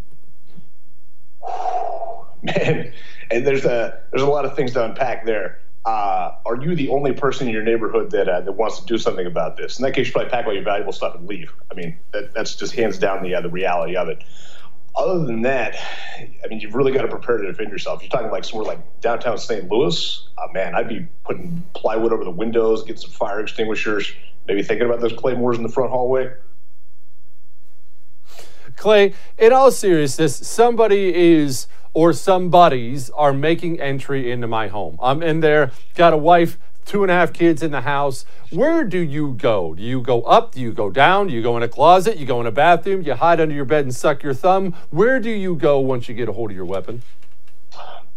Man, 2.42 2.92
and 3.30 3.46
there's 3.46 3.64
a 3.64 4.00
there's 4.10 4.22
a 4.22 4.28
lot 4.28 4.44
of 4.44 4.54
things 4.54 4.72
to 4.74 4.84
unpack 4.84 5.24
there. 5.24 5.60
Uh, 5.86 6.32
are 6.44 6.56
you 6.62 6.74
the 6.74 6.90
only 6.90 7.12
person 7.12 7.46
in 7.46 7.54
your 7.54 7.62
neighborhood 7.62 8.10
that 8.10 8.28
uh, 8.28 8.42
that 8.42 8.52
wants 8.52 8.80
to 8.80 8.86
do 8.86 8.98
something 8.98 9.26
about 9.26 9.56
this? 9.56 9.78
In 9.78 9.84
that 9.84 9.92
case, 9.92 10.08
you 10.08 10.12
probably 10.12 10.30
pack 10.30 10.46
all 10.46 10.52
your 10.52 10.62
valuable 10.62 10.92
stuff 10.92 11.14
and 11.14 11.26
leave. 11.26 11.50
I 11.70 11.74
mean, 11.74 11.96
that, 12.12 12.34
that's 12.34 12.54
just 12.56 12.74
hands 12.74 12.98
down 12.98 13.22
the 13.22 13.34
uh, 13.34 13.40
the 13.40 13.48
reality 13.48 13.96
of 13.96 14.08
it 14.08 14.22
other 14.96 15.24
than 15.24 15.42
that, 15.42 15.76
I 16.18 16.46
mean, 16.48 16.60
you've 16.60 16.74
really 16.74 16.92
got 16.92 17.02
to 17.02 17.08
prepare 17.08 17.38
to 17.38 17.46
defend 17.46 17.70
yourself. 17.70 18.02
You're 18.02 18.10
talking 18.10 18.30
like 18.30 18.44
somewhere 18.44 18.66
like 18.66 19.00
downtown 19.00 19.38
St. 19.38 19.68
Louis. 19.70 20.28
Uh, 20.38 20.46
man, 20.52 20.74
I'd 20.74 20.88
be 20.88 21.08
putting 21.24 21.64
plywood 21.74 22.12
over 22.12 22.24
the 22.24 22.30
windows, 22.30 22.84
get 22.84 22.98
some 23.00 23.10
fire 23.10 23.40
extinguishers, 23.40 24.12
maybe 24.46 24.62
thinking 24.62 24.86
about 24.86 25.00
those 25.00 25.12
claymores 25.12 25.56
in 25.56 25.62
the 25.62 25.68
front 25.68 25.90
hallway. 25.90 26.32
Clay, 28.76 29.14
in 29.38 29.52
all 29.52 29.70
seriousness, 29.70 30.36
somebody 30.36 31.14
is 31.14 31.66
or 31.92 32.12
somebodies 32.12 33.08
are 33.10 33.32
making 33.32 33.80
entry 33.80 34.30
into 34.30 34.48
my 34.48 34.66
home. 34.68 34.98
I'm 35.00 35.22
in 35.22 35.40
there, 35.40 35.70
got 35.94 36.12
a 36.12 36.16
wife, 36.16 36.58
two 36.84 37.02
and 37.02 37.10
a 37.10 37.14
half 37.14 37.32
kids 37.32 37.62
in 37.62 37.70
the 37.70 37.82
house. 37.82 38.24
Where 38.50 38.84
do 38.84 38.98
you 38.98 39.32
go? 39.34 39.74
Do 39.74 39.82
you 39.82 40.00
go 40.00 40.22
up? 40.22 40.52
Do 40.52 40.60
you 40.60 40.72
go 40.72 40.90
down? 40.90 41.28
Do 41.28 41.34
you 41.34 41.42
go 41.42 41.56
in 41.56 41.62
a 41.62 41.68
closet? 41.68 42.18
You 42.18 42.26
go 42.26 42.40
in 42.40 42.46
a 42.46 42.52
bathroom? 42.52 43.02
You 43.02 43.14
hide 43.14 43.40
under 43.40 43.54
your 43.54 43.64
bed 43.64 43.84
and 43.84 43.94
suck 43.94 44.22
your 44.22 44.34
thumb? 44.34 44.74
Where 44.90 45.20
do 45.20 45.30
you 45.30 45.56
go 45.56 45.80
once 45.80 46.08
you 46.08 46.14
get 46.14 46.28
a 46.28 46.32
hold 46.32 46.50
of 46.50 46.56
your 46.56 46.66
weapon? 46.66 47.02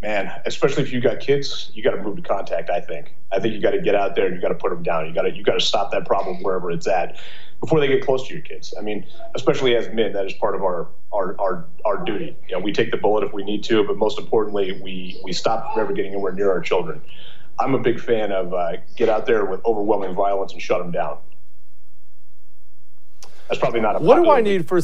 Man, 0.00 0.30
especially 0.46 0.84
if 0.84 0.92
you 0.92 1.00
got 1.00 1.18
kids, 1.18 1.72
you 1.74 1.82
got 1.82 1.90
to 1.90 2.02
move 2.02 2.16
to 2.16 2.22
contact. 2.22 2.70
I 2.70 2.80
think. 2.80 3.14
I 3.32 3.40
think 3.40 3.54
you 3.54 3.60
got 3.60 3.72
to 3.72 3.80
get 3.80 3.96
out 3.96 4.14
there 4.14 4.26
and 4.26 4.36
you 4.36 4.40
got 4.40 4.48
to 4.48 4.54
put 4.54 4.70
them 4.70 4.84
down. 4.84 5.06
You 5.06 5.14
got 5.14 5.22
to 5.22 5.34
you 5.34 5.42
got 5.42 5.54
to 5.54 5.60
stop 5.60 5.90
that 5.90 6.06
problem 6.06 6.40
wherever 6.42 6.70
it's 6.70 6.86
at 6.86 7.18
before 7.60 7.80
they 7.80 7.88
get 7.88 8.04
close 8.04 8.28
to 8.28 8.34
your 8.34 8.42
kids. 8.42 8.72
I 8.78 8.82
mean, 8.82 9.04
especially 9.34 9.74
as 9.74 9.92
men, 9.92 10.12
that 10.12 10.24
is 10.24 10.34
part 10.34 10.54
of 10.54 10.62
our 10.62 10.88
our 11.12 11.34
our, 11.40 11.66
our 11.84 12.04
duty. 12.04 12.36
You 12.48 12.56
know, 12.56 12.62
we 12.62 12.72
take 12.72 12.92
the 12.92 12.96
bullet 12.96 13.24
if 13.24 13.32
we 13.32 13.42
need 13.42 13.64
to, 13.64 13.82
but 13.84 13.96
most 13.96 14.20
importantly, 14.20 14.80
we 14.80 15.20
we 15.24 15.32
stop 15.32 15.72
from 15.72 15.82
ever 15.82 15.92
getting 15.92 16.12
anywhere 16.12 16.32
near 16.32 16.52
our 16.52 16.60
children. 16.60 17.02
I'm 17.60 17.74
a 17.74 17.78
big 17.78 18.00
fan 18.00 18.32
of 18.32 18.54
uh, 18.54 18.76
get 18.96 19.08
out 19.08 19.26
there 19.26 19.44
with 19.44 19.64
overwhelming 19.64 20.14
violence 20.14 20.52
and 20.52 20.62
shut 20.62 20.80
them 20.80 20.92
down. 20.92 21.18
That's 23.48 23.58
probably 23.58 23.80
not 23.80 23.96
a. 23.96 23.98
What 23.98 24.16
do 24.16 24.30
I 24.30 24.40
need 24.40 24.68
for? 24.68 24.80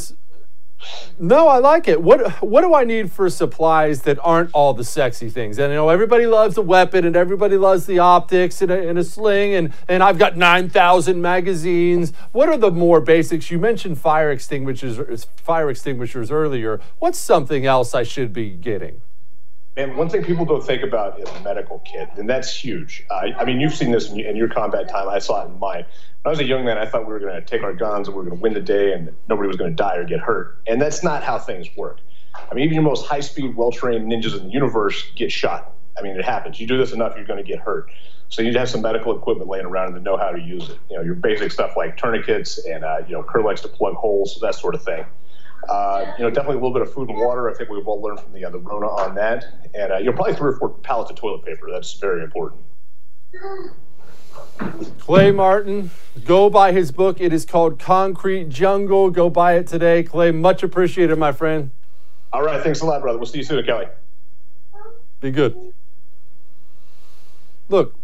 No, 1.18 1.48
I 1.48 1.58
like 1.58 1.86
it. 1.86 2.02
What 2.02 2.42
what 2.42 2.62
do 2.62 2.74
I 2.74 2.84
need 2.84 3.10
for 3.12 3.30
supplies 3.30 4.02
that 4.02 4.18
aren't 4.22 4.50
all 4.52 4.74
the 4.74 4.84
sexy 4.84 5.30
things? 5.30 5.58
And 5.58 5.70
you 5.70 5.76
know, 5.76 5.88
everybody 5.88 6.26
loves 6.26 6.56
a 6.56 6.62
weapon, 6.62 7.04
and 7.04 7.14
everybody 7.14 7.56
loves 7.56 7.86
the 7.86 8.00
optics 8.00 8.60
and 8.60 8.70
a, 8.70 8.88
and 8.88 8.98
a 8.98 9.04
sling, 9.04 9.54
and 9.54 9.72
and 9.88 10.02
I've 10.02 10.18
got 10.18 10.36
nine 10.36 10.68
thousand 10.68 11.22
magazines. 11.22 12.12
What 12.32 12.48
are 12.48 12.58
the 12.58 12.70
more 12.70 13.00
basics? 13.00 13.50
You 13.50 13.58
mentioned 13.58 13.98
fire 13.98 14.30
extinguishers, 14.30 15.24
fire 15.36 15.70
extinguishers 15.70 16.30
earlier. 16.30 16.80
What's 16.98 17.18
something 17.18 17.64
else 17.64 17.94
I 17.94 18.02
should 18.02 18.32
be 18.32 18.50
getting? 18.50 19.00
Man, 19.76 19.96
one 19.96 20.08
thing 20.08 20.22
people 20.22 20.44
don't 20.44 20.64
think 20.64 20.84
about 20.84 21.18
is 21.18 21.28
medical 21.42 21.80
kit, 21.80 22.08
and 22.16 22.30
that's 22.30 22.54
huge. 22.54 23.04
Uh, 23.10 23.30
I 23.36 23.44
mean, 23.44 23.58
you've 23.58 23.74
seen 23.74 23.90
this 23.90 24.08
in, 24.08 24.20
in 24.20 24.36
your 24.36 24.48
combat 24.48 24.88
time. 24.88 25.08
I 25.08 25.18
saw 25.18 25.42
it 25.42 25.48
in 25.48 25.58
mine. 25.58 25.84
When 26.22 26.26
I 26.26 26.28
was 26.30 26.38
a 26.38 26.44
young 26.44 26.64
man, 26.64 26.78
I 26.78 26.86
thought 26.86 27.08
we 27.08 27.12
were 27.12 27.18
going 27.18 27.34
to 27.34 27.40
take 27.40 27.64
our 27.64 27.74
guns 27.74 28.06
and 28.06 28.16
we 28.16 28.22
were 28.22 28.28
going 28.30 28.38
to 28.38 28.42
win 28.42 28.54
the 28.54 28.60
day, 28.60 28.92
and 28.92 29.12
nobody 29.28 29.48
was 29.48 29.56
going 29.56 29.70
to 29.70 29.76
die 29.76 29.96
or 29.96 30.04
get 30.04 30.20
hurt. 30.20 30.60
And 30.68 30.80
that's 30.80 31.02
not 31.02 31.24
how 31.24 31.40
things 31.40 31.68
work. 31.76 31.98
I 32.34 32.54
mean, 32.54 32.64
even 32.64 32.74
your 32.74 32.84
most 32.84 33.04
high-speed, 33.06 33.56
well-trained 33.56 34.10
ninjas 34.10 34.38
in 34.38 34.46
the 34.46 34.52
universe 34.52 35.10
get 35.16 35.32
shot. 35.32 35.72
I 35.98 36.02
mean, 36.02 36.16
it 36.16 36.24
happens. 36.24 36.60
You 36.60 36.68
do 36.68 36.78
this 36.78 36.92
enough, 36.92 37.16
you're 37.16 37.24
going 37.24 37.44
to 37.44 37.48
get 37.48 37.58
hurt. 37.58 37.90
So 38.28 38.42
you 38.42 38.48
need 38.48 38.54
to 38.54 38.60
have 38.60 38.70
some 38.70 38.82
medical 38.82 39.16
equipment 39.16 39.48
laying 39.48 39.66
around 39.66 39.94
and 39.94 40.04
know 40.04 40.16
how 40.16 40.30
to 40.30 40.40
use 40.40 40.68
it. 40.70 40.78
You 40.88 40.96
know, 40.96 41.02
your 41.02 41.14
basic 41.14 41.52
stuff 41.52 41.76
like 41.76 41.96
tourniquets 41.96 42.64
and 42.64 42.84
uh, 42.84 43.02
you 43.06 43.12
know 43.12 43.22
Kerlix 43.22 43.60
to 43.62 43.68
plug 43.68 43.94
holes, 43.94 44.38
that 44.40 44.54
sort 44.54 44.74
of 44.74 44.82
thing. 44.82 45.04
Uh, 45.68 46.12
you 46.18 46.24
know, 46.24 46.30
definitely 46.30 46.56
a 46.56 46.60
little 46.60 46.72
bit 46.72 46.82
of 46.82 46.92
food 46.92 47.08
and 47.08 47.18
water. 47.18 47.50
I 47.50 47.54
think 47.54 47.70
we've 47.70 47.86
all 47.86 48.00
learned 48.00 48.20
from 48.20 48.32
the, 48.32 48.44
uh, 48.44 48.50
the 48.50 48.58
Rona 48.58 48.86
on 48.86 49.14
that. 49.14 49.44
And, 49.74 49.92
uh, 49.92 49.96
you 49.96 50.06
know, 50.06 50.12
probably 50.12 50.34
three 50.34 50.50
or 50.50 50.56
four 50.56 50.68
pallets 50.68 51.10
of 51.10 51.16
toilet 51.16 51.44
paper. 51.44 51.70
That's 51.70 51.94
very 51.94 52.22
important. 52.22 52.60
Clay 54.98 55.30
Martin, 55.30 55.90
go 56.24 56.50
buy 56.50 56.72
his 56.72 56.92
book. 56.92 57.20
It 57.20 57.32
is 57.32 57.44
called 57.44 57.78
Concrete 57.78 58.48
Jungle. 58.48 59.10
Go 59.10 59.30
buy 59.30 59.54
it 59.54 59.66
today. 59.66 60.02
Clay, 60.02 60.30
much 60.30 60.62
appreciated, 60.62 61.18
my 61.18 61.32
friend. 61.32 61.70
All 62.32 62.42
right. 62.42 62.62
Thanks 62.62 62.80
a 62.80 62.86
lot, 62.86 63.00
brother. 63.00 63.18
We'll 63.18 63.26
see 63.26 63.38
you 63.38 63.44
soon, 63.44 63.64
Kelly. 63.64 63.86
Be 65.20 65.30
good. 65.30 65.72
Look, 67.68 67.94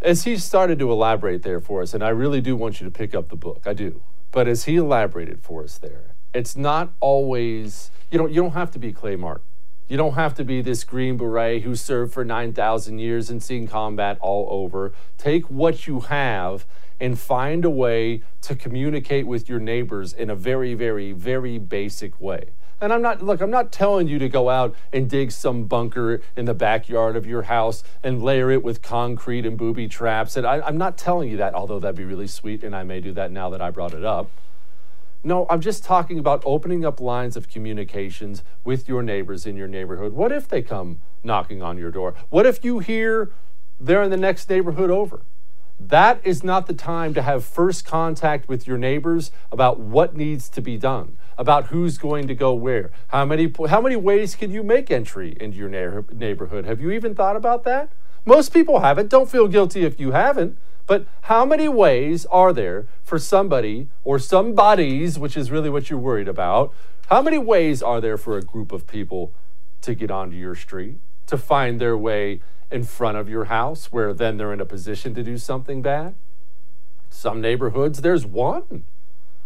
as 0.00 0.24
he 0.24 0.36
started 0.36 0.78
to 0.80 0.90
elaborate 0.90 1.42
there 1.42 1.60
for 1.60 1.82
us, 1.82 1.94
and 1.94 2.02
I 2.02 2.08
really 2.08 2.40
do 2.40 2.56
want 2.56 2.80
you 2.80 2.84
to 2.84 2.90
pick 2.90 3.14
up 3.14 3.28
the 3.28 3.36
book, 3.36 3.62
I 3.66 3.72
do. 3.72 4.02
But 4.32 4.48
as 4.48 4.64
he 4.64 4.76
elaborated 4.76 5.42
for 5.42 5.62
us 5.62 5.78
there, 5.78 6.11
it's 6.34 6.56
not 6.56 6.92
always, 7.00 7.90
you 8.10 8.18
know, 8.18 8.26
you 8.26 8.42
don't 8.42 8.52
have 8.52 8.70
to 8.72 8.78
be 8.78 8.92
Clay 8.92 9.16
Martin. 9.16 9.44
You 9.88 9.96
don't 9.98 10.14
have 10.14 10.34
to 10.36 10.44
be 10.44 10.62
this 10.62 10.84
Green 10.84 11.16
Beret 11.16 11.62
who 11.62 11.74
served 11.74 12.14
for 12.14 12.24
9,000 12.24 12.98
years 12.98 13.28
and 13.28 13.42
seen 13.42 13.68
combat 13.68 14.16
all 14.20 14.46
over. 14.50 14.92
Take 15.18 15.50
what 15.50 15.86
you 15.86 16.00
have 16.00 16.64
and 16.98 17.18
find 17.18 17.64
a 17.64 17.70
way 17.70 18.22
to 18.42 18.54
communicate 18.54 19.26
with 19.26 19.48
your 19.48 19.58
neighbors 19.58 20.12
in 20.12 20.30
a 20.30 20.36
very, 20.36 20.72
very, 20.74 21.12
very 21.12 21.58
basic 21.58 22.18
way. 22.20 22.50
And 22.80 22.92
I'm 22.92 23.02
not, 23.02 23.22
look, 23.22 23.40
I'm 23.40 23.50
not 23.50 23.70
telling 23.70 24.08
you 24.08 24.18
to 24.18 24.28
go 24.28 24.48
out 24.48 24.74
and 24.92 25.10
dig 25.10 25.30
some 25.30 25.64
bunker 25.64 26.20
in 26.36 26.46
the 26.46 26.54
backyard 26.54 27.14
of 27.14 27.26
your 27.26 27.42
house 27.42 27.84
and 28.02 28.22
layer 28.22 28.50
it 28.50 28.64
with 28.64 28.82
concrete 28.82 29.44
and 29.44 29.58
booby 29.58 29.88
traps. 29.88 30.36
And 30.36 30.46
I, 30.46 30.66
am 30.66 30.78
not 30.78 30.96
telling 30.96 31.28
you 31.28 31.36
that, 31.36 31.54
although 31.54 31.78
that'd 31.78 31.96
be 31.96 32.04
really 32.04 32.26
sweet, 32.26 32.64
and 32.64 32.74
I 32.74 32.82
may 32.82 33.00
do 33.00 33.12
that 33.12 33.30
now 33.30 33.50
that 33.50 33.60
I 33.60 33.70
brought 33.70 33.94
it 33.94 34.04
up. 34.04 34.30
No, 35.24 35.46
I'm 35.48 35.60
just 35.60 35.84
talking 35.84 36.18
about 36.18 36.42
opening 36.44 36.84
up 36.84 37.00
lines 37.00 37.36
of 37.36 37.48
communications 37.48 38.42
with 38.64 38.88
your 38.88 39.02
neighbors 39.02 39.46
in 39.46 39.56
your 39.56 39.68
neighborhood. 39.68 40.12
What 40.12 40.32
if 40.32 40.48
they 40.48 40.62
come 40.62 41.00
knocking 41.22 41.62
on 41.62 41.78
your 41.78 41.92
door? 41.92 42.14
What 42.28 42.44
if 42.44 42.64
you 42.64 42.80
hear 42.80 43.30
they're 43.78 44.02
in 44.02 44.10
the 44.10 44.16
next 44.16 44.50
neighborhood 44.50 44.90
over? 44.90 45.22
That 45.78 46.20
is 46.24 46.42
not 46.42 46.66
the 46.66 46.74
time 46.74 47.14
to 47.14 47.22
have 47.22 47.44
first 47.44 47.84
contact 47.84 48.48
with 48.48 48.66
your 48.66 48.78
neighbors 48.78 49.30
about 49.50 49.78
what 49.78 50.16
needs 50.16 50.48
to 50.50 50.60
be 50.60 50.76
done, 50.76 51.16
about 51.38 51.66
who's 51.66 51.98
going 51.98 52.26
to 52.26 52.34
go 52.34 52.52
where. 52.52 52.90
How 53.08 53.24
many, 53.24 53.52
how 53.68 53.80
many 53.80 53.96
ways 53.96 54.34
can 54.34 54.50
you 54.50 54.62
make 54.64 54.90
entry 54.90 55.36
into 55.40 55.56
your 55.56 55.68
neighborhood? 56.12 56.64
Have 56.64 56.80
you 56.80 56.90
even 56.90 57.14
thought 57.14 57.36
about 57.36 57.62
that? 57.64 57.90
Most 58.24 58.52
people 58.52 58.80
haven't. 58.80 59.08
Don't 59.08 59.30
feel 59.30 59.48
guilty 59.48 59.84
if 59.84 59.98
you 59.98 60.12
haven't. 60.12 60.56
But 60.86 61.06
how 61.22 61.44
many 61.44 61.68
ways 61.68 62.26
are 62.26 62.52
there 62.52 62.86
for 63.02 63.18
somebody 63.18 63.88
or 64.04 64.18
somebodies, 64.18 65.18
which 65.18 65.36
is 65.36 65.50
really 65.50 65.70
what 65.70 65.90
you're 65.90 65.98
worried 65.98 66.28
about? 66.28 66.72
How 67.08 67.22
many 67.22 67.38
ways 67.38 67.82
are 67.82 68.00
there 68.00 68.16
for 68.16 68.36
a 68.36 68.42
group 68.42 68.72
of 68.72 68.86
people 68.86 69.32
to 69.82 69.94
get 69.94 70.10
onto 70.10 70.36
your 70.36 70.54
street, 70.54 70.98
to 71.26 71.36
find 71.36 71.80
their 71.80 71.96
way 71.96 72.40
in 72.70 72.84
front 72.84 73.18
of 73.18 73.28
your 73.28 73.44
house, 73.44 73.92
where 73.92 74.14
then 74.14 74.36
they're 74.36 74.52
in 74.52 74.60
a 74.60 74.66
position 74.66 75.14
to 75.14 75.22
do 75.22 75.36
something 75.36 75.82
bad? 75.82 76.14
Some 77.10 77.40
neighborhoods, 77.40 78.00
there's 78.00 78.24
one. 78.24 78.84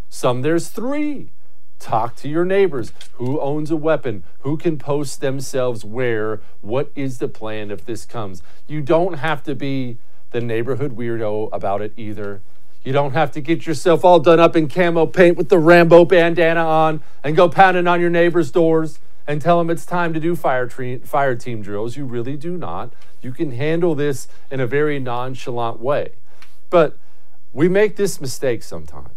Some, 0.09 0.43
there's 0.43 0.69
three. 0.69 1.31
Talk 1.79 2.17
to 2.17 2.29
your 2.29 2.45
neighbors. 2.45 2.93
Who 3.15 3.41
owns 3.41 3.71
a 3.71 3.77
weapon? 3.77 4.25
Who 4.41 4.57
can 4.57 4.79
post 4.79 5.21
themselves 5.21 5.85
where? 5.85 6.41
What 6.61 6.91
is 6.95 7.19
the 7.19 7.29
plan 7.29 7.71
if 7.71 7.85
this 7.85 8.07
comes? 8.07 8.43
You 8.67 8.81
don't 8.81 9.15
have 9.15 9.43
to 9.43 9.55
be 9.55 9.99
the 10.37 10.43
neighborhood 10.43 10.95
weirdo 10.95 11.49
about 11.51 11.81
it 11.81 11.95
either. 11.97 12.43
You 12.85 12.93
don't 12.93 13.13
have 13.13 13.33
to 13.33 13.41
get 13.41 13.67
yourself 13.67 14.05
all 14.05 14.21
done 14.21 14.39
up 14.39 14.55
in 14.55 14.69
camo 14.69 15.07
paint 15.07 15.39
with 15.39 15.49
the 15.49 15.59
Rambo 15.59 16.05
bandana 16.05 16.61
on 16.61 17.03
and 17.25 17.35
go 17.35 17.49
pounding 17.49 17.87
on 17.87 18.03
your 18.03 18.11
neighbor's 18.11 18.51
doors 18.51 18.99
and 19.27 19.41
tell 19.41 19.57
them 19.59 19.71
it's 19.71 19.87
time 19.87 20.13
to 20.13 20.21
do 20.21 20.37
fire, 20.37 20.67
tre- 20.67 20.99
fire 20.99 21.35
team 21.35 21.63
drills. 21.63 21.97
You 21.97 22.05
really 22.05 22.37
do 22.37 22.59
not. 22.59 22.93
You 23.23 23.33
can 23.33 23.53
handle 23.53 23.95
this 23.95 24.29
in 24.51 24.61
a 24.61 24.67
very 24.67 25.01
nonchalant 25.01 25.81
way. 25.81 26.13
But 26.69 26.99
we 27.55 27.67
make 27.69 27.97
this 27.97 28.21
mistake 28.21 28.63
sometimes. 28.63 29.16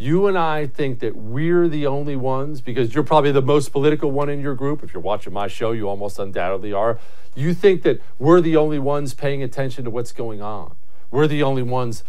You 0.00 0.28
and 0.28 0.38
I 0.38 0.66
think 0.66 1.00
that 1.00 1.14
we're 1.14 1.68
the 1.68 1.86
only 1.86 2.16
ones 2.16 2.62
because 2.62 2.94
you're 2.94 3.04
probably 3.04 3.32
the 3.32 3.42
most 3.42 3.70
political 3.70 4.10
one 4.10 4.30
in 4.30 4.40
your 4.40 4.54
group. 4.54 4.82
If 4.82 4.94
you're 4.94 5.02
watching 5.02 5.34
my 5.34 5.46
show, 5.46 5.72
you 5.72 5.90
almost 5.90 6.18
undoubtedly 6.18 6.72
are. 6.72 6.98
You 7.34 7.52
think 7.52 7.82
that 7.82 8.00
we're 8.18 8.40
the 8.40 8.56
only 8.56 8.78
ones 8.78 9.12
paying 9.12 9.42
attention 9.42 9.84
to 9.84 9.90
what's 9.90 10.12
going 10.12 10.40
on. 10.40 10.74
We're 11.10 11.26
the 11.26 11.42
only 11.42 11.62
ones 11.62 12.02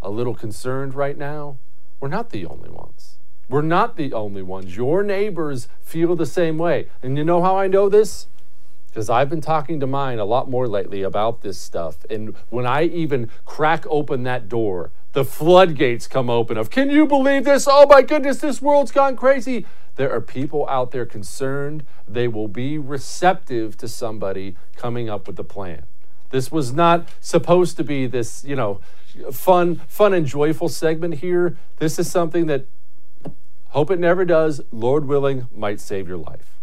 a 0.00 0.08
little 0.08 0.36
concerned 0.36 0.94
right 0.94 1.18
now. 1.18 1.56
We're 1.98 2.06
not 2.06 2.30
the 2.30 2.46
only 2.46 2.70
ones. 2.70 3.16
We're 3.48 3.62
not 3.62 3.96
the 3.96 4.12
only 4.12 4.42
ones. 4.42 4.76
Your 4.76 5.02
neighbors 5.02 5.66
feel 5.82 6.14
the 6.14 6.26
same 6.26 6.58
way. 6.58 6.90
And 7.02 7.18
you 7.18 7.24
know 7.24 7.42
how 7.42 7.58
I 7.58 7.66
know 7.66 7.88
this? 7.88 8.28
Because 8.86 9.10
I've 9.10 9.28
been 9.28 9.40
talking 9.40 9.80
to 9.80 9.86
mine 9.88 10.20
a 10.20 10.24
lot 10.24 10.48
more 10.48 10.68
lately 10.68 11.02
about 11.02 11.42
this 11.42 11.58
stuff. 11.58 12.04
And 12.08 12.36
when 12.50 12.66
I 12.66 12.84
even 12.84 13.30
crack 13.44 13.84
open 13.88 14.22
that 14.22 14.48
door, 14.48 14.92
the 15.12 15.24
floodgates 15.24 16.06
come 16.06 16.30
open 16.30 16.56
of, 16.56 16.70
can 16.70 16.90
you 16.90 17.06
believe 17.06 17.44
this? 17.44 17.68
Oh 17.70 17.86
my 17.86 18.02
goodness, 18.02 18.38
this 18.38 18.62
world's 18.62 18.92
gone 18.92 19.16
crazy. 19.16 19.66
There 19.96 20.10
are 20.10 20.20
people 20.20 20.66
out 20.68 20.90
there 20.90 21.04
concerned. 21.04 21.84
They 22.08 22.28
will 22.28 22.48
be 22.48 22.78
receptive 22.78 23.76
to 23.78 23.88
somebody 23.88 24.56
coming 24.76 25.10
up 25.10 25.26
with 25.26 25.38
a 25.38 25.44
plan. 25.44 25.84
This 26.30 26.50
was 26.50 26.72
not 26.72 27.08
supposed 27.20 27.76
to 27.76 27.84
be 27.84 28.06
this, 28.06 28.42
you 28.42 28.56
know, 28.56 28.80
fun, 29.30 29.82
fun 29.86 30.14
and 30.14 30.26
joyful 30.26 30.70
segment 30.70 31.16
here. 31.16 31.58
This 31.76 31.98
is 31.98 32.10
something 32.10 32.46
that 32.46 32.64
hope 33.68 33.90
it 33.90 33.98
never 33.98 34.24
does, 34.24 34.62
Lord 34.70 35.04
willing, 35.04 35.46
might 35.54 35.78
save 35.78 36.08
your 36.08 36.16
life. 36.16 36.58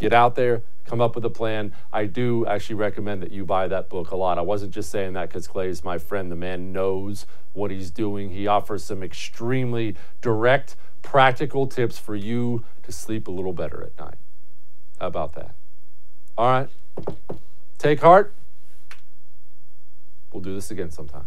Get 0.00 0.12
out 0.12 0.34
there, 0.34 0.62
come 0.84 1.00
up 1.00 1.14
with 1.14 1.24
a 1.24 1.30
plan. 1.30 1.72
I 1.92 2.06
do 2.06 2.46
actually 2.46 2.76
recommend 2.76 3.22
that 3.22 3.30
you 3.30 3.44
buy 3.44 3.68
that 3.68 3.88
book 3.88 4.10
a 4.10 4.16
lot. 4.16 4.38
I 4.38 4.42
wasn't 4.42 4.72
just 4.72 4.90
saying 4.90 5.14
that 5.14 5.28
because 5.28 5.46
Clay 5.46 5.68
is 5.68 5.84
my 5.84 5.98
friend. 5.98 6.30
The 6.30 6.36
man 6.36 6.72
knows 6.72 7.26
what 7.52 7.70
he's 7.70 7.90
doing. 7.90 8.30
He 8.30 8.46
offers 8.46 8.84
some 8.84 9.02
extremely 9.02 9.96
direct, 10.20 10.76
practical 11.02 11.66
tips 11.66 11.98
for 11.98 12.16
you 12.16 12.64
to 12.82 12.92
sleep 12.92 13.28
a 13.28 13.30
little 13.30 13.52
better 13.52 13.82
at 13.82 13.98
night. 13.98 14.18
How 15.00 15.08
about 15.08 15.34
that? 15.34 15.54
All 16.36 16.46
right. 16.46 16.68
Take 17.78 18.00
heart. 18.00 18.34
We'll 20.32 20.42
do 20.42 20.54
this 20.54 20.70
again 20.70 20.90
sometime. 20.90 21.26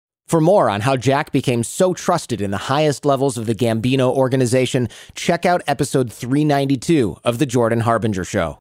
For 0.31 0.39
more 0.39 0.69
on 0.69 0.79
how 0.79 0.95
Jack 0.95 1.33
became 1.33 1.61
so 1.61 1.93
trusted 1.93 2.39
in 2.39 2.51
the 2.51 2.71
highest 2.71 3.03
levels 3.03 3.37
of 3.37 3.47
the 3.47 3.53
Gambino 3.53 4.09
organization, 4.15 4.87
check 5.13 5.45
out 5.45 5.61
episode 5.67 6.09
392 6.09 7.17
of 7.25 7.37
The 7.37 7.45
Jordan 7.45 7.81
Harbinger 7.81 8.23
Show. 8.23 8.57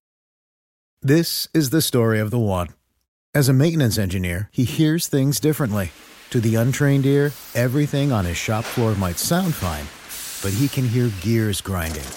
This 1.01 1.47
is 1.55 1.71
the 1.71 1.81
story 1.81 2.19
of 2.19 2.33
the 2.33 2.41
one. 2.41 2.71
As 3.37 3.49
a 3.49 3.53
maintenance 3.53 3.99
engineer, 3.99 4.49
he 4.51 4.65
hears 4.65 5.07
things 5.07 5.39
differently. 5.39 5.93
To 6.31 6.41
the 6.41 6.57
untrained 6.57 7.07
ear, 7.07 7.31
everything 7.55 8.11
on 8.11 8.25
his 8.25 8.37
shop 8.37 8.65
floor 8.65 8.97
might 8.97 9.21
sound 9.21 9.55
fine, 9.55 9.87
but 10.43 10.59
he 10.59 10.67
can 10.67 10.89
hear 10.89 11.13
gears 11.21 11.61
grinding 11.61 12.11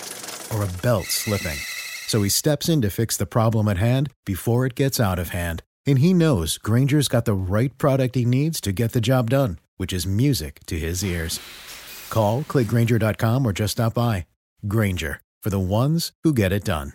or 0.51 0.63
a 0.63 0.81
belt 0.81 1.05
slipping. 1.05 1.59
So 2.07 2.23
he 2.23 2.29
steps 2.29 2.69
in 2.69 2.81
to 2.81 2.89
fix 2.89 3.17
the 3.17 3.27
problem 3.27 3.67
at 3.67 3.77
hand 3.77 4.09
before 4.25 4.65
it 4.65 4.73
gets 4.73 4.99
out 4.99 5.19
of 5.19 5.29
hand. 5.29 5.61
And 5.85 5.99
he 5.99 6.13
knows 6.13 6.57
Grainger's 6.57 7.07
got 7.07 7.25
the 7.25 7.33
right 7.33 7.77
product 7.77 8.15
he 8.15 8.25
needs 8.25 8.61
to 8.61 8.71
get 8.71 8.93
the 8.93 9.01
job 9.01 9.29
done, 9.29 9.59
which 9.77 9.91
is 9.91 10.07
music 10.07 10.59
to 10.67 10.79
his 10.79 11.03
ears. 11.03 11.39
Call, 12.09 12.43
click 12.43 12.67
grainger.com, 12.67 13.45
or 13.45 13.53
just 13.53 13.73
stop 13.73 13.93
by. 13.93 14.25
Granger, 14.67 15.21
for 15.41 15.49
the 15.49 15.59
ones 15.59 16.11
who 16.23 16.33
get 16.33 16.51
it 16.51 16.63
done. 16.63 16.93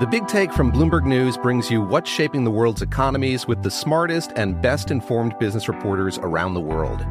The 0.00 0.06
Big 0.08 0.28
Take 0.28 0.52
from 0.52 0.70
Bloomberg 0.70 1.04
News 1.04 1.36
brings 1.36 1.72
you 1.72 1.82
what's 1.82 2.08
shaping 2.08 2.44
the 2.44 2.52
world's 2.52 2.82
economies 2.82 3.48
with 3.48 3.64
the 3.64 3.70
smartest 3.70 4.30
and 4.36 4.62
best 4.62 4.92
informed 4.92 5.36
business 5.40 5.66
reporters 5.66 6.18
around 6.18 6.54
the 6.54 6.60
world. 6.60 7.04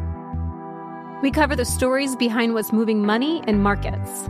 We 1.21 1.29
cover 1.29 1.53
the 1.53 1.65
stories 1.65 2.15
behind 2.15 2.53
what's 2.53 2.71
moving 2.71 3.05
money 3.05 3.43
and 3.45 3.61
markets. 3.61 4.29